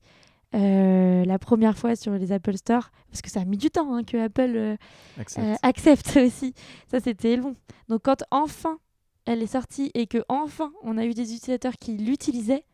la 0.54 1.40
première 1.40 1.78
fois 1.78 1.96
sur 1.96 2.12
les 2.14 2.32
Apple 2.32 2.58
Store, 2.58 2.92
parce 3.10 3.22
que 3.22 3.30
ça 3.30 3.42
a 3.42 3.46
mis 3.46 3.58
du 3.58 3.70
temps 3.72 3.94
hein, 3.96 4.04
que 4.04 4.18
Apple 4.18 4.76
Accepte. 5.18 5.60
accepte 5.64 6.18
aussi. 6.26 6.54
Ça, 6.88 7.00
c'était 7.00 7.38
long. 7.38 7.56
Donc, 7.88 8.02
quand 8.04 8.24
enfin 8.32 8.78
elle 9.26 9.42
est 9.42 9.48
sortie 9.48 9.92
et 9.94 10.08
que 10.08 10.18
enfin 10.30 10.72
on 10.84 10.98
a 10.98 11.06
eu 11.06 11.14
des 11.14 11.34
utilisateurs 11.34 11.74
qui 11.80 11.96
l'utilisaient, 11.98 12.66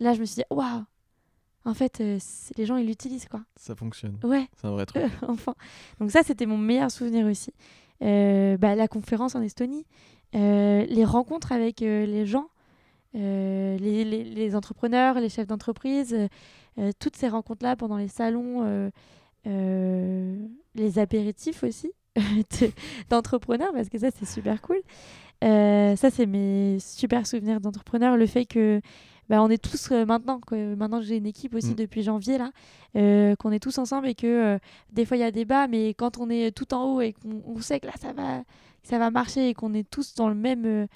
là, 0.00 0.12
je 0.12 0.20
me 0.20 0.24
suis 0.26 0.36
dit, 0.36 0.44
waouh, 0.50 0.84
en 1.64 1.74
fait, 1.74 2.00
euh, 2.00 2.18
les 2.56 2.66
gens, 2.66 2.76
ils 2.76 2.86
l'utilisent, 2.86 3.28
quoi. 3.28 3.40
Ça 3.56 3.74
fonctionne. 3.74 4.18
Ouais, 4.22 4.46
C'est 4.56 4.66
un 4.66 4.72
vrai 4.72 4.86
truc. 4.86 5.02
enfin. 5.28 5.54
Donc, 6.00 6.10
ça, 6.10 6.22
c'était 6.22 6.46
mon 6.46 6.58
meilleur 6.58 6.90
souvenir 6.90 7.26
aussi. 7.26 7.52
Euh, 8.02 8.56
bah, 8.58 8.74
la 8.74 8.88
conférence 8.88 9.34
en 9.34 9.40
Estonie, 9.42 9.86
euh, 10.34 10.84
les 10.86 11.04
rencontres 11.04 11.52
avec 11.52 11.80
les 11.80 12.26
gens, 12.26 12.48
les, 13.14 13.78
les- 14.04 14.24
les 14.24 14.56
entrepreneurs, 14.56 15.20
les 15.20 15.28
chefs 15.28 15.46
d'entreprise, 15.46 16.16
toutes 16.98 17.14
ces 17.16 17.28
rencontres-là 17.28 17.76
pendant 17.76 17.96
les 17.96 18.08
salons, 18.08 18.90
les 19.46 20.98
apéritifs 20.98 21.62
aussi 21.62 21.92
de- 22.16 22.70
d'entrepreneurs, 23.10 23.72
parce 23.72 23.88
que 23.88 23.98
ça, 23.98 24.08
c'est 24.10 24.26
super 24.26 24.60
cool. 24.62 24.80
Ça, 25.42 26.10
c'est 26.10 26.26
mes 26.26 26.78
super 26.80 27.26
souvenirs 27.26 27.60
d'entrepreneurs. 27.60 28.16
Le 28.16 28.26
fait 28.26 28.46
que 28.46 28.80
bah, 29.28 29.42
on 29.42 29.48
est 29.50 29.62
tous 29.62 29.90
euh, 29.92 30.04
maintenant, 30.04 30.38
que 30.40 30.74
maintenant 30.74 31.00
j'ai 31.00 31.16
une 31.16 31.26
équipe 31.26 31.54
aussi 31.54 31.70
Mm. 31.72 31.74
depuis 31.76 32.02
janvier, 32.02 32.38
là, 32.38 32.50
euh, 32.96 33.34
qu'on 33.36 33.52
est 33.52 33.60
tous 33.60 33.78
ensemble 33.78 34.06
et 34.08 34.14
que 34.14 34.26
euh, 34.26 34.58
des 34.92 35.04
fois 35.04 35.16
il 35.16 35.20
y 35.20 35.24
a 35.24 35.30
des 35.30 35.44
bas, 35.44 35.66
mais 35.68 35.94
quand 35.94 36.18
on 36.18 36.28
est 36.30 36.54
tout 36.54 36.74
en 36.74 36.84
haut 36.94 37.00
et 37.00 37.12
qu'on 37.14 37.42
on 37.46 37.60
sait 37.60 37.80
que 37.80 37.86
là 37.86 37.94
ça 38.00 38.12
va, 38.12 38.42
ça 38.82 38.98
va 38.98 39.10
marcher 39.10 39.48
et 39.48 39.54
qu'on 39.54 39.72
est 39.74 39.88
tous 39.88 40.14
dans 40.14 40.28
le 40.28 40.34
même. 40.34 40.64
euh, 40.66 40.86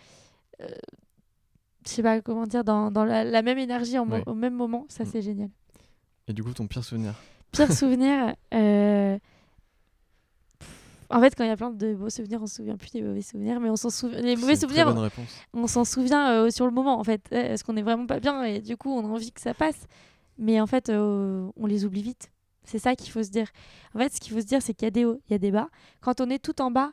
je 1.87 1.91
sais 1.95 2.03
pas 2.03 2.21
comment 2.21 2.47
dire, 2.47 2.65
dans, 2.65 2.91
dans 2.91 3.05
la, 3.05 3.25
la 3.25 3.43
même 3.43 3.59
énergie 3.59 3.99
en 3.99 4.05
mo- 4.05 4.17
Ouais. 4.17 4.23
au 4.27 4.35
même 4.35 4.55
moment, 4.55 4.85
ça 4.89 5.05
Mm. 5.05 5.07
c'est 5.11 5.23
génial. 5.23 5.51
Et 6.27 6.33
du 6.35 6.43
coup, 6.45 6.53
ton 6.53 6.67
pire 6.67 6.85
souvenir? 6.85 7.15
Pire 7.53 7.73
souvenir, 7.73 8.35
en 11.11 11.21
fait, 11.21 11.35
quand 11.35 11.45
il 11.45 11.49
y 11.49 11.51
a 11.51 11.57
plein 11.57 11.71
de 11.71 11.95
beaux 11.95 12.11
souvenirs, 12.11 12.41
on 12.43 12.47
se 12.47 12.57
souvient 12.57 12.77
plus 12.77 12.91
des 12.91 13.03
mauvais 13.03 13.23
souvenirs, 13.23 13.61
mais 13.61 13.71
on 13.71 13.77
s'en 13.77 13.91
souvient. 13.91 14.21
Les 14.21 14.37
mauvais 14.37 14.57
souvenirs, 14.57 14.95
on 15.53 15.67
s'en 15.67 15.85
souvient 15.85 16.31
euh, 16.33 16.51
sur 16.51 16.67
le 16.67 16.73
moment, 16.73 16.99
en 16.99 17.05
fait, 17.05 17.23
euh, 17.33 17.49
parce 17.49 17.63
qu'on 17.63 17.77
est 17.77 17.83
vraiment 17.83 18.07
pas 18.07 18.21
bien 18.21 18.43
et 18.43 18.61
du 18.61 18.77
coup, 18.77 18.91
on 18.91 19.05
a 19.05 19.09
envie 19.09 19.33
que 19.33 19.41
ça 19.41 19.55
passe? 19.55 19.87
Mais 20.39 20.61
en 20.61 20.67
fait, 20.67 20.89
euh, 20.89 21.51
on 21.57 21.67
les 21.67 21.85
oublie 21.85 22.03
vite. 22.03 22.31
C'est 22.65 22.79
ça 22.79 22.95
qu'il 22.95 23.11
faut 23.11 23.23
se 23.23 23.31
dire. 23.31 23.49
En 23.95 23.99
fait, 23.99 24.13
ce 24.13 24.21
qu'il 24.21 24.33
faut 24.33 24.41
se 24.41 24.47
dire, 24.47 24.63
c'est 24.63 24.75
qu'il 24.75 24.87
y 24.87 24.89
a 24.89 24.91
des 24.91 25.05
hauts, 25.05 25.21
il 25.29 25.33
y 25.33 25.35
a 25.35 25.39
des 25.39 25.51
bas. 25.51 25.69
Quand 26.01 26.21
on 26.21 26.31
est 26.31 26.39
tout 26.39 26.61
en 26.61 26.71
bas, 26.71 26.93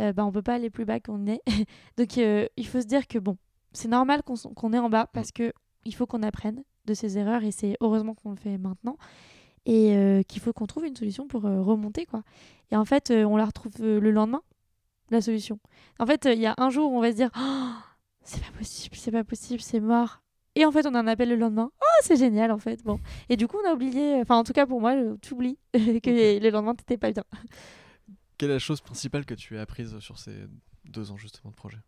euh, 0.00 0.12
bah, 0.12 0.24
on 0.24 0.32
peut 0.32 0.42
pas 0.42 0.54
aller 0.54 0.70
plus 0.70 0.84
bas 0.84 1.00
qu'on 1.00 1.26
est. 1.26 1.42
Donc 1.96 2.18
euh, 2.18 2.46
il 2.56 2.66
faut 2.66 2.80
se 2.80 2.86
dire 2.86 3.06
que 3.06 3.18
bon, 3.18 3.36
c'est 3.72 3.88
normal 3.88 4.22
qu'on 4.22 4.36
qu'on 4.36 4.72
est 4.72 4.78
en 4.78 4.88
bas 4.88 5.08
parce 5.12 5.32
que 5.32 5.52
il 5.84 5.94
faut 5.94 6.06
qu'on 6.06 6.22
apprenne 6.22 6.62
de 6.84 6.94
ses 6.94 7.18
erreurs 7.18 7.44
et 7.44 7.50
c'est 7.50 7.76
heureusement 7.80 8.14
qu'on 8.14 8.30
le 8.30 8.36
fait 8.36 8.58
maintenant 8.58 8.96
et 9.66 9.96
euh, 9.96 10.22
qu'il 10.22 10.40
faut 10.40 10.52
qu'on 10.52 10.66
trouve 10.66 10.86
une 10.86 10.96
solution 10.96 11.26
pour 11.26 11.44
euh, 11.44 11.60
remonter 11.60 12.06
quoi. 12.06 12.22
Et 12.70 12.76
en 12.76 12.84
fait, 12.84 13.10
euh, 13.10 13.24
on 13.24 13.36
la 13.36 13.44
retrouve 13.44 13.74
le 13.80 14.10
lendemain 14.10 14.42
la 15.10 15.20
solution. 15.20 15.60
En 15.98 16.06
fait, 16.06 16.24
il 16.32 16.40
y 16.40 16.46
a 16.46 16.54
un 16.58 16.70
jour 16.70 16.90
où 16.90 16.96
on 16.96 17.00
va 17.00 17.10
se 17.10 17.16
dire 17.16 17.30
Oh, 17.38 17.72
c'est 18.22 18.42
pas 18.42 18.50
possible, 18.58 18.96
c'est 18.96 19.12
pas 19.12 19.24
possible, 19.24 19.60
c'est 19.60 19.80
mort. 19.80 20.22
Et 20.54 20.64
en 20.64 20.72
fait, 20.72 20.86
on 20.86 20.94
a 20.94 20.98
un 20.98 21.06
appel 21.06 21.28
le 21.28 21.36
lendemain. 21.36 21.70
Oh, 21.80 22.00
c'est 22.02 22.16
génial 22.16 22.50
en 22.50 22.58
fait. 22.58 22.82
Bon. 22.82 22.98
Et 23.28 23.36
du 23.36 23.46
coup, 23.46 23.58
on 23.64 23.68
a 23.68 23.74
oublié, 23.74 24.20
enfin 24.20 24.36
en 24.36 24.44
tout 24.44 24.52
cas 24.52 24.66
pour 24.66 24.80
moi, 24.80 24.94
euh, 24.94 25.16
tu 25.20 25.34
oublies 25.34 25.58
que 25.74 26.40
le 26.40 26.50
lendemain 26.50 26.74
t'étais 26.74 26.96
pas 26.96 27.12
bien. 27.12 27.24
Quelle 28.38 28.50
est 28.50 28.54
la 28.54 28.58
chose 28.58 28.80
principale 28.80 29.24
que 29.24 29.34
tu 29.34 29.56
as 29.58 29.62
apprise 29.62 29.98
sur 29.98 30.18
ces 30.18 30.34
deux 30.84 31.10
ans 31.10 31.16
justement 31.16 31.50
de 31.50 31.56
projet? 31.56 31.78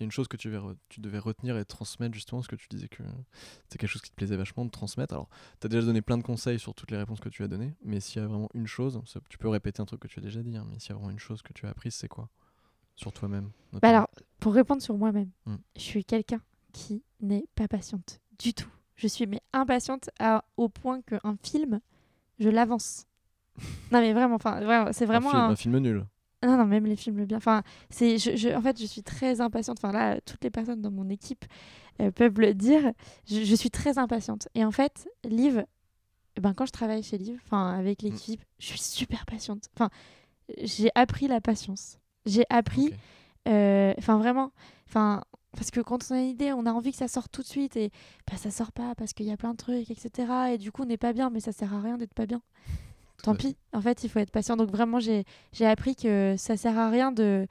A 0.00 0.04
une 0.04 0.10
chose 0.10 0.26
que 0.28 0.36
tu, 0.36 0.48
devais 0.48 0.58
re- 0.58 0.76
tu 0.88 1.00
devais 1.00 1.18
retenir 1.18 1.56
et 1.58 1.64
transmettre 1.64 2.14
justement, 2.14 2.40
parce 2.40 2.48
que 2.48 2.56
tu 2.56 2.66
disais 2.68 2.88
que 2.88 3.02
c'était 3.64 3.78
quelque 3.78 3.90
chose 3.90 4.00
qui 4.02 4.10
te 4.10 4.16
plaisait 4.16 4.36
vachement 4.36 4.64
de 4.64 4.70
transmettre. 4.70 5.12
Alors, 5.14 5.28
tu 5.60 5.66
as 5.66 5.68
déjà 5.68 5.84
donné 5.86 6.00
plein 6.02 6.16
de 6.18 6.22
conseils 6.22 6.58
sur 6.58 6.74
toutes 6.74 6.90
les 6.90 6.96
réponses 6.96 7.20
que 7.20 7.28
tu 7.28 7.42
as 7.42 7.48
données, 7.48 7.74
mais 7.84 8.00
s'il 8.00 8.20
y 8.22 8.24
a 8.24 8.28
vraiment 8.28 8.48
une 8.54 8.66
chose, 8.66 9.00
tu 9.28 9.38
peux 9.38 9.48
répéter 9.48 9.82
un 9.82 9.84
truc 9.84 10.00
que 10.00 10.08
tu 10.08 10.18
as 10.18 10.22
déjà 10.22 10.42
dit, 10.42 10.56
hein, 10.56 10.66
mais 10.70 10.78
s'il 10.78 10.90
y 10.90 10.92
a 10.92 10.96
vraiment 10.96 11.10
une 11.10 11.18
chose 11.18 11.42
que 11.42 11.52
tu 11.52 11.66
as 11.66 11.70
apprise, 11.70 11.94
c'est 11.94 12.08
quoi? 12.08 12.28
Sur 12.94 13.12
toi-même 13.12 13.50
Bah 13.80 13.88
alors, 13.88 14.08
pour 14.40 14.54
répondre 14.54 14.82
sur 14.82 14.96
moi-même, 14.96 15.30
Hmm. 15.46 15.56
je 15.76 15.80
suis 15.82 16.04
quelqu'un 16.04 16.40
qui 16.72 17.02
n'est 17.20 17.44
pas 17.54 17.68
patiente 17.68 18.20
du 18.38 18.54
tout. 18.54 18.68
Je 18.96 19.06
suis 19.08 19.26
mais 19.26 19.40
impatiente 19.52 20.10
à, 20.18 20.44
au 20.56 20.68
point 20.68 21.00
qu'un 21.02 21.36
film, 21.42 21.80
je 22.38 22.48
l'avance. 22.48 23.06
non 23.92 24.00
mais 24.00 24.12
vraiment, 24.12 24.36
enfin, 24.36 24.60
vraiment, 24.60 24.92
c'est 24.92 25.06
vraiment 25.06 25.28
un 25.30 25.32
film, 25.32 25.42
un- 25.42 25.50
un 25.50 25.56
film 25.56 25.78
nul. 25.78 26.06
Non, 26.44 26.56
non, 26.56 26.64
même 26.66 26.86
les 26.86 26.96
films 26.96 27.24
bien. 27.24 27.36
Enfin, 27.36 27.62
c'est, 27.90 28.18
je, 28.18 28.36
je- 28.36 28.48
en 28.48 28.60
fait, 28.62 28.80
je 28.80 28.86
suis 28.86 29.02
très 29.02 29.40
impatiente. 29.40 29.78
Enfin, 29.78 29.92
là, 29.92 30.20
toutes 30.22 30.42
les 30.42 30.50
personnes 30.50 30.80
dans 30.82 30.90
mon 30.90 31.08
équipe 31.08 31.44
euh, 32.00 32.10
peuvent 32.10 32.40
le 32.40 32.54
dire. 32.54 32.92
Je, 33.28 33.42
je 33.44 33.54
suis 33.54 33.70
très 33.70 33.98
impatiente. 33.98 34.48
Et 34.54 34.64
en 34.64 34.72
fait, 34.72 35.08
Liv, 35.24 35.64
ben, 36.40 36.54
quand 36.54 36.66
je 36.66 36.72
travaille 36.72 37.02
chez 37.02 37.18
Liv, 37.18 37.40
enfin, 37.44 37.72
avec 37.78 38.02
l'équipe, 38.02 38.42
je 38.58 38.66
suis 38.68 38.80
super 38.80 39.26
patiente. 39.26 39.68
Enfin, 39.76 39.90
j'ai 40.62 40.90
appris 40.94 41.28
la 41.28 41.40
patience. 41.40 41.98
J'ai 42.26 42.44
appris, 42.50 42.92
euh, 43.48 43.94
enfin, 43.98 44.18
vraiment, 44.18 44.52
enfin, 44.88 45.24
parce 45.56 45.70
que 45.70 45.80
quand 45.80 46.10
on 46.10 46.14
a 46.14 46.18
une 46.20 46.28
idée, 46.28 46.52
on 46.52 46.66
a 46.66 46.72
envie 46.72 46.92
que 46.92 46.98
ça 46.98 47.08
sorte 47.08 47.32
tout 47.32 47.42
de 47.42 47.48
suite 47.48 47.76
et 47.76 47.90
bah, 48.30 48.36
ça 48.36 48.50
sort 48.50 48.72
pas 48.72 48.94
parce 48.96 49.12
qu'il 49.12 49.26
y 49.26 49.32
a 49.32 49.36
plein 49.36 49.52
de 49.52 49.56
trucs, 49.58 49.90
etc. 49.90 50.52
Et 50.54 50.58
du 50.58 50.72
coup, 50.72 50.82
on 50.82 50.86
n'est 50.86 50.96
pas 50.98 51.12
bien, 51.12 51.30
mais 51.30 51.40
ça 51.40 51.52
sert 51.52 51.74
à 51.74 51.80
rien 51.80 51.98
d'être 51.98 52.14
pas 52.14 52.26
bien. 52.26 52.42
Tant 53.22 53.34
pis. 53.36 53.56
En 53.72 53.80
fait, 53.80 54.02
il 54.04 54.08
faut 54.10 54.18
être 54.18 54.30
patient. 54.32 54.56
Donc 54.56 54.70
vraiment, 54.70 54.98
j'ai 55.00 55.24
appris 55.66 55.94
que 55.96 56.34
ça 56.36 56.56
sert 56.56 56.78
à 56.78 56.90
rien 56.90 57.12
de 57.12 57.46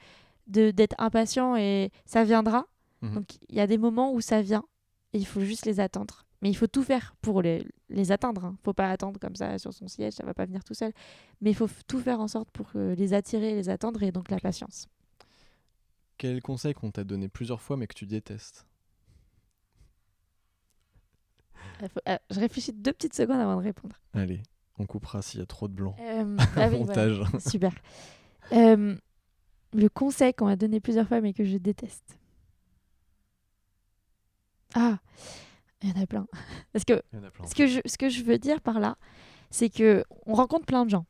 de- 0.48 0.72
d'être 0.72 0.96
impatient 0.98 1.56
et 1.56 1.92
ça 2.06 2.24
viendra. 2.26 2.68
Mhm. 3.02 3.14
Donc 3.16 3.26
il 3.50 3.56
y 3.56 3.60
a 3.62 3.68
des 3.68 3.78
moments 3.78 4.12
où 4.14 4.20
ça 4.22 4.42
vient 4.42 4.66
et 5.14 5.18
il 5.18 5.26
faut 5.26 5.40
juste 5.42 5.66
les 5.66 5.80
attendre. 5.80 6.26
Mais 6.42 6.50
il 6.50 6.56
faut 6.56 6.68
tout 6.68 6.84
faire 6.84 7.16
pour 7.22 7.42
les, 7.42 7.66
les 7.90 8.12
atteindre. 8.12 8.44
Hein. 8.46 8.58
faut 8.64 8.74
pas 8.74 8.90
attendre 8.90 9.20
comme 9.20 9.36
ça 9.36 9.58
sur 9.60 9.72
son 9.74 9.88
siège, 9.88 10.14
ça 10.14 10.26
va 10.26 10.34
pas 10.34 10.46
venir 10.46 10.64
tout 10.64 10.74
seul. 10.74 10.92
Mais 11.40 11.52
il 11.52 11.56
faut 11.56 11.70
tout 11.88 12.00
faire 12.00 12.20
en 12.20 12.28
sorte 12.28 12.50
pour 12.52 12.70
euh, 12.76 12.96
les 12.96 13.14
attirer, 13.14 13.54
les 13.54 13.70
attendre 13.70 14.02
et 14.04 14.12
donc 14.12 14.30
la 14.32 14.40
patience. 14.40 14.88
Quel 16.18 16.42
conseil 16.42 16.74
qu'on 16.74 16.92
t'a 16.92 17.04
donné 17.04 17.30
plusieurs 17.30 17.62
fois 17.62 17.78
mais 17.78 17.88
que 17.88 17.94
tu 17.94 18.06
détestes? 18.08 18.66
Euh, 21.84 21.88
faut- 21.88 22.00
euh, 22.10 22.18
je 22.30 22.40
réfléchis 22.40 22.74
deux 22.74 22.94
petites 22.94 23.14
secondes 23.16 23.40
avant 23.40 23.56
de 23.58 23.64
répondre. 23.64 23.96
Allez, 24.14 24.42
on 24.82 24.86
coupera 24.86 25.22
s'il 25.22 25.40
y 25.40 25.44
a 25.44 25.46
trop 25.46 25.68
de 25.68 25.74
blanc. 25.74 25.96
Euh, 26.00 26.38
ah 26.58 26.68
oui, 26.70 26.84
voilà. 26.84 27.08
Montage. 27.08 27.22
Super. 27.40 27.74
Euh, 28.52 28.96
le 29.74 29.90
conseil 29.90 30.34
qu'on 30.34 30.46
m'a 30.46 30.56
donné 30.56 30.80
plusieurs 30.80 31.08
fois 31.08 31.22
mais 31.22 31.34
que 31.34 31.44
je 31.44 31.58
déteste. 31.58 32.18
Ah, 34.74 35.00
il 35.82 35.90
y 35.90 35.98
en 35.98 36.02
a 36.02 36.08
plein. 36.08 36.28
Parce 36.74 36.86
que 36.86 37.02
plein. 37.12 37.68
je, 37.68 37.80
ce 37.86 37.98
que 37.98 38.10
je 38.10 38.24
veux 38.24 38.38
dire 38.38 38.62
par 38.62 38.80
là, 38.80 38.98
c'est 39.50 39.70
que 39.70 40.04
on 40.26 40.34
rencontre 40.34 40.66
plein 40.66 40.86
de 40.86 40.90
gens. 40.90 41.06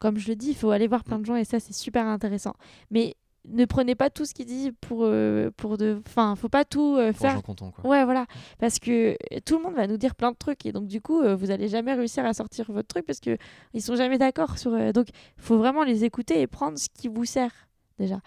Comme 0.00 0.18
je 0.18 0.28
le 0.28 0.36
dis, 0.36 0.50
il 0.50 0.56
faut 0.56 0.70
aller 0.70 0.88
voir 0.88 1.04
plein 1.04 1.18
de 1.18 1.24
gens 1.24 1.36
et 1.36 1.44
ça 1.44 1.60
c'est 1.60 1.72
super 1.72 2.06
intéressant. 2.06 2.54
Mais 2.90 3.16
ne 3.48 3.64
prenez 3.64 3.94
pas 3.94 4.10
tout 4.10 4.24
ce 4.24 4.34
qu'il 4.34 4.46
dit 4.46 4.72
pour 4.80 5.00
euh, 5.02 5.50
pour 5.56 5.76
de, 5.78 6.00
enfin, 6.06 6.34
faut 6.36 6.48
pas 6.48 6.64
tout 6.64 6.96
euh, 6.96 7.12
faire 7.12 7.42
contents, 7.42 7.70
quoi. 7.70 7.88
Ouais, 7.88 8.04
voilà. 8.04 8.26
Parce 8.58 8.78
que 8.78 9.16
tout 9.44 9.56
le 9.58 9.62
monde 9.62 9.74
va 9.74 9.86
nous 9.86 9.96
dire 9.96 10.14
plein 10.14 10.32
de 10.32 10.36
trucs. 10.36 10.66
Et 10.66 10.72
donc, 10.72 10.86
du 10.86 11.00
coup, 11.00 11.20
euh, 11.20 11.36
vous 11.36 11.50
allez 11.50 11.68
jamais 11.68 11.94
réussir 11.94 12.24
à 12.24 12.34
sortir 12.34 12.66
votre 12.70 12.88
truc 12.88 13.06
parce 13.06 13.20
que 13.20 13.36
ils 13.74 13.82
sont 13.82 13.96
jamais 13.96 14.18
d'accord 14.18 14.58
sur. 14.58 14.72
euh, 14.74 14.92
donc, 14.92 15.08
il 15.10 15.42
faut 15.42 15.58
vraiment 15.58 15.84
les 15.84 16.04
écouter 16.04 16.40
et 16.40 16.46
prendre 16.46 16.78
ce 16.78 16.88
qui 16.88 17.08
vous 17.08 17.24
sert, 17.24 17.52
déjà. 17.98 18.20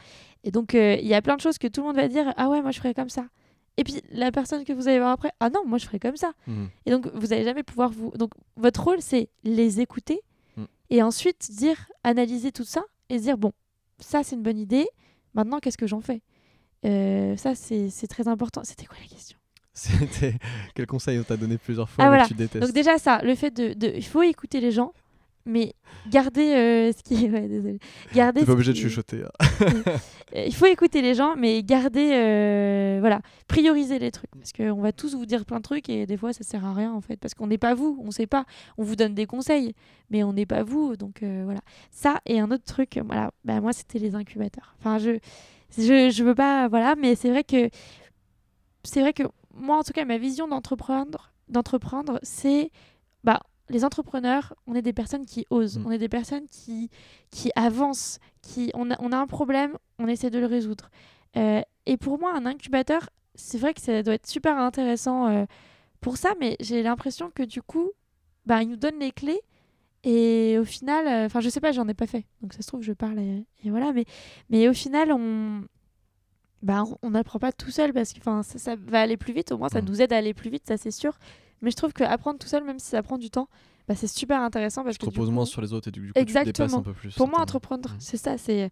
Et 0.44 0.52
donc, 0.52 0.74
euh, 0.76 0.96
il 1.02 1.08
y 1.08 1.14
a 1.14 1.22
plein 1.22 1.36
de 1.36 1.42
choses 1.42 1.58
que 1.58 1.68
tout 1.68 1.82
le 1.82 1.88
monde 1.88 1.96
va 1.98 2.08
dire 2.08 2.34
Ah 2.38 2.50
ouais, 2.50 2.62
moi, 2.62 2.72
je 2.72 2.78
ferais 2.80 2.94
comme 2.94 3.10
ça. 3.10 3.26
Et 3.78 3.84
puis, 3.84 4.02
la 4.12 4.32
personne 4.32 4.64
que 4.66 4.74
vous 4.74 4.88
allez 4.88 5.00
voir 5.00 5.12
après 5.12 5.32
Ah 5.40 5.50
non, 5.50 5.62
moi, 5.66 5.78
je 5.78 5.86
ferais 5.86 6.00
comme 6.00 6.18
ça. 6.18 6.34
Mhm. 6.48 6.70
Et 6.86 6.92
donc, 6.92 7.08
vous 7.14 7.32
allez 7.34 7.44
jamais 7.44 7.64
pouvoir 7.64 7.90
vous. 7.90 8.12
Donc, 8.18 8.32
votre 8.58 8.84
rôle, 8.84 9.02
c'est 9.02 9.30
les 9.44 9.80
écouter 9.82 10.22
Mm. 10.58 10.64
et 10.90 11.04
ensuite 11.04 11.52
dire, 11.52 11.78
analyser 12.04 12.52
tout 12.52 12.64
ça 12.66 12.84
et 13.10 13.18
se 13.20 13.24
dire 13.24 13.38
Bon, 13.38 13.52
ça, 14.00 14.24
c'est 14.24 14.36
une 14.36 14.42
bonne 14.44 14.58
idée. 14.58 14.88
Maintenant, 15.34 15.60
qu'est-ce 15.60 15.78
que 15.78 15.88
j'en 15.88 16.02
fais? 16.02 16.22
Euh, 16.86 17.36
Ça, 17.38 17.54
c'est 17.56 18.08
très 18.10 18.28
important. 18.28 18.62
C'était 18.64 18.86
quoi 18.86 18.98
la 19.02 19.08
question? 19.08 19.38
C'était 19.74 20.36
quel 20.76 20.88
conseil 20.88 21.20
on 21.20 21.24
t'a 21.24 21.38
donné 21.38 21.58
plusieurs 21.58 21.90
fois 21.90 22.04
Ah, 22.04 22.08
voilà. 22.08 22.24
que 22.24 22.30
tu 22.30 22.34
détestes 22.34 22.66
Donc 22.66 22.74
déjà 22.74 22.98
ça, 22.98 23.22
le 23.22 23.34
fait 23.36 23.52
de, 23.52 23.74
de- 23.74 23.94
il 23.96 24.04
faut 24.06 24.24
écouter 24.24 24.60
les 24.60 24.72
gens, 24.72 24.94
mais 25.50 25.74
garder 26.10 26.54
euh, 26.54 26.92
ce 26.98 27.04
qui, 27.04 27.30
ouais, 27.30 27.48
désolé, 27.48 27.80
garder. 28.14 28.42
T'es 28.42 28.46
pas 28.46 28.54
obligé 28.54 28.72
de 28.74 28.78
chuchoter. 28.78 29.24
hein. 29.24 29.92
Euh, 30.36 30.44
Il 30.46 30.54
faut 30.54 30.68
écouter 30.68 31.02
les 31.02 31.16
gens, 31.16 31.36
mais 31.36 31.64
garder, 31.64 32.12
euh, 32.14 32.98
voilà, 33.00 33.20
prioriser 33.48 33.98
les 33.98 34.12
trucs, 34.12 34.30
parce 34.38 34.54
qu'on 34.54 34.80
va 34.80 34.92
tous 34.92 35.16
vous 35.16 35.26
dire 35.26 35.44
plein 35.44 35.58
de 35.58 35.64
trucs 35.64 35.90
et 35.90 36.06
des 36.06 36.18
fois 36.18 36.34
ça 36.34 36.44
sert 36.44 36.64
à 36.66 36.72
rien 36.76 36.94
en 36.94 37.02
fait, 37.02 37.18
parce 37.18 37.34
qu'on 37.34 37.48
n'est 37.48 37.58
pas 37.58 37.74
vous, 37.74 38.00
on 38.06 38.12
sait 38.12 38.28
pas, 38.28 38.46
on 38.78 38.84
vous 38.84 38.96
donne 38.96 39.16
des 39.16 39.26
conseils, 39.26 39.74
mais 40.12 40.22
on 40.24 40.32
n'est 40.34 40.46
pas 40.46 40.62
vous, 40.62 40.96
donc 40.96 41.24
euh, 41.24 41.42
voilà. 41.46 41.62
Ça 41.90 42.20
et 42.28 42.40
un 42.40 42.52
autre 42.52 42.64
truc, 42.64 43.00
voilà, 43.04 43.32
bah, 43.44 43.60
moi 43.60 43.74
c'était 43.74 43.98
les 43.98 44.14
incubateurs. 44.14 44.76
Enfin 44.78 45.00
je, 45.00 45.18
je, 45.76 46.12
je 46.12 46.24
veux 46.24 46.36
pas, 46.36 46.68
voilà, 46.68 46.96
mais 46.96 47.16
c'est 47.16 47.32
vrai 47.32 47.44
que 47.44 47.68
c'est 48.84 49.02
vrai 49.02 49.14
que 49.14 49.24
moi, 49.56 49.78
en 49.80 49.84
tout 49.84 49.94
cas, 49.94 50.06
ma 50.06 50.20
vision 50.20 50.48
d'entreprendre, 50.48 51.32
d'entreprendre, 51.48 52.20
c'est 52.22 52.70
bah, 53.24 53.40
les 53.70 53.86
entrepreneurs, 53.86 54.56
on 54.68 54.76
est 54.76 54.82
des 54.82 54.94
personnes 54.94 55.26
qui 55.26 55.46
osent, 55.50 55.78
Mm. 55.80 55.86
on 55.86 55.92
est 55.92 55.98
des 55.98 56.10
personnes 56.10 56.48
qui, 56.48 56.90
qui 57.32 57.52
avancent, 57.56 58.20
qui, 58.42 58.72
on, 58.74 58.90
a, 58.92 58.96
on 59.00 59.12
a 59.12 59.18
un 59.18 59.28
problème, 59.28 59.78
on 60.00 60.08
essaie 60.08 60.30
de 60.30 60.40
le 60.40 60.46
résoudre. 60.48 60.90
Euh, 61.38 61.62
et 61.86 61.98
pour 61.98 62.20
moi, 62.20 62.34
un 62.36 62.46
incubateur, 62.46 63.10
c'est 63.36 63.58
vrai 63.58 63.74
que 63.74 63.82
ça 63.82 64.02
doit 64.04 64.16
être 64.16 64.28
super 64.28 64.58
intéressant 64.58 65.28
euh, 65.28 65.46
pour 66.02 66.18
ça, 66.18 66.34
mais 66.40 66.56
j'ai 66.60 66.82
l'impression 66.84 67.32
que 67.34 67.44
du 67.44 67.62
coup, 67.62 67.92
bah, 68.46 68.62
ils 68.64 68.70
nous 68.70 68.76
donnent 68.78 69.00
les 69.00 69.12
clés. 69.12 69.40
Et 70.04 70.58
au 70.60 70.64
final, 70.64 71.08
euh, 71.08 71.26
enfin, 71.26 71.40
je 71.42 71.50
sais 71.50 71.60
pas, 71.60 71.72
j'en 71.74 71.88
ai 71.88 71.94
pas 71.94 72.08
fait. 72.08 72.26
Donc 72.42 72.54
ça 72.54 72.62
se 72.62 72.68
trouve, 72.68 72.82
je 72.82 72.94
parle 72.94 73.20
et, 73.20 73.46
et 73.66 73.70
voilà. 73.70 73.92
Mais, 73.94 74.06
mais 74.50 74.68
au 74.70 74.74
final, 74.74 75.12
on, 75.12 75.64
bah, 76.62 76.84
on- 77.04 77.10
n'apprend 77.12 77.38
pas 77.40 77.52
tout 77.52 77.70
seul 77.72 77.94
parce 77.94 78.14
que 78.14 78.20
ça, 78.24 78.42
ça 78.44 78.76
va 78.78 79.02
aller 79.02 79.18
plus 79.18 79.34
vite. 79.34 79.52
Au 79.52 79.58
moins, 79.58 79.70
ça 79.70 79.82
Mm. 79.82 79.86
nous 79.86 80.02
aide 80.02 80.14
à 80.14 80.18
aller 80.18 80.34
plus 80.34 80.50
vite, 80.50 80.66
ça 80.68 80.78
c'est 80.78 80.92
sûr. 80.92 81.18
Mais 81.62 81.72
je 81.72 81.76
trouve 81.76 81.94
que 81.94 82.04
apprendre 82.04 82.40
tout 82.40 82.48
seul, 82.48 82.64
même 82.64 82.80
si 82.80 82.88
ça 82.88 83.02
prend 83.04 83.18
du 83.18 83.30
temps, 83.30 83.48
bah, 83.88 83.96
c'est 83.96 84.08
super 84.08 84.42
intéressant 84.42 84.84
parce 84.84 84.96
Tu 84.98 85.00
te 85.00 85.06
que 85.06 85.12
reposes 85.12 85.28
coup, 85.30 85.34
moins 85.36 85.46
sur 85.46 85.62
les 85.62 85.74
autres 85.74 85.88
et 85.88 85.92
du 85.92 86.02
coup 86.02 86.08
tu 86.08 86.14
te 86.14 86.20
dépasses 86.20 86.48
Exactement. 86.48 86.78
un 86.80 86.82
peu 86.84 86.94
plus. 86.94 87.16
pour 87.16 87.28
moi, 87.28 87.40
entreprendre, 87.42 87.90
Mm. 87.90 87.96
c'est 88.00 88.18
ça. 88.18 88.38
C'est 88.38 88.70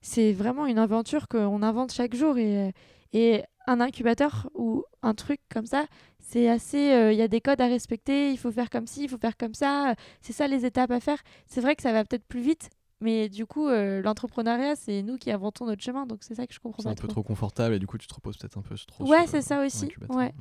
c'est 0.00 0.32
vraiment 0.32 0.66
une 0.66 0.78
aventure 0.78 1.28
qu'on 1.28 1.62
invente 1.62 1.92
chaque 1.92 2.14
jour 2.14 2.36
et 2.38 2.72
et 3.12 3.42
un 3.66 3.80
incubateur 3.80 4.50
ou 4.54 4.84
un 5.02 5.14
truc 5.14 5.40
comme 5.48 5.64
ça, 5.66 5.86
c'est 6.18 6.48
assez. 6.48 6.92
euh, 6.92 7.12
Il 7.12 7.18
y 7.18 7.22
a 7.22 7.28
des 7.28 7.40
codes 7.40 7.60
à 7.60 7.66
respecter. 7.66 8.30
Il 8.32 8.36
faut 8.38 8.50
faire 8.50 8.68
comme 8.68 8.86
ci, 8.86 9.04
il 9.04 9.08
faut 9.08 9.16
faire 9.18 9.36
comme 9.36 9.54
ça. 9.54 9.94
C'est 10.20 10.32
ça 10.34 10.46
les 10.48 10.66
étapes 10.66 10.90
à 10.90 11.00
faire. 11.00 11.18
C'est 11.46 11.60
vrai 11.62 11.74
que 11.76 11.82
ça 11.82 11.92
va 11.92 12.04
peut-être 12.04 12.24
plus 12.26 12.40
vite. 12.42 12.68
Mais 13.00 13.28
du 13.28 13.46
coup, 13.46 13.66
euh, 13.68 14.02
l'entrepreneuriat, 14.02 14.76
c'est 14.76 15.02
nous 15.02 15.16
qui 15.16 15.30
inventons 15.30 15.64
notre 15.66 15.82
chemin. 15.82 16.06
Donc 16.06 16.18
c'est 16.22 16.34
ça 16.34 16.46
que 16.46 16.52
je 16.54 16.58
comprends 16.60 16.82
C'est 16.82 16.88
pas 16.88 16.92
un 16.92 16.94
peu 16.96 17.08
trop. 17.08 17.22
confortable 17.22 17.74
et 17.74 17.78
du 17.78 17.86
coup 17.86 17.96
tu 17.98 18.06
te 18.08 18.14
reposes 18.14 18.36
peut-être 18.36 18.58
un 18.58 18.62
peu 18.62 18.74
trop 18.86 19.06
Ouais, 19.06 19.26
c'est 19.26 19.38
euh, 19.38 19.40
ça 19.42 19.64
aussi, 19.64 19.82
l'incubateur. 19.86 20.16
ouais. 20.16 20.34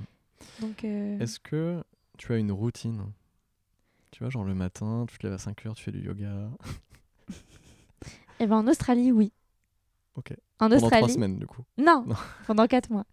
Donc, 0.60 0.84
euh, 0.84 1.20
Est-ce 1.20 1.40
que 1.40 1.84
tu 2.18 2.32
as 2.34 2.38
une 2.38 2.52
routine? 2.52 3.12
Tu 4.12 4.20
vois, 4.24 4.30
genre 4.30 4.44
le 4.44 4.54
matin, 4.54 5.06
tu 5.10 5.18
te 5.18 5.26
lèves 5.26 5.34
à 5.34 5.38
5h, 5.38 5.74
tu 5.74 5.84
fais 5.84 5.92
du 5.92 6.00
yoga. 6.06 6.50
eh 8.40 8.48
ben, 8.48 8.58
en 8.58 8.68
Australie, 8.68 9.12
oui. 9.12 9.32
Ok. 10.16 10.32
En 10.60 10.70
Pendant 10.70 10.76
Australie. 10.76 11.04
trois 11.04 11.10
semaines 11.14 11.38
du 11.40 11.48
coup. 11.48 11.64
Non, 11.78 12.04
Non. 12.08 12.16
pendant 12.48 12.68
quatre 12.68 12.90
mois. 12.92 13.06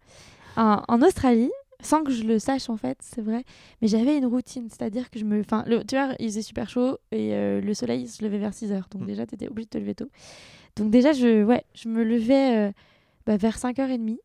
En, 0.55 0.83
en 0.87 1.01
Australie, 1.01 1.51
sans 1.81 2.03
que 2.03 2.11
je 2.11 2.23
le 2.23 2.37
sache 2.37 2.69
en 2.69 2.77
fait, 2.77 2.97
c'est 3.01 3.21
vrai, 3.21 3.43
mais 3.81 3.87
j'avais 3.87 4.17
une 4.17 4.25
routine, 4.27 4.69
c'est-à-dire 4.69 5.09
que 5.09 5.17
je 5.17 5.25
me. 5.25 5.39
Enfin, 5.39 5.63
le- 5.65 5.83
tu 5.83 5.95
vois, 5.95 6.13
il 6.19 6.27
faisait 6.27 6.41
super 6.43 6.69
chaud 6.69 6.97
et 7.11 7.33
euh, 7.33 7.59
le 7.61 7.73
soleil 7.73 8.07
se 8.07 8.23
levait 8.23 8.37
vers 8.37 8.53
6 8.53 8.71
heures, 8.71 8.87
donc 8.91 9.01
Mm. 9.03 9.05
déjà, 9.07 9.25
tu 9.25 9.35
étais 9.35 9.47
obligé 9.47 9.65
de 9.65 9.69
te 9.71 9.77
lever 9.79 9.95
tôt. 9.95 10.09
Donc, 10.75 10.91
déjà, 10.91 11.11
je, 11.13 11.43
ouais, 11.43 11.63
je 11.73 11.89
me 11.89 12.03
levais 12.03 12.69
euh, 12.69 12.71
bah, 13.25 13.37
vers 13.37 13.57
5h30, 13.57 14.19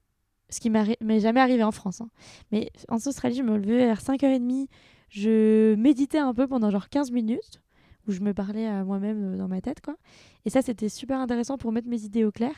ce 0.48 0.60
qui 0.60 0.70
m'est 0.70 1.20
jamais 1.20 1.40
arrivé 1.40 1.62
en 1.62 1.72
France. 1.72 2.00
hein. 2.00 2.08
Mais 2.52 2.70
en 2.88 2.96
Australie, 2.96 3.36
je 3.36 3.42
me 3.42 3.56
levais 3.56 3.86
vers 3.86 4.00
5h30, 4.00 4.66
je 5.10 5.74
méditais 5.74 6.18
un 6.18 6.34
peu 6.34 6.46
pendant 6.46 6.70
genre 6.70 6.88
15 6.88 7.10
minutes, 7.10 7.60
où 8.08 8.12
je 8.12 8.20
me 8.20 8.32
parlais 8.32 8.66
à 8.66 8.84
moi-même 8.84 9.34
euh, 9.34 9.36
dans 9.36 9.48
ma 9.48 9.60
tête, 9.60 9.80
quoi. 9.80 9.96
Et 10.44 10.50
ça, 10.50 10.62
c'était 10.62 10.88
super 10.88 11.18
intéressant 11.18 11.58
pour 11.58 11.72
mettre 11.72 11.88
mes 11.88 12.02
idées 12.04 12.24
au 12.24 12.30
clair. 12.30 12.52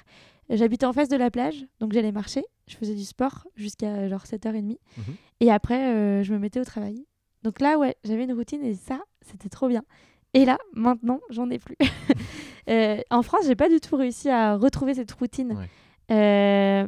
J'habitais 0.51 0.85
en 0.87 0.93
face 0.93 1.09
de 1.09 1.17
la 1.17 1.31
plage, 1.31 1.67
donc 1.81 1.93
j'allais 1.93 2.13
marcher. 2.13 2.45
Je 2.67 2.77
faisais 2.77 2.95
du 2.95 3.05
sport 3.05 3.47
jusqu'à 3.57 4.09
genre 4.09 4.25
7h30. 4.25 4.63
Mhm. 4.99 5.05
Et 5.41 5.51
après, 5.51 5.95
euh, 5.95 6.23
je 6.23 6.33
me 6.35 6.39
mettais 6.39 6.61
au 6.61 6.65
travail. 6.65 7.07
Donc 7.43 7.61
là, 7.61 7.79
ouais, 7.79 7.97
j'avais 8.05 8.25
une 8.25 8.33
routine 8.33 8.63
et 8.63 8.75
ça, 8.75 9.01
c'était 9.23 9.49
trop 9.49 9.69
bien. 9.69 9.85
Et 10.35 10.45
là, 10.45 10.59
maintenant, 10.75 11.21
j'en 11.31 11.49
ai 11.51 11.59
plus. 11.59 11.77
Euh, 12.69 13.01
en 13.09 13.23
France, 13.23 13.47
j'ai 13.47 13.57
pas 13.57 13.71
du 13.71 13.81
tout 13.81 13.97
réussi 13.97 14.29
à 14.29 14.55
retrouver 14.57 14.93
cette 14.93 15.11
routine. 15.13 15.57
Ouais. 15.57 15.69
Euh, 16.15 16.87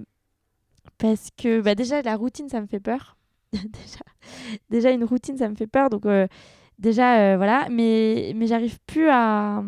parce 1.01 1.31
que 1.37 1.63
bah, 1.63 1.75
déjà, 1.75 2.03
la 2.03 2.15
routine, 2.15 2.49
ça 2.49 2.61
me 2.61 2.67
fait 2.67 2.79
peur. 2.79 3.17
déjà, 3.53 4.01
déjà, 4.69 4.91
une 4.91 5.05
routine, 5.05 5.37
ça 5.39 5.49
me 5.49 5.57
fait 5.57 5.67
peur. 5.67 5.89
Donc, 5.89 6.05
euh, 6.05 6.29
déjà, 6.79 7.19
euh, 7.19 7.37
voilà. 7.39 7.69
Mais, 7.71 8.33
mais 8.37 8.47
j'arrive 8.47 8.79
plus 8.87 9.09
à. 9.09 9.65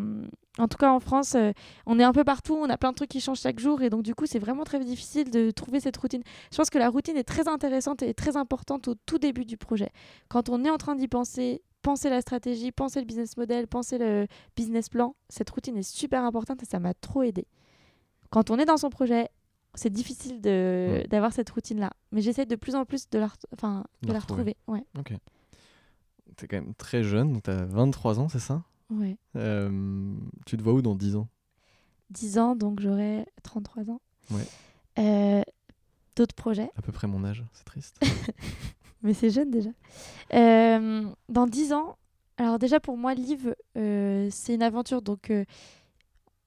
En 0.58 0.68
tout 0.68 0.76
cas, 0.76 0.92
en 0.92 1.00
France, 1.00 1.34
euh, 1.34 1.52
on 1.86 1.98
est 1.98 2.04
un 2.04 2.12
peu 2.12 2.24
partout, 2.24 2.54
on 2.54 2.68
a 2.68 2.76
plein 2.76 2.90
de 2.90 2.96
trucs 2.96 3.08
qui 3.08 3.22
changent 3.22 3.40
chaque 3.40 3.58
jour. 3.58 3.80
Et 3.80 3.88
donc, 3.88 4.02
du 4.02 4.14
coup, 4.14 4.26
c'est 4.26 4.38
vraiment 4.38 4.64
très 4.64 4.78
difficile 4.78 5.30
de 5.30 5.50
trouver 5.50 5.80
cette 5.80 5.96
routine. 5.96 6.22
Je 6.50 6.56
pense 6.58 6.68
que 6.68 6.78
la 6.78 6.90
routine 6.90 7.16
est 7.16 7.24
très 7.24 7.48
intéressante 7.48 8.02
et 8.02 8.12
très 8.12 8.36
importante 8.36 8.86
au 8.88 8.94
tout 8.94 9.18
début 9.18 9.46
du 9.46 9.56
projet. 9.56 9.88
Quand 10.28 10.50
on 10.50 10.62
est 10.66 10.70
en 10.70 10.76
train 10.76 10.94
d'y 10.94 11.08
penser, 11.08 11.62
penser 11.80 12.10
la 12.10 12.20
stratégie, 12.20 12.70
penser 12.72 13.00
le 13.00 13.06
business 13.06 13.38
model, 13.38 13.66
penser 13.66 13.96
le 13.96 14.26
business 14.54 14.90
plan, 14.90 15.16
cette 15.30 15.48
routine 15.48 15.78
est 15.78 15.90
super 15.90 16.22
importante 16.22 16.62
et 16.62 16.66
ça 16.66 16.78
m'a 16.78 16.92
trop 16.92 17.22
aidé. 17.22 17.46
Quand 18.28 18.50
on 18.50 18.58
est 18.58 18.66
dans 18.66 18.76
son 18.76 18.90
projet, 18.90 19.30
c'est 19.74 19.90
difficile 19.90 20.40
de 20.40 21.04
d'avoir 21.08 21.32
cette 21.32 21.50
routine-là. 21.50 21.92
Mais 22.12 22.20
j'essaie 22.20 22.46
de 22.46 22.56
plus 22.56 22.74
en 22.74 22.84
plus 22.84 23.08
de 23.10 23.18
la, 23.18 23.28
enfin, 23.52 23.84
de 24.02 24.08
La 24.08 24.14
la 24.14 24.20
retrouver. 24.20 24.56
Ouais. 24.66 24.84
Ok. 24.98 25.12
T'es 26.36 26.46
quand 26.48 26.56
même 26.56 26.74
très 26.74 27.02
jeune, 27.02 27.32
donc 27.32 27.42
t'as 27.44 27.64
23 27.64 28.18
ans, 28.20 28.28
c'est 28.28 28.38
ça? 28.38 28.62
Ouais. 28.90 29.16
Euh, 29.36 30.14
Tu 30.46 30.56
te 30.56 30.62
vois 30.62 30.72
où 30.72 30.82
dans 30.82 30.94
10 30.94 31.16
ans? 31.16 31.28
10 32.10 32.38
ans, 32.38 32.56
donc 32.56 32.80
j'aurai 32.80 33.26
33 33.42 33.90
ans. 33.90 34.00
Ouais. 34.30 34.46
Euh, 34.98 35.42
D'autres 36.14 36.34
projets, 36.34 36.70
À 36.76 36.82
peu 36.82 36.92
près 36.92 37.06
mon 37.06 37.24
âge, 37.24 37.42
c'est 37.54 37.64
triste. 37.64 37.98
mais 39.02 39.14
c'est 39.14 39.30
jeune 39.30 39.50
déjà. 39.50 39.70
Euh, 40.34 41.04
dans 41.30 41.46
10 41.46 41.72
ans, 41.72 41.96
alors 42.36 42.58
déjà 42.58 42.80
pour 42.80 42.98
moi, 42.98 43.14
Liv, 43.14 43.54
euh, 43.78 44.28
c'est 44.30 44.54
une 44.54 44.62
aventure 44.62 45.00
donc 45.00 45.30
euh, 45.30 45.46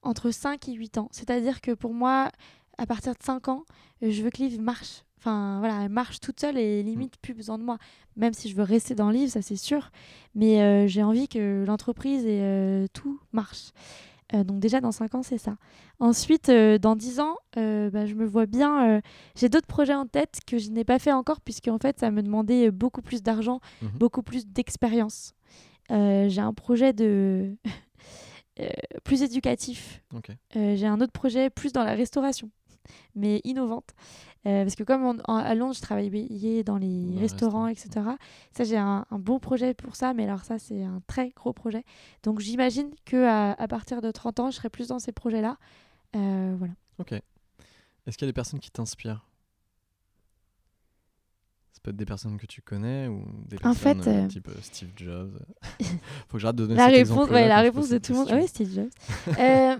entre 0.02 0.30
5 0.30 0.68
et 0.68 0.72
8 0.74 0.98
ans. 0.98 1.08
C'est-à-dire 1.10 1.60
que 1.60 1.72
pour 1.72 1.92
moi, 1.94 2.30
à 2.78 2.86
partir 2.86 3.12
de 3.12 3.22
5 3.22 3.48
ans, 3.48 3.64
je 4.02 4.22
veux 4.22 4.30
que 4.30 4.38
Liv 4.38 4.60
marche. 4.60 5.02
Enfin, 5.18 5.56
voilà, 5.60 5.82
elle 5.84 5.88
marche 5.88 6.20
toute 6.20 6.38
seule 6.40 6.58
et 6.58 6.82
limite 6.82 7.16
plus 7.20 7.34
besoin 7.34 7.58
de 7.58 7.64
moi. 7.64 7.78
Même 8.16 8.32
si 8.34 8.48
je 8.48 8.54
veux 8.54 8.62
rester 8.62 8.94
dans 8.94 9.10
Liv, 9.10 9.28
ça 9.30 9.42
c'est 9.42 9.56
sûr. 9.56 9.90
Mais 10.34 10.60
euh, 10.62 10.86
j'ai 10.86 11.02
envie 11.02 11.26
que 11.26 11.64
l'entreprise 11.66 12.24
et 12.26 12.40
euh, 12.42 12.86
tout 12.92 13.18
marche. 13.32 13.70
Euh, 14.34 14.44
donc 14.44 14.58
déjà 14.60 14.80
dans 14.80 14.92
5 14.92 15.14
ans, 15.14 15.22
c'est 15.22 15.38
ça. 15.38 15.56
Ensuite, 16.00 16.48
euh, 16.48 16.78
dans 16.78 16.96
10 16.96 17.20
ans, 17.20 17.36
euh, 17.56 17.90
bah, 17.90 18.06
je 18.06 18.14
me 18.14 18.26
vois 18.26 18.46
bien... 18.46 19.00
j'ai 19.36 19.48
d'autres 19.48 19.66
projets 19.66 19.94
en 19.94 20.06
tête 20.06 20.40
que 20.46 20.58
je 20.58 20.70
n'ai 20.70 20.84
pas 20.84 20.98
fait 20.98 21.12
encore, 21.12 21.40
puisque 21.40 21.68
en 21.68 21.78
fait, 21.78 21.98
ça 21.98 22.10
me 22.10 22.22
demandait 22.22 22.70
beaucoup 22.70 23.02
plus 23.02 23.22
d'argent, 23.22 23.60
Mhm. 23.82 23.90
beaucoup 23.98 24.22
plus 24.22 24.46
d'expérience. 24.46 25.32
J'ai 25.88 26.40
un 26.40 26.52
projet 26.52 26.92
de... 26.92 27.56
plus 29.04 29.22
éducatif. 29.22 30.02
J'ai 30.54 30.86
un 30.86 31.00
autre 31.00 31.12
projet 31.12 31.50
plus 31.50 31.72
dans 31.72 31.84
la 31.84 31.94
restauration, 31.94 32.50
mais 33.14 33.40
innovante. 33.44 33.94
Euh, 34.46 34.62
parce 34.62 34.76
que 34.76 34.84
comme 34.84 35.04
on- 35.04 35.18
en- 35.26 35.36
à 35.36 35.54
Londres, 35.56 35.74
je 35.74 35.80
travaillais 35.82 36.62
dans 36.62 36.76
les 36.78 37.10
Dans 37.14 37.20
restaurants, 37.20 37.66
etc. 37.66 37.88
Ça, 38.52 38.62
j'ai 38.64 38.76
un, 38.76 39.04
un 39.10 39.18
bon 39.18 39.40
projet 39.40 39.74
pour 39.74 39.96
ça, 39.96 40.14
mais 40.14 40.24
alors 40.24 40.44
ça, 40.44 40.58
c'est 40.58 40.82
un 40.84 41.00
très 41.08 41.30
gros 41.30 41.52
projet. 41.52 41.82
Donc 42.22 42.38
j'imagine 42.40 42.90
que 43.04 43.24
à, 43.24 43.52
à 43.52 43.68
partir 43.68 44.00
de 44.02 44.10
30 44.12 44.38
ans, 44.40 44.50
je 44.50 44.56
serai 44.56 44.70
plus 44.70 44.88
dans 44.88 44.98
ces 45.00 45.12
projets-là. 45.12 45.56
Euh, 46.14 46.54
voilà. 46.58 46.74
Ok. 46.98 47.12
Est-ce 47.12 48.16
qu'il 48.16 48.24
y 48.26 48.28
a 48.28 48.30
des 48.30 48.34
personnes 48.34 48.60
qui 48.60 48.70
t'inspirent? 48.70 49.26
Ça 51.72 51.80
peut 51.82 51.90
être 51.90 51.96
des 51.96 52.06
personnes 52.06 52.38
que 52.38 52.46
tu 52.46 52.62
connais 52.62 53.08
ou 53.08 53.24
des 53.46 53.56
En 53.58 53.74
personnes 53.74 54.02
fait, 54.02 54.10
euh, 54.10 54.24
euh, 54.24 54.28
type 54.28 54.48
Steve 54.62 54.90
Jobs. 54.96 55.38
Faut 56.28 56.34
que 56.34 56.38
j'arrête 56.38 56.56
de 56.56 56.66
donner 56.66 56.76
La 56.76 56.86
réponse, 56.86 57.28
ouais, 57.30 57.48
la 57.48 57.60
réponse 57.60 57.88
de 57.88 57.98
tout 57.98 58.12
le 58.12 58.18
monde. 58.18 58.28
Oui, 58.32 58.46
Steve 58.48 58.72
Jobs. 58.72 58.90
Euh, 59.38 59.76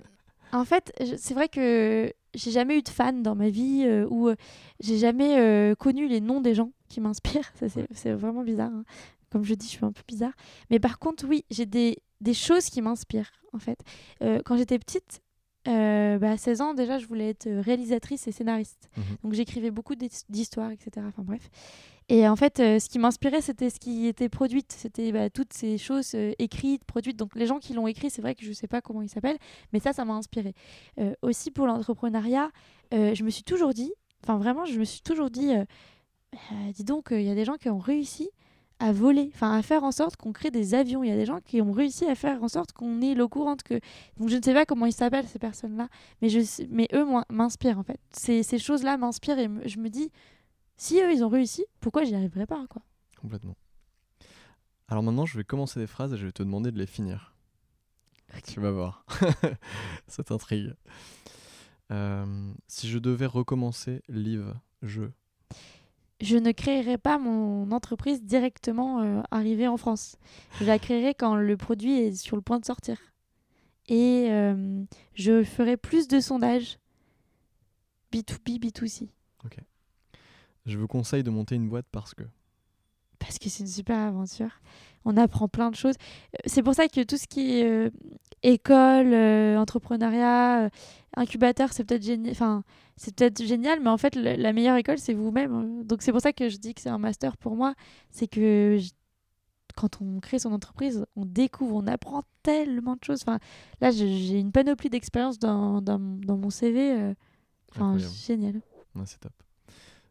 en 0.52 0.64
fait, 0.64 0.92
c'est 1.18 1.34
vrai 1.34 1.48
que 1.48 2.12
j'ai 2.36 2.50
jamais 2.52 2.78
eu 2.78 2.82
de 2.82 2.88
fan 2.88 3.22
dans 3.22 3.34
ma 3.34 3.48
vie 3.48 3.82
euh, 3.84 4.06
ou 4.10 4.28
euh, 4.28 4.36
j'ai 4.80 4.98
jamais 4.98 5.38
euh, 5.40 5.74
connu 5.74 6.06
les 6.06 6.20
noms 6.20 6.40
des 6.40 6.54
gens 6.54 6.70
qui 6.88 7.00
m'inspirent. 7.00 7.52
C'est, 7.92 8.12
vraiment 8.12 8.42
bizarre. 8.42 8.70
hein. 8.72 8.84
Comme 9.30 9.44
je 9.44 9.54
dis, 9.54 9.66
je 9.66 9.72
suis 9.72 9.84
un 9.84 9.92
peu 9.92 10.02
bizarre. 10.06 10.32
Mais 10.70 10.78
par 10.78 10.98
contre, 10.98 11.26
oui, 11.26 11.44
j'ai 11.50 11.66
des, 11.66 11.98
des 12.20 12.34
choses 12.34 12.66
qui 12.66 12.80
m'inspirent, 12.80 13.32
en 13.52 13.58
fait. 13.58 13.80
Euh, 14.22 14.40
quand 14.44 14.56
j'étais 14.56 14.78
petite, 14.78 15.20
euh, 15.66 16.18
bah, 16.18 16.30
à 16.30 16.36
16 16.36 16.60
ans, 16.60 16.74
déjà, 16.74 16.98
je 16.98 17.06
voulais 17.06 17.30
être 17.30 17.48
réalisatrice 17.50 18.28
et 18.28 18.32
scénariste. 18.32 18.88
Mhm. 18.96 19.02
Donc, 19.24 19.32
j'écrivais 19.34 19.70
beaucoup 19.72 19.96
d'his- 19.96 20.24
d'histoires, 20.28 20.70
etc. 20.70 21.04
Enfin, 21.08 21.22
bref. 21.24 21.50
Et 22.08 22.28
en 22.28 22.36
fait, 22.36 22.60
euh, 22.60 22.78
ce 22.78 22.88
qui 22.88 23.00
m'inspirait, 23.00 23.40
c'était 23.40 23.68
ce 23.68 23.80
qui 23.80 24.06
était 24.06 24.28
produit. 24.28 24.64
C'était 24.68 25.10
bah, 25.10 25.28
toutes 25.28 25.52
ces 25.52 25.76
choses 25.76 26.14
euh, 26.14 26.32
écrites, 26.38 26.84
produites. 26.84 27.16
Donc, 27.16 27.34
les 27.34 27.46
gens 27.46 27.58
qui 27.58 27.74
l'ont 27.74 27.88
écrit, 27.88 28.10
c'est 28.10 28.22
vrai 28.22 28.36
que 28.36 28.44
je 28.44 28.50
ne 28.50 28.54
sais 28.54 28.68
pas 28.68 28.80
comment 28.80 29.02
ils 29.02 29.08
s'appellent, 29.08 29.38
mais 29.72 29.80
ça, 29.80 29.92
ça 29.92 30.04
m'a 30.04 30.14
inspiré. 30.14 30.54
Euh, 31.00 31.14
aussi, 31.22 31.50
pour 31.50 31.66
l'entrepreneuriat, 31.66 32.50
je 32.92 33.22
me 33.24 33.30
suis 33.30 33.42
toujours 33.42 33.74
dit, 33.74 33.92
enfin, 34.22 34.38
vraiment, 34.38 34.64
je 34.64 34.78
me 34.78 34.84
suis 34.84 35.00
toujours 35.00 35.30
dit, 35.30 35.52
euh, 35.52 36.72
dis 36.72 36.84
donc, 36.84 37.08
il 37.10 37.22
y 37.22 37.30
a 37.30 37.34
des 37.34 37.44
gens 37.44 37.56
qui 37.56 37.68
ont 37.68 37.78
réussi 37.78 38.30
à 38.78 38.92
voler, 38.92 39.30
enfin 39.34 39.56
à 39.56 39.62
faire 39.62 39.84
en 39.84 39.90
sorte 39.90 40.16
qu'on 40.16 40.32
crée 40.32 40.50
des 40.50 40.74
avions. 40.74 41.02
Il 41.02 41.08
y 41.08 41.12
a 41.12 41.16
des 41.16 41.24
gens 41.24 41.40
qui 41.40 41.62
ont 41.62 41.72
réussi 41.72 42.04
à 42.06 42.14
faire 42.14 42.42
en 42.42 42.48
sorte 42.48 42.72
qu'on 42.72 43.00
ait 43.00 43.14
l'eau 43.14 43.28
courante 43.28 43.62
que. 43.62 43.74
Donc 44.18 44.28
je 44.28 44.36
ne 44.36 44.42
sais 44.42 44.52
pas 44.52 44.66
comment 44.66 44.86
ils 44.86 44.92
s'appellent 44.92 45.26
ces 45.26 45.38
personnes-là, 45.38 45.88
mais 46.20 46.28
je 46.28 46.40
mais 46.68 46.88
eux 46.92 47.06
m'inspirent 47.30 47.78
en 47.78 47.82
fait. 47.82 47.98
Ces, 48.12 48.58
choses-là 48.58 48.98
m'inspirent 48.98 49.38
et 49.38 49.48
je 49.64 49.78
me 49.78 49.88
dis 49.88 50.10
si 50.76 51.00
eux 51.00 51.12
ils 51.12 51.24
ont 51.24 51.28
réussi, 51.28 51.64
pourquoi 51.80 52.04
j'y 52.04 52.14
arriverais 52.14 52.46
pas 52.46 52.66
quoi? 52.68 52.82
Complètement. 53.20 53.56
Alors 54.88 55.02
maintenant, 55.02 55.26
je 55.26 55.36
vais 55.36 55.44
commencer 55.44 55.80
des 55.80 55.86
phrases 55.86 56.12
et 56.12 56.16
je 56.16 56.26
vais 56.26 56.32
te 56.32 56.42
demander 56.42 56.70
de 56.70 56.78
les 56.78 56.86
finir. 56.86 57.34
Tu 58.46 58.60
vas 58.60 58.70
voir. 58.70 59.04
Ça 60.06 60.22
t'intrigue. 60.22 60.74
Euh, 61.90 62.52
si 62.66 62.88
je 62.88 62.98
devais 62.98 63.26
recommencer 63.26 64.02
Live, 64.08 64.54
je. 64.82 65.02
Je 66.20 66.36
ne 66.38 66.52
créerais 66.52 66.98
pas 66.98 67.18
mon 67.18 67.70
entreprise 67.72 68.22
directement 68.22 69.02
euh, 69.02 69.22
arrivée 69.30 69.68
en 69.68 69.76
France. 69.76 70.16
Je 70.58 70.64
la 70.64 70.78
créerai 70.78 71.14
quand 71.14 71.36
le 71.36 71.56
produit 71.56 71.98
est 71.98 72.14
sur 72.14 72.36
le 72.36 72.42
point 72.42 72.58
de 72.58 72.64
sortir. 72.64 72.96
Et 73.88 74.28
euh, 74.30 74.82
je 75.14 75.44
ferai 75.44 75.76
plus 75.76 76.08
de 76.08 76.20
sondages 76.20 76.78
B2B, 78.12 78.58
B2C. 78.58 79.08
Je 80.66 80.78
vous 80.78 80.86
conseille 80.88 81.22
de 81.22 81.30
monter 81.30 81.54
une 81.54 81.68
boîte 81.68 81.86
parce 81.92 82.12
que. 82.14 82.24
parce 83.18 83.38
que 83.38 83.48
c'est 83.48 83.62
une 83.62 83.68
super 83.68 83.96
aventure. 83.98 84.50
On 85.04 85.16
apprend 85.16 85.46
plein 85.48 85.70
de 85.70 85.76
choses. 85.76 85.94
Euh, 86.34 86.38
C'est 86.46 86.62
pour 86.62 86.74
ça 86.74 86.88
que 86.88 87.02
tout 87.04 87.16
ce 87.16 87.26
qui 87.28 87.58
est 87.60 87.64
euh, 87.64 87.90
école, 88.42 89.12
euh, 89.12 89.56
entrepreneuriat, 89.58 90.68
incubateur, 91.16 91.72
c'est 91.72 91.84
peut-être 91.84 92.02
génial. 92.02 92.32
Enfin, 92.32 92.64
c'est 92.96 93.14
peut-être 93.14 93.42
génial, 93.44 93.80
mais 93.80 93.90
en 93.90 93.96
fait, 93.98 94.16
le- 94.16 94.34
la 94.34 94.52
meilleure 94.52 94.76
école, 94.76 94.98
c'est 94.98 95.14
vous-même. 95.14 95.84
Donc 95.84 96.02
c'est 96.02 96.10
pour 96.12 96.20
ça 96.20 96.32
que 96.32 96.48
je 96.48 96.56
dis 96.56 96.74
que 96.74 96.80
c'est 96.80 96.88
un 96.90 96.98
master 96.98 97.36
pour 97.36 97.54
moi. 97.54 97.74
C'est 98.10 98.26
que 98.26 98.78
quand 99.76 100.00
on 100.02 100.18
crée 100.20 100.38
son 100.40 100.52
entreprise, 100.52 101.04
on 101.16 101.24
découvre, 101.26 101.76
on 101.76 101.86
apprend 101.86 102.22
tellement 102.42 102.94
de 102.96 103.04
choses. 103.04 103.20
Enfin, 103.22 103.38
là, 103.80 103.90
j'ai 103.92 104.40
une 104.40 104.50
panoplie 104.50 104.90
d'expériences 104.90 105.38
dans, 105.38 105.80
dans, 105.82 105.98
dans 106.00 106.36
mon 106.36 106.50
CV. 106.50 107.14
Enfin, 107.72 107.96
génial. 108.26 108.54
Ouais, 108.94 109.02
c'est 109.04 109.20
top. 109.20 109.32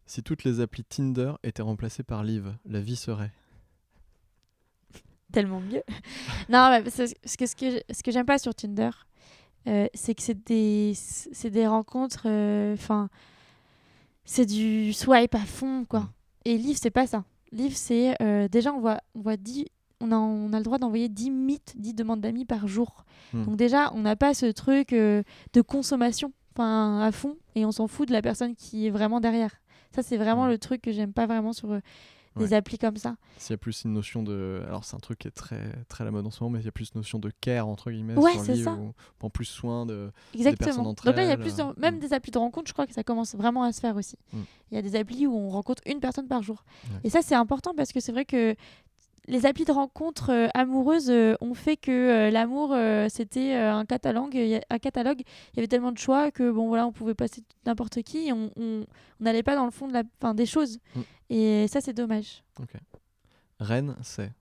Si 0.05 0.21
toutes 0.21 0.43
les 0.43 0.59
applis 0.59 0.83
Tinder 0.83 1.33
étaient 1.43 1.61
remplacées 1.63 2.03
par 2.03 2.23
Live, 2.23 2.55
la 2.65 2.79
vie 2.81 2.95
serait. 2.95 3.31
tellement 5.31 5.59
mieux. 5.59 5.83
non, 6.49 6.69
mais 6.69 6.89
ce 6.89 7.13
que, 7.37 7.45
ce 7.45 7.55
que, 7.55 7.71
je- 7.71 7.93
ce 7.93 8.03
que 8.03 8.11
j'aime 8.11 8.25
pas 8.25 8.37
sur 8.37 8.53
Tinder, 8.55 8.91
euh, 9.67 9.87
c'est 9.93 10.15
que 10.15 10.21
c'est 10.21 10.43
des, 11.49 11.67
rencontres. 11.67 12.27
Enfin, 12.73 13.09
c'est 14.23 14.45
du 14.45 14.93
swipe 14.93 15.35
à 15.35 15.39
fond, 15.39 15.85
quoi. 15.85 16.01
Mm. 16.01 16.09
Et 16.45 16.57
Live, 16.57 16.77
c'est 16.79 16.91
pas 16.91 17.07
ça. 17.07 17.25
Live, 17.51 17.75
c'est. 17.75 18.15
euh, 18.21 18.47
déjà, 18.47 18.71
on 18.73 18.79
voit, 18.79 18.99
on 19.15 19.21
voit 19.21 19.37
10 19.37 19.65
On 20.01 20.11
a, 20.11 20.15
on 20.15 20.53
a 20.53 20.57
le 20.57 20.63
droit 20.63 20.77
d'envoyer 20.77 21.09
10 21.09 21.31
mythes, 21.31 21.73
10 21.77 21.93
demandes 21.95 22.21
d'amis 22.21 22.45
par 22.45 22.67
jour. 22.67 23.03
Mm. 23.33 23.45
Donc 23.45 23.55
déjà, 23.57 23.91
on 23.93 24.01
n'a 24.01 24.15
pas 24.15 24.33
ce 24.33 24.45
truc 24.45 24.93
euh, 24.93 25.23
de 25.53 25.61
consommation 25.61 26.31
enfin, 26.53 27.01
à 27.01 27.11
fond 27.11 27.35
et 27.55 27.65
on 27.65 27.71
s'en 27.71 27.87
fout 27.87 28.07
de 28.07 28.13
la 28.13 28.21
personne 28.21 28.55
qui 28.55 28.87
est 28.87 28.91
vraiment 28.91 29.19
derrière. 29.19 29.51
Ça, 29.95 30.03
c'est 30.03 30.17
vraiment 30.17 30.45
Mm. 30.45 30.49
le 30.49 30.57
truc 30.57 30.81
que 30.81 30.91
j'aime 30.91 31.13
pas 31.13 31.25
vraiment 31.25 31.53
sur 31.53 31.71
euh, 31.71 31.79
des 32.37 32.47
Ouais. 32.49 32.53
applis 32.55 32.77
comme 32.77 32.97
ça. 32.97 33.15
S'il 33.37 33.51
y 33.51 33.53
a 33.53 33.57
plus 33.57 33.85
une 33.85 33.93
notion 33.93 34.21
de. 34.21 34.61
Alors, 34.67 34.83
c'est 34.83 34.95
un 34.95 34.99
truc 34.99 35.19
qui 35.19 35.29
est 35.29 35.31
très, 35.31 35.71
très 35.87 36.01
à 36.01 36.05
la 36.05 36.11
mode 36.11 36.27
en 36.27 36.31
ce 36.31 36.43
moment, 36.43 36.55
mais 36.55 36.59
il 36.59 36.65
y 36.65 36.67
a 36.67 36.71
plus 36.73 36.91
une 36.93 36.99
notion 36.99 37.17
de 37.17 37.31
care, 37.39 37.65
entre 37.65 37.91
guillemets, 37.91 38.15
Ouais, 38.15 38.33
sur 38.33 38.43
c'est 38.43 38.55
ça. 38.63 38.73
on 38.73 38.93
prend 39.19 39.29
plus 39.29 39.45
soin 39.45 39.85
de. 39.85 40.11
Exactement. 40.33 40.85
entre 40.89 41.05
Donc 41.05 41.15
là, 41.15 41.23
il 41.23 41.29
y 41.29 41.31
a 41.31 41.37
plus 41.37 41.57
euh, 41.61 41.71
de- 41.73 41.79
même 41.79 41.95
mm. 41.95 41.99
des 41.99 42.11
applis 42.13 42.31
de 42.31 42.37
rencontre, 42.37 42.67
je 42.67 42.73
crois 42.73 42.85
que 42.87 42.93
ça 42.93 43.03
commence 43.05 43.35
vraiment 43.35 43.63
à 43.63 43.71
se 43.71 43.79
faire 43.79 43.95
aussi. 43.95 44.17
Mm. 44.33 44.39
Il 44.71 44.75
y 44.75 44.77
a 44.77 44.81
des 44.81 44.97
applis 44.97 45.27
où 45.27 45.33
on 45.33 45.49
rencontre 45.49 45.81
une 45.85 46.01
personne 46.01 46.27
par 46.27 46.43
jour. 46.43 46.65
Ouais. 46.91 46.99
Et 47.05 47.09
ça, 47.09 47.21
c'est 47.21 47.35
important 47.35 47.73
parce 47.73 47.93
que 47.93 48.01
c'est 48.01 48.11
vrai 48.11 48.25
que 48.25 48.53
les 49.27 49.45
applis 49.45 49.65
de 49.65 49.71
rencontres 49.71 50.29
euh, 50.31 50.47
amoureuses 50.53 51.09
euh, 51.09 51.35
ont 51.41 51.53
fait 51.53 51.77
que 51.77 51.91
euh, 51.91 52.29
l'amour, 52.31 52.75
c'était 53.09 53.53
un 53.55 53.85
catalogue. 53.85 54.35
Il 54.35 54.47
y 54.47 54.55
a- 54.55 54.61
un 54.69 54.79
catalogue. 54.79 55.21
Il 55.53 55.57
y 55.57 55.59
avait 55.59 55.67
tellement 55.67 55.91
de 55.91 55.97
choix 55.97 56.31
que 56.31 56.51
bon 56.51 56.67
voilà, 56.67 56.85
on 56.87 56.91
pouvait 56.91 57.15
passer 57.15 57.41
n'importe 57.65 58.01
qui. 58.03 58.27
Et 58.27 58.33
on 58.33 58.51
n'allait 59.19 59.43
pas 59.43 59.55
dans 59.55 59.65
le 59.65 59.71
fond 59.71 59.87
de 59.87 59.93
la, 59.93 60.03
fin, 60.19 60.33
des 60.33 60.45
choses. 60.45 60.79
Mm. 60.95 61.01
Et 61.29 61.67
ça, 61.67 61.81
c'est 61.81 61.93
dommage. 61.93 62.43
Rennes, 63.59 63.95
c'est. 64.03 64.31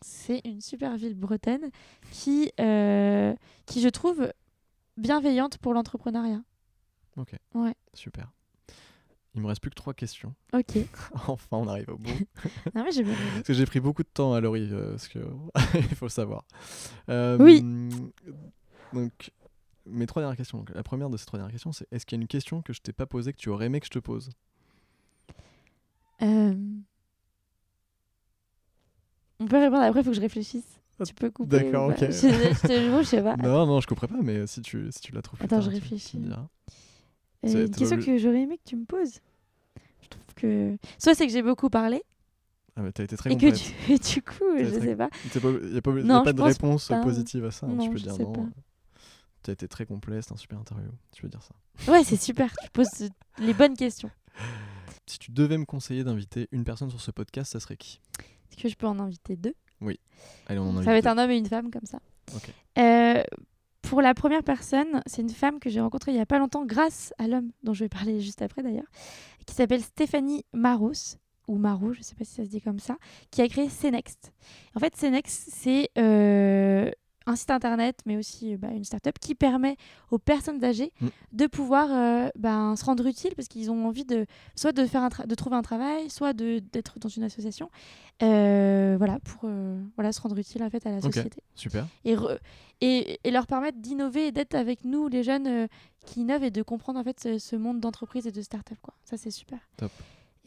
C'est 0.00 0.40
une 0.44 0.60
super 0.60 0.96
ville 0.96 1.14
bretonne 1.14 1.70
qui, 2.12 2.52
qui 2.56 3.80
je 3.80 3.88
trouve 3.88 4.32
bienveillante 4.96 5.58
pour 5.58 5.74
l'entrepreneuriat. 5.74 6.40
Ok. 7.16 7.32
Ouais. 7.54 7.74
Super. 7.94 8.30
Il 9.38 9.42
me 9.42 9.46
reste 9.46 9.60
plus 9.60 9.70
que 9.70 9.76
trois 9.76 9.94
questions. 9.94 10.34
Ok. 10.52 10.76
enfin, 11.28 11.46
on 11.58 11.68
arrive 11.68 11.88
au 11.90 11.96
bout. 11.96 12.10
Ah 12.74 12.82
ouais, 12.82 12.90
j'ai 12.90 13.04
bien 13.04 13.12
aimé. 13.12 13.20
Parce 13.34 13.46
que 13.46 13.52
j'ai 13.54 13.66
pris 13.66 13.78
beaucoup 13.78 14.02
de 14.02 14.08
temps 14.08 14.32
à 14.34 14.40
Laurie, 14.40 14.68
euh, 14.72 14.90
parce 14.90 15.06
que 15.06 15.20
il 15.74 15.94
faut 15.94 16.06
le 16.06 16.10
savoir. 16.10 16.44
Euh, 17.08 17.38
Oui. 17.38 17.62
Donc, 18.92 19.30
mes 19.86 20.06
trois 20.06 20.20
dernières 20.22 20.36
questions. 20.36 20.58
Donc, 20.58 20.70
la 20.74 20.82
première 20.82 21.08
de 21.08 21.16
ces 21.16 21.24
trois 21.24 21.38
dernières 21.38 21.52
questions, 21.52 21.70
c'est 21.70 21.86
est-ce 21.92 22.04
qu'il 22.04 22.18
y 22.18 22.20
a 22.20 22.22
une 22.22 22.26
question 22.26 22.62
que 22.62 22.72
je 22.72 22.80
t'ai 22.80 22.92
pas 22.92 23.06
posée 23.06 23.32
que 23.32 23.38
tu 23.38 23.48
aurais 23.48 23.66
aimé 23.66 23.78
que 23.78 23.86
je 23.86 23.90
te 23.92 24.00
pose? 24.00 24.30
Euh, 26.22 26.54
On 29.40 29.46
peut 29.46 29.58
répondre 29.58 29.82
après, 29.82 30.00
il 30.00 30.04
faut 30.04 30.10
que 30.10 30.16
je 30.16 30.20
réfléchisse. 30.20 30.80
Ah, 30.98 31.04
Tu 31.04 31.14
peux 31.14 31.30
couper. 31.30 31.60
d'accord, 31.62 31.88
ou 31.88 31.92
ok. 31.92 32.00
Je, 32.00 32.10
je 32.10 32.66
te 32.66 32.72
jure, 32.80 32.98
je 32.98 33.06
sais 33.08 33.22
pas. 33.22 33.36
Non, 33.36 33.66
non, 33.66 33.80
je 33.80 33.86
couperai 33.86 34.08
pas, 34.08 34.20
mais 34.20 34.48
si 34.48 34.62
tu, 34.62 34.90
si 34.90 35.00
tu 35.00 35.12
la 35.12 35.22
trouves 35.22 35.38
plus 35.38 35.44
Attends, 35.46 35.60
tard, 35.60 35.64
je 35.66 35.70
tu- 35.70 35.76
tu 35.76 35.82
réfléchis. 35.82 36.18
me 36.18 36.26
diras. 36.26 36.48
Euh, 37.44 37.48
c'est- 37.48 37.64
une 37.66 37.70
question 37.70 37.98
que 38.00 38.18
j'aurais 38.18 38.40
aimé 38.42 38.58
que 38.58 38.68
tu 38.68 38.74
me 38.76 38.84
poses. 38.84 39.20
Que. 40.38 40.76
Soit 40.98 41.14
c'est 41.14 41.26
que 41.26 41.32
j'ai 41.32 41.42
beaucoup 41.42 41.68
parlé, 41.70 42.02
Ah, 42.76 42.82
mais 42.82 42.92
t'as 42.92 43.04
été 43.04 43.16
très 43.16 43.32
et 43.32 43.36
que 43.36 43.46
tu... 43.50 43.72
du 44.14 44.22
coup, 44.22 44.34
T'as 44.56 44.64
je 44.64 44.70
très- 44.70 44.80
sais 44.80 44.96
pas. 44.96 45.08
Il 45.24 45.70
n'y 45.72 45.76
a 45.78 45.82
pas, 45.82 45.90
y 45.90 46.00
a 46.00 46.02
Non, 46.04 46.22
pas 46.22 46.30
je 46.30 46.36
de 46.36 46.42
réponse 46.42 46.88
pas. 46.88 47.00
positive 47.02 47.44
à 47.44 47.50
ça. 47.50 47.66
hein. 47.66 47.70
Non, 47.74 47.84
tu 47.84 47.90
peux 47.90 47.96
je 47.98 48.02
dire 48.04 48.14
sais 48.14 48.22
non. 48.22 48.32
pas. 48.32 48.46
Tu 49.42 49.50
as 49.50 49.52
été 49.52 49.68
très 49.68 49.86
complet, 49.86 50.20
c'est 50.22 50.32
un 50.32 50.36
super 50.36 50.58
interview. 50.58 50.90
Tu 51.12 51.22
peux 51.22 51.28
dire 51.28 51.42
ça. 51.42 51.90
Ouais, 51.92 52.02
c'est 52.04 52.16
super. 52.20 52.54
Tu 52.62 52.70
poses 52.70 53.08
les 53.38 53.54
bonnes 53.54 53.76
questions. 53.76 54.10
Si 55.06 55.18
tu 55.18 55.30
devais 55.30 55.58
me 55.58 55.64
conseiller 55.64 56.04
d'inviter 56.04 56.48
une 56.52 56.64
personne 56.64 56.90
sur 56.90 57.00
ce 57.00 57.10
podcast, 57.10 57.52
ça 57.52 57.60
serait 57.60 57.76
qui? 57.76 58.00
Est-ce 58.50 58.62
que 58.62 58.68
je 58.68 58.74
peux 58.76 58.86
en 58.86 58.98
inviter 58.98 59.36
deux? 59.36 59.54
Allez, 59.80 60.58
on 60.58 60.62
en 60.70 60.76
invite 60.76 60.84
Ça 60.84 60.90
va 60.90 60.96
être 60.98 61.04
deux. 61.04 61.10
un 61.10 61.18
homme 61.18 61.30
et 61.30 61.36
une 61.38 61.46
femme 61.46 61.70
comme 61.70 61.86
ça. 61.86 61.98
Ok. 62.36 62.52
Euh, 62.78 63.22
pour 63.88 64.02
la 64.02 64.12
première 64.12 64.42
personne, 64.42 65.02
c'est 65.06 65.22
une 65.22 65.30
femme 65.30 65.58
que 65.60 65.70
j'ai 65.70 65.80
rencontrée 65.80 66.12
il 66.12 66.18
y 66.18 66.20
a 66.20 66.26
pas 66.26 66.38
longtemps 66.38 66.66
grâce 66.66 67.14
à 67.16 67.26
l'homme 67.26 67.52
dont 67.62 67.72
je 67.72 67.84
vais 67.84 67.88
parler 67.88 68.20
juste 68.20 68.42
après 68.42 68.62
d'ailleurs, 68.62 68.90
qui 69.46 69.54
s'appelle 69.54 69.80
Stéphanie 69.80 70.44
Maros 70.52 71.16
ou 71.46 71.56
Marou, 71.56 71.94
je 71.94 72.02
sais 72.02 72.14
pas 72.14 72.24
si 72.24 72.34
ça 72.34 72.44
se 72.44 72.50
dit 72.50 72.60
comme 72.60 72.78
ça, 72.78 72.96
qui 73.30 73.40
a 73.40 73.48
créé 73.48 73.70
Cenext. 73.70 74.34
En 74.74 74.80
fait, 74.80 74.94
Cenext, 74.94 75.48
c'est 75.54 75.88
euh, 75.96 76.90
un 77.28 77.36
site 77.36 77.50
internet, 77.50 78.00
mais 78.06 78.16
aussi 78.16 78.54
euh, 78.54 78.56
bah, 78.56 78.68
une 78.72 78.84
start-up 78.84 79.16
qui 79.20 79.34
permet 79.34 79.76
aux 80.10 80.18
personnes 80.18 80.64
âgées 80.64 80.92
Mm. 81.00 81.08
de 81.32 81.46
pouvoir 81.46 81.88
euh, 81.92 82.28
ben, 82.36 82.74
se 82.76 82.84
rendre 82.84 83.06
utiles 83.06 83.34
parce 83.36 83.46
qu'ils 83.48 83.70
ont 83.70 83.86
envie 83.86 84.04
de 84.04 84.26
soit 84.56 84.72
de 84.72 84.84
faire 84.86 85.08
de 85.26 85.34
trouver 85.34 85.56
un 85.56 85.62
travail, 85.62 86.08
soit 86.10 86.32
d'être 86.32 86.98
dans 86.98 87.08
une 87.08 87.22
association, 87.24 87.70
euh, 88.22 88.94
voilà 88.98 89.18
pour 89.20 89.42
euh, 89.44 89.80
voilà 89.96 90.12
se 90.12 90.20
rendre 90.20 90.36
utile 90.38 90.62
en 90.62 90.70
fait 90.70 90.84
à 90.86 90.90
la 90.90 91.00
société 91.00 91.42
Super. 91.54 91.86
et, 92.04 92.16
et, 92.80 93.20
et 93.22 93.30
leur 93.30 93.46
permettre 93.46 93.78
d'innover 93.78 94.28
et 94.28 94.32
d'être 94.32 94.54
avec 94.54 94.84
nous, 94.84 95.08
les 95.08 95.22
jeunes 95.22 95.68
qui 96.06 96.20
innovent 96.22 96.44
et 96.44 96.50
de 96.50 96.62
comprendre 96.62 96.98
en 96.98 97.04
fait 97.04 97.20
ce, 97.20 97.38
ce 97.38 97.56
monde 97.56 97.80
d'entreprise 97.80 98.26
et 98.26 98.32
de 98.32 98.42
start-up. 98.42 98.78
Quoi. 98.82 98.94
Ça, 99.04 99.16
c'est 99.16 99.30
super. 99.30 99.58
Top. 99.76 99.92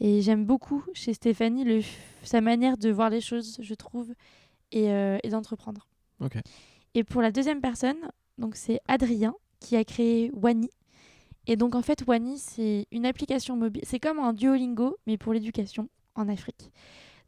Et 0.00 0.20
j'aime 0.22 0.44
beaucoup 0.44 0.82
chez 0.94 1.14
Stéphanie 1.14 1.64
le, 1.64 1.80
sa 2.24 2.40
manière 2.40 2.76
de 2.76 2.90
voir 2.90 3.08
les 3.10 3.20
choses, 3.20 3.58
je 3.60 3.74
trouve, 3.74 4.12
et, 4.72 4.86
et 5.22 5.28
d'entreprendre. 5.28 5.86
Ok. 6.20 6.38
Et 6.94 7.04
pour 7.04 7.22
la 7.22 7.32
deuxième 7.32 7.60
personne, 7.60 8.10
donc 8.38 8.56
c'est 8.56 8.80
Adrien 8.88 9.34
qui 9.60 9.76
a 9.76 9.84
créé 9.84 10.30
Wani. 10.34 10.70
Et 11.46 11.56
donc 11.56 11.74
en 11.74 11.82
fait, 11.82 12.04
Wani, 12.06 12.38
c'est 12.38 12.86
une 12.92 13.06
application 13.06 13.56
mobile. 13.56 13.82
C'est 13.84 13.98
comme 14.00 14.18
un 14.18 14.32
Duolingo, 14.32 14.96
mais 15.06 15.16
pour 15.16 15.32
l'éducation 15.32 15.88
en 16.14 16.28
Afrique. 16.28 16.70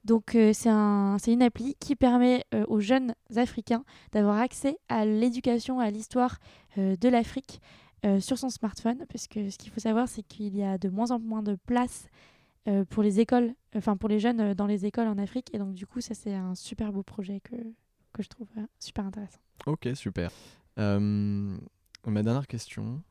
Donc 0.05 0.35
euh, 0.35 0.53
c'est 0.53 0.69
un, 0.69 1.17
une 1.27 1.43
appli 1.43 1.77
qui 1.81 1.97
permet 1.97 2.45
euh, 2.55 2.65
aux 2.69 2.81
jeunes 2.81 3.15
Africains 3.37 3.85
d'avoir 4.13 4.39
accès 4.39 4.77
à 4.89 5.07
l'éducation, 5.07 5.81
à 5.81 5.91
l'histoire 5.91 6.39
euh, 6.79 6.97
de 6.97 7.09
l'Afrique 7.09 7.61
sur 8.21 8.37
son 8.37 8.51
smartphone. 8.51 9.07
Parce 9.09 9.27
que 9.29 9.49
ce 9.49 9.57
qu'il 9.57 9.73
faut 9.73 9.81
savoir, 9.81 10.09
c'est 10.09 10.23
qu'il 10.23 10.55
y 10.55 10.63
a 10.63 10.77
de 10.77 10.91
moins 10.91 11.11
en 11.11 11.19
moins 11.19 11.43
de 11.43 11.55
place 11.55 12.07
pour 12.91 13.03
les 13.03 13.19
écoles, 13.19 13.55
enfin 13.75 13.97
pour 13.97 14.11
les 14.11 14.21
jeunes 14.21 14.53
dans 14.53 14.67
les 14.67 14.85
écoles 14.85 15.09
en 15.09 15.17
Afrique. 15.17 15.49
Et 15.55 15.59
donc 15.59 15.73
du 15.73 15.87
coup, 15.87 16.03
ça 16.03 16.13
c'est 16.13 16.35
un 16.35 16.55
super 16.55 16.93
beau 16.93 17.03
projet 17.03 17.41
que, 17.41 17.57
que 18.15 18.23
je 18.23 18.29
trouve 18.29 18.49
euh, 18.57 18.67
super 18.79 19.05
intéressant. 19.05 19.41
Ok, 19.67 19.89
super. 19.95 20.31
Euh, 20.79 21.59
ma 22.07 22.23
dernière 22.23 22.47
question 22.47 23.03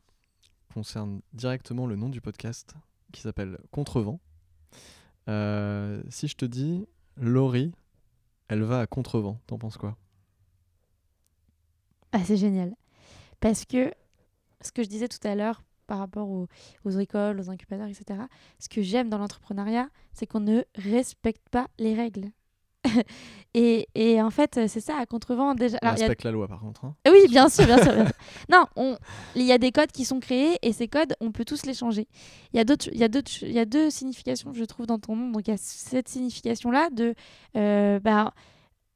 concerne 0.74 1.22
directement 1.34 1.86
le 1.86 1.96
nom 1.96 2.10
du 2.10 2.22
podcast 2.22 2.76
qui 3.12 3.22
s'appelle 3.22 3.60
Contrevent. 3.70 4.20
Euh, 5.30 6.02
si 6.10 6.28
je 6.28 6.36
te 6.36 6.46
dis 6.46 6.88
Laurie, 7.18 7.72
elle 8.48 8.64
va 8.64 8.80
à 8.80 8.88
Contrevent, 8.88 9.40
t'en 9.46 9.60
penses 9.60 9.78
quoi? 9.78 9.96
Ah, 12.12 12.24
c'est 12.24 12.38
génial. 12.38 12.76
Parce 13.40 13.66
que 13.66 13.94
ce 14.62 14.72
que 14.72 14.84
je 14.84 14.90
disais 14.90 15.08
tout 15.08 15.26
à 15.28 15.36
l'heure 15.36 15.62
par 15.86 16.00
rapport 16.00 16.30
aux, 16.30 16.48
aux 16.86 16.92
écoles, 16.92 17.40
aux 17.40 17.50
incubateurs, 17.50 17.88
etc., 17.88 18.22
ce 18.58 18.70
que 18.70 18.82
j'aime 18.82 19.10
dans 19.10 19.18
l'entrepreneuriat, 19.18 19.90
c'est 20.14 20.26
qu'on 20.26 20.40
ne 20.40 20.64
respecte 20.76 21.48
pas 21.50 21.68
les 21.78 21.94
règles. 21.94 22.32
et, 23.54 23.88
et 23.96 24.22
en 24.22 24.30
fait, 24.30 24.60
c'est 24.68 24.80
ça, 24.80 24.98
à 24.98 25.06
contrevent, 25.06 25.54
déjà. 25.56 25.78
On 25.82 25.88
alors, 25.88 25.98
y 25.98 26.02
a- 26.02 26.06
respecte 26.06 26.24
la 26.24 26.32
loi 26.32 26.48
par 26.48 26.60
contre. 26.60 26.86
hein. 26.86 26.96
Oui, 27.10 27.28
bien 27.30 27.50
sûr, 27.50 27.66
bien 27.66 27.78
sûr. 27.82 27.94
bien 27.94 28.06
sûr. 28.06 28.14
Non, 28.50 28.66
on- 28.76 28.98
il 29.36 29.44
y 29.44 29.52
a 29.52 29.58
des 29.58 29.72
codes 29.72 29.92
qui 29.92 30.06
sont 30.06 30.20
créés 30.20 30.58
et 30.62 30.74
ces 30.74 30.88
codes, 30.88 31.16
on 31.22 31.32
peut 31.32 31.46
tous 31.46 31.66
les 31.66 31.74
changer. 31.74 32.08
Il 32.54 32.58
y 32.58 32.60
a 32.60 32.64
d'autres, 32.64 32.90
il 32.92 32.98
y 33.00 33.04
a 33.04 33.08
d'autres, 33.08 33.32
il 33.44 33.52
y 33.54 33.60
a 33.60 33.66
deux 33.66 33.90
significations, 33.90 34.54
je 34.54 34.64
trouve, 34.66 34.86
dans 34.86 35.00
ton 35.00 35.16
nom. 35.16 35.30
Donc 35.32 35.48
il 35.48 35.52
y 35.52 35.54
a 35.54 35.58
cette 35.58 36.10
signification-là 36.10 36.90
de, 36.92 37.14
euh, 37.56 38.00
bah, 38.00 38.34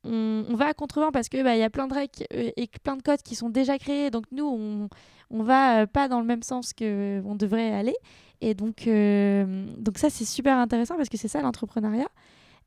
on, 0.03 0.45
on 0.49 0.55
va 0.55 0.67
à 0.67 0.73
contrevent 0.73 1.11
parce 1.11 1.29
que 1.29 1.41
bah, 1.43 1.55
il 1.55 1.59
y 1.59 1.63
a 1.63 1.69
plein 1.69 1.87
de 1.87 1.93
règles 1.93 2.25
euh, 2.33 2.49
et 2.55 2.67
plein 2.83 2.95
de 2.97 3.01
codes 3.01 3.21
qui 3.21 3.35
sont 3.35 3.49
déjà 3.49 3.77
créés. 3.77 4.09
Donc 4.09 4.25
nous, 4.31 4.45
on, 4.45 4.89
on 5.29 5.43
va 5.43 5.81
euh, 5.81 5.85
pas 5.85 6.07
dans 6.07 6.19
le 6.19 6.25
même 6.25 6.43
sens 6.43 6.73
que 6.73 7.21
on 7.25 7.35
devrait 7.35 7.73
aller. 7.73 7.95
Et 8.41 8.53
donc, 8.53 8.85
euh, 8.87 9.65
donc 9.77 9.97
ça, 9.97 10.09
c'est 10.09 10.25
super 10.25 10.57
intéressant 10.57 10.95
parce 10.95 11.09
que 11.09 11.17
c'est 11.17 11.27
ça 11.27 11.41
l'entrepreneuriat. 11.41 12.07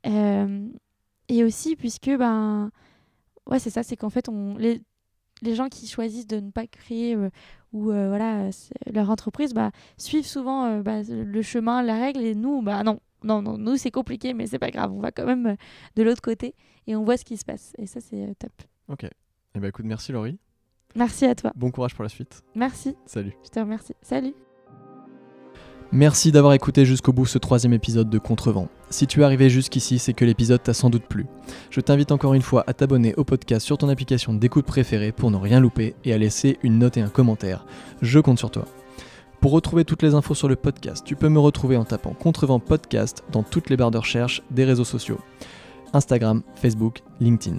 Euh, 0.06 0.66
et 1.30 1.44
aussi 1.44 1.76
puisque 1.76 2.10
ben 2.10 2.70
ouais 3.48 3.58
c'est 3.58 3.70
ça 3.70 3.82
c'est 3.82 3.96
qu'en 3.96 4.10
fait 4.10 4.28
on 4.28 4.56
les, 4.58 4.82
les 5.42 5.54
gens 5.54 5.68
qui 5.68 5.86
choisissent 5.86 6.26
de 6.26 6.40
ne 6.40 6.50
pas 6.50 6.66
créer 6.66 7.14
euh, 7.14 7.30
ou 7.72 7.90
euh, 7.92 8.08
voilà 8.08 8.50
leur 8.92 9.08
entreprise 9.10 9.54
bah, 9.54 9.70
suivent 9.96 10.26
souvent 10.26 10.64
euh, 10.66 10.82
bah, 10.82 11.02
le 11.08 11.42
chemin 11.42 11.82
la 11.82 11.96
règle 11.98 12.20
et 12.20 12.34
nous 12.34 12.60
bah 12.62 12.82
non 12.82 13.00
non 13.22 13.42
non 13.42 13.56
nous 13.58 13.76
c'est 13.76 13.90
compliqué 13.90 14.34
mais 14.34 14.46
c'est 14.46 14.58
pas 14.58 14.70
grave 14.70 14.92
on 14.92 15.00
va 15.00 15.12
quand 15.12 15.24
même 15.26 15.56
de 15.96 16.02
l'autre 16.02 16.22
côté 16.22 16.54
et 16.86 16.96
on 16.96 17.04
voit 17.04 17.16
ce 17.16 17.24
qui 17.24 17.36
se 17.36 17.44
passe 17.44 17.72
et 17.78 17.86
ça 17.86 18.00
c'est 18.00 18.34
top 18.38 18.52
Ok. 18.88 19.06
Eh 19.54 19.58
ben 19.60 19.68
écoute, 19.68 19.84
merci 19.84 20.10
Laurie. 20.10 20.38
merci 20.96 21.24
à 21.26 21.34
toi 21.36 21.52
Bon 21.54 21.70
courage 21.70 21.94
pour 21.94 22.02
la 22.02 22.08
suite. 22.08 22.42
merci 22.56 22.96
Salut. 23.06 23.34
je 23.44 23.50
te 23.50 23.60
remercie 23.60 23.94
salut 24.02 24.34
Merci 25.92 26.30
d'avoir 26.30 26.52
écouté 26.54 26.84
jusqu'au 26.84 27.12
bout 27.12 27.26
ce 27.26 27.36
troisième 27.38 27.72
épisode 27.72 28.08
de 28.08 28.18
Contrevent. 28.18 28.68
Si 28.90 29.06
tu 29.06 29.20
es 29.20 29.24
arrivé 29.24 29.48
jusqu'ici, 29.48 30.00
c'est 30.00 30.14
que 30.14 30.24
l'épisode 30.24 30.64
t'a 30.64 30.74
sans 30.74 30.90
doute 30.90 31.04
plu. 31.04 31.26
Je 31.70 31.80
t'invite 31.80 32.10
encore 32.10 32.34
une 32.34 32.42
fois 32.42 32.64
à 32.66 32.74
t'abonner 32.74 33.14
au 33.14 33.22
podcast 33.22 33.64
sur 33.64 33.78
ton 33.78 33.88
application 33.88 34.34
d'écoute 34.34 34.66
préférée 34.66 35.12
pour 35.12 35.30
ne 35.30 35.36
rien 35.36 35.60
louper 35.60 35.94
et 36.04 36.12
à 36.12 36.18
laisser 36.18 36.58
une 36.64 36.78
note 36.80 36.96
et 36.96 37.00
un 37.00 37.08
commentaire. 37.08 37.64
Je 38.02 38.18
compte 38.18 38.38
sur 38.38 38.50
toi. 38.50 38.64
Pour 39.40 39.52
retrouver 39.52 39.84
toutes 39.84 40.02
les 40.02 40.14
infos 40.14 40.34
sur 40.34 40.48
le 40.48 40.56
podcast, 40.56 41.04
tu 41.06 41.14
peux 41.14 41.28
me 41.28 41.38
retrouver 41.38 41.76
en 41.76 41.84
tapant 41.84 42.14
Contrevent 42.14 42.58
Podcast 42.58 43.22
dans 43.30 43.44
toutes 43.44 43.70
les 43.70 43.76
barres 43.76 43.92
de 43.92 43.98
recherche 43.98 44.42
des 44.50 44.64
réseaux 44.64 44.84
sociaux. 44.84 45.20
Instagram, 45.92 46.42
Facebook, 46.56 47.02
LinkedIn. 47.20 47.58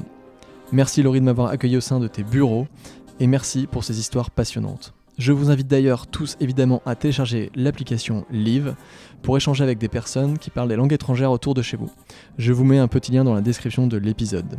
Merci 0.73 1.01
Laurie 1.01 1.21
de 1.21 1.25
m'avoir 1.25 1.47
accueilli 1.47 1.77
au 1.77 1.81
sein 1.81 1.99
de 1.99 2.07
tes 2.07 2.23
bureaux 2.23 2.67
et 3.21 3.27
merci 3.27 3.67
pour 3.67 3.85
ces 3.85 3.99
histoires 3.99 4.31
passionnantes. 4.31 4.93
Je 5.21 5.31
vous 5.31 5.51
invite 5.51 5.67
d'ailleurs 5.67 6.07
tous 6.07 6.35
évidemment 6.39 6.81
à 6.83 6.95
télécharger 6.95 7.51
l'application 7.53 8.25
Live 8.31 8.73
pour 9.21 9.37
échanger 9.37 9.63
avec 9.63 9.77
des 9.77 9.87
personnes 9.87 10.39
qui 10.39 10.49
parlent 10.49 10.67
des 10.67 10.75
langues 10.75 10.93
étrangères 10.93 11.29
autour 11.29 11.53
de 11.53 11.61
chez 11.61 11.77
vous. 11.77 11.91
Je 12.39 12.51
vous 12.51 12.63
mets 12.63 12.79
un 12.79 12.87
petit 12.87 13.11
lien 13.11 13.23
dans 13.23 13.35
la 13.35 13.41
description 13.41 13.85
de 13.85 13.97
l'épisode. 13.97 14.57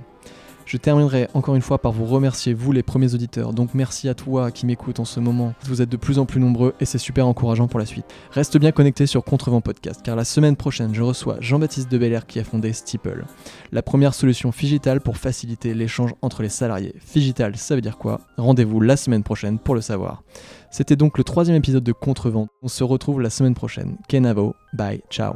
Je 0.67 0.77
terminerai 0.77 1.29
encore 1.35 1.55
une 1.55 1.63
fois 1.63 1.79
par 1.79 1.93
vous 1.93 2.05
remercier, 2.05 2.55
vous 2.55 2.73
les 2.73 2.83
premiers 2.83 3.15
auditeurs. 3.15 3.53
Donc 3.53 3.75
merci 3.75 4.09
à 4.09 4.15
toi 4.15 4.51
qui 4.51 4.67
m'écoute 4.67 5.01
en 5.01 5.05
ce 5.05 5.21
moment. 5.21 5.55
Vous 5.65 5.83
êtes 5.83 5.89
de 5.89 5.97
plus 5.97 6.19
en 6.19 6.27
plus 6.27 6.41
nombreux 6.41 6.75
et 6.81 6.85
c'est 6.85 6.99
super 6.99 7.27
encourageant 7.27 7.69
pour 7.69 7.81
la 7.81 7.87
suite. 7.87 8.07
Reste 8.31 8.59
bien 8.59 8.73
connecté 8.73 9.07
sur 9.07 9.25
Contrevent 9.25 9.61
Podcast 9.61 10.01
car 10.03 10.17
la 10.17 10.25
semaine 10.25 10.57
prochaine, 10.57 10.95
je 10.95 11.03
reçois 11.03 11.37
Jean-Baptiste 11.41 11.91
de 11.91 11.99
Belair 11.99 12.27
qui 12.27 12.39
a 12.39 12.45
fondé 12.45 12.73
Steeple, 12.73 13.25
la 13.73 13.83
première 13.83 14.15
solution 14.15 14.53
Figital 14.53 15.01
pour 15.01 15.17
faciliter 15.17 15.75
l'échange 15.75 16.15
entre 16.23 16.43
les 16.43 16.49
salariés. 16.49 16.95
Figital, 16.99 17.57
ça 17.57 17.75
veut 17.75 17.81
dire 17.81 17.99
quoi? 17.99 18.21
Rendez-vous 18.37 18.81
la 18.81 18.97
semaine 18.97 19.23
prochaine 19.23 19.59
pour 19.59 19.75
le 19.75 19.81
savoir. 19.81 20.23
C'était 20.71 20.97
donc 20.97 21.19
le 21.19 21.25
troisième 21.25 21.57
épisode 21.57 21.85
de 21.85 21.93
Contrevent. 21.93 22.49
On 22.63 22.69
se 22.69 22.83
retrouve 22.83 23.21
la 23.21 23.31
semaine 23.31 23.55
prochaine. 23.55 23.99
Kenavo, 24.09 24.55
bye, 24.73 25.03
ciao. 25.11 25.35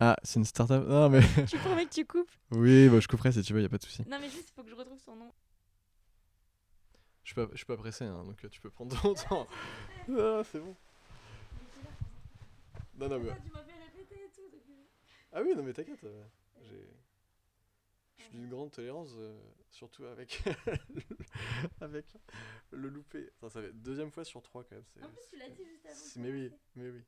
Ah, 0.00 0.16
c'est 0.22 0.38
une 0.38 0.44
startup. 0.44 0.84
Non, 0.86 1.08
mais. 1.08 1.20
Tu 1.48 1.58
promets 1.58 1.86
que 1.86 1.92
tu 1.94 2.04
coupes? 2.06 2.30
Oui, 2.52 2.88
bah, 2.88 3.00
je 3.00 3.08
couperai 3.08 3.32
si 3.32 3.42
tu 3.42 3.52
veux, 3.52 3.62
y 3.62 3.64
a 3.64 3.68
pas 3.68 3.78
de 3.78 3.82
souci. 3.82 4.02
Non, 4.08 4.18
mais 4.20 4.28
juste, 4.30 4.50
il 4.50 4.54
faut 4.54 4.62
que 4.62 4.70
je 4.70 4.74
retrouve 4.74 5.00
son 5.00 5.16
nom. 5.16 5.32
Je 7.24 7.28
suis 7.28 7.34
pas, 7.34 7.48
je 7.52 7.56
suis 7.56 7.66
pas 7.66 7.76
pressé, 7.76 8.04
hein, 8.04 8.24
donc 8.24 8.42
euh, 8.44 8.48
tu 8.48 8.60
peux 8.60 8.70
prendre 8.70 8.98
ton 9.00 9.14
temps. 9.14 9.46
Ah, 10.10 10.40
c'est 10.50 10.60
bon. 10.60 10.74
Non, 12.96 13.08
non, 13.08 13.18
mais. 13.18 13.30
tu 13.44 13.50
m'as 13.50 13.62
fait 13.62 13.72
répéter 13.84 14.24
et 14.24 14.30
tout. 14.30 14.48
donc, 14.50 14.62
euh, 14.70 14.84
Ah 15.32 15.42
oui, 15.42 15.54
non, 15.54 15.62
mais 15.62 15.72
t'inquiète. 15.74 16.02
euh, 16.04 16.24
j'ai. 16.62 16.88
Je 18.16 18.22
suis 18.24 18.32
d'une 18.32 18.48
grande 18.48 18.70
tolérance, 18.72 19.10
euh, 19.16 19.38
surtout 19.70 20.04
avec. 20.06 20.42
avec 21.80 22.06
le 22.70 22.88
loupé. 22.88 23.28
Attends, 23.36 23.50
ça 23.50 23.60
fait 23.62 23.72
deuxième 23.72 24.10
fois 24.10 24.24
sur 24.24 24.42
trois 24.42 24.64
quand 24.64 24.74
même. 24.76 24.84
En 25.04 25.08
plus, 25.08 25.20
tu 25.30 25.36
l'as 25.38 25.48
dit 25.50 25.64
juste 25.64 25.86
avant. 25.86 26.22
Mais 26.22 26.30
oui, 26.30 26.52
mais 26.76 26.90
oui. 26.90 27.02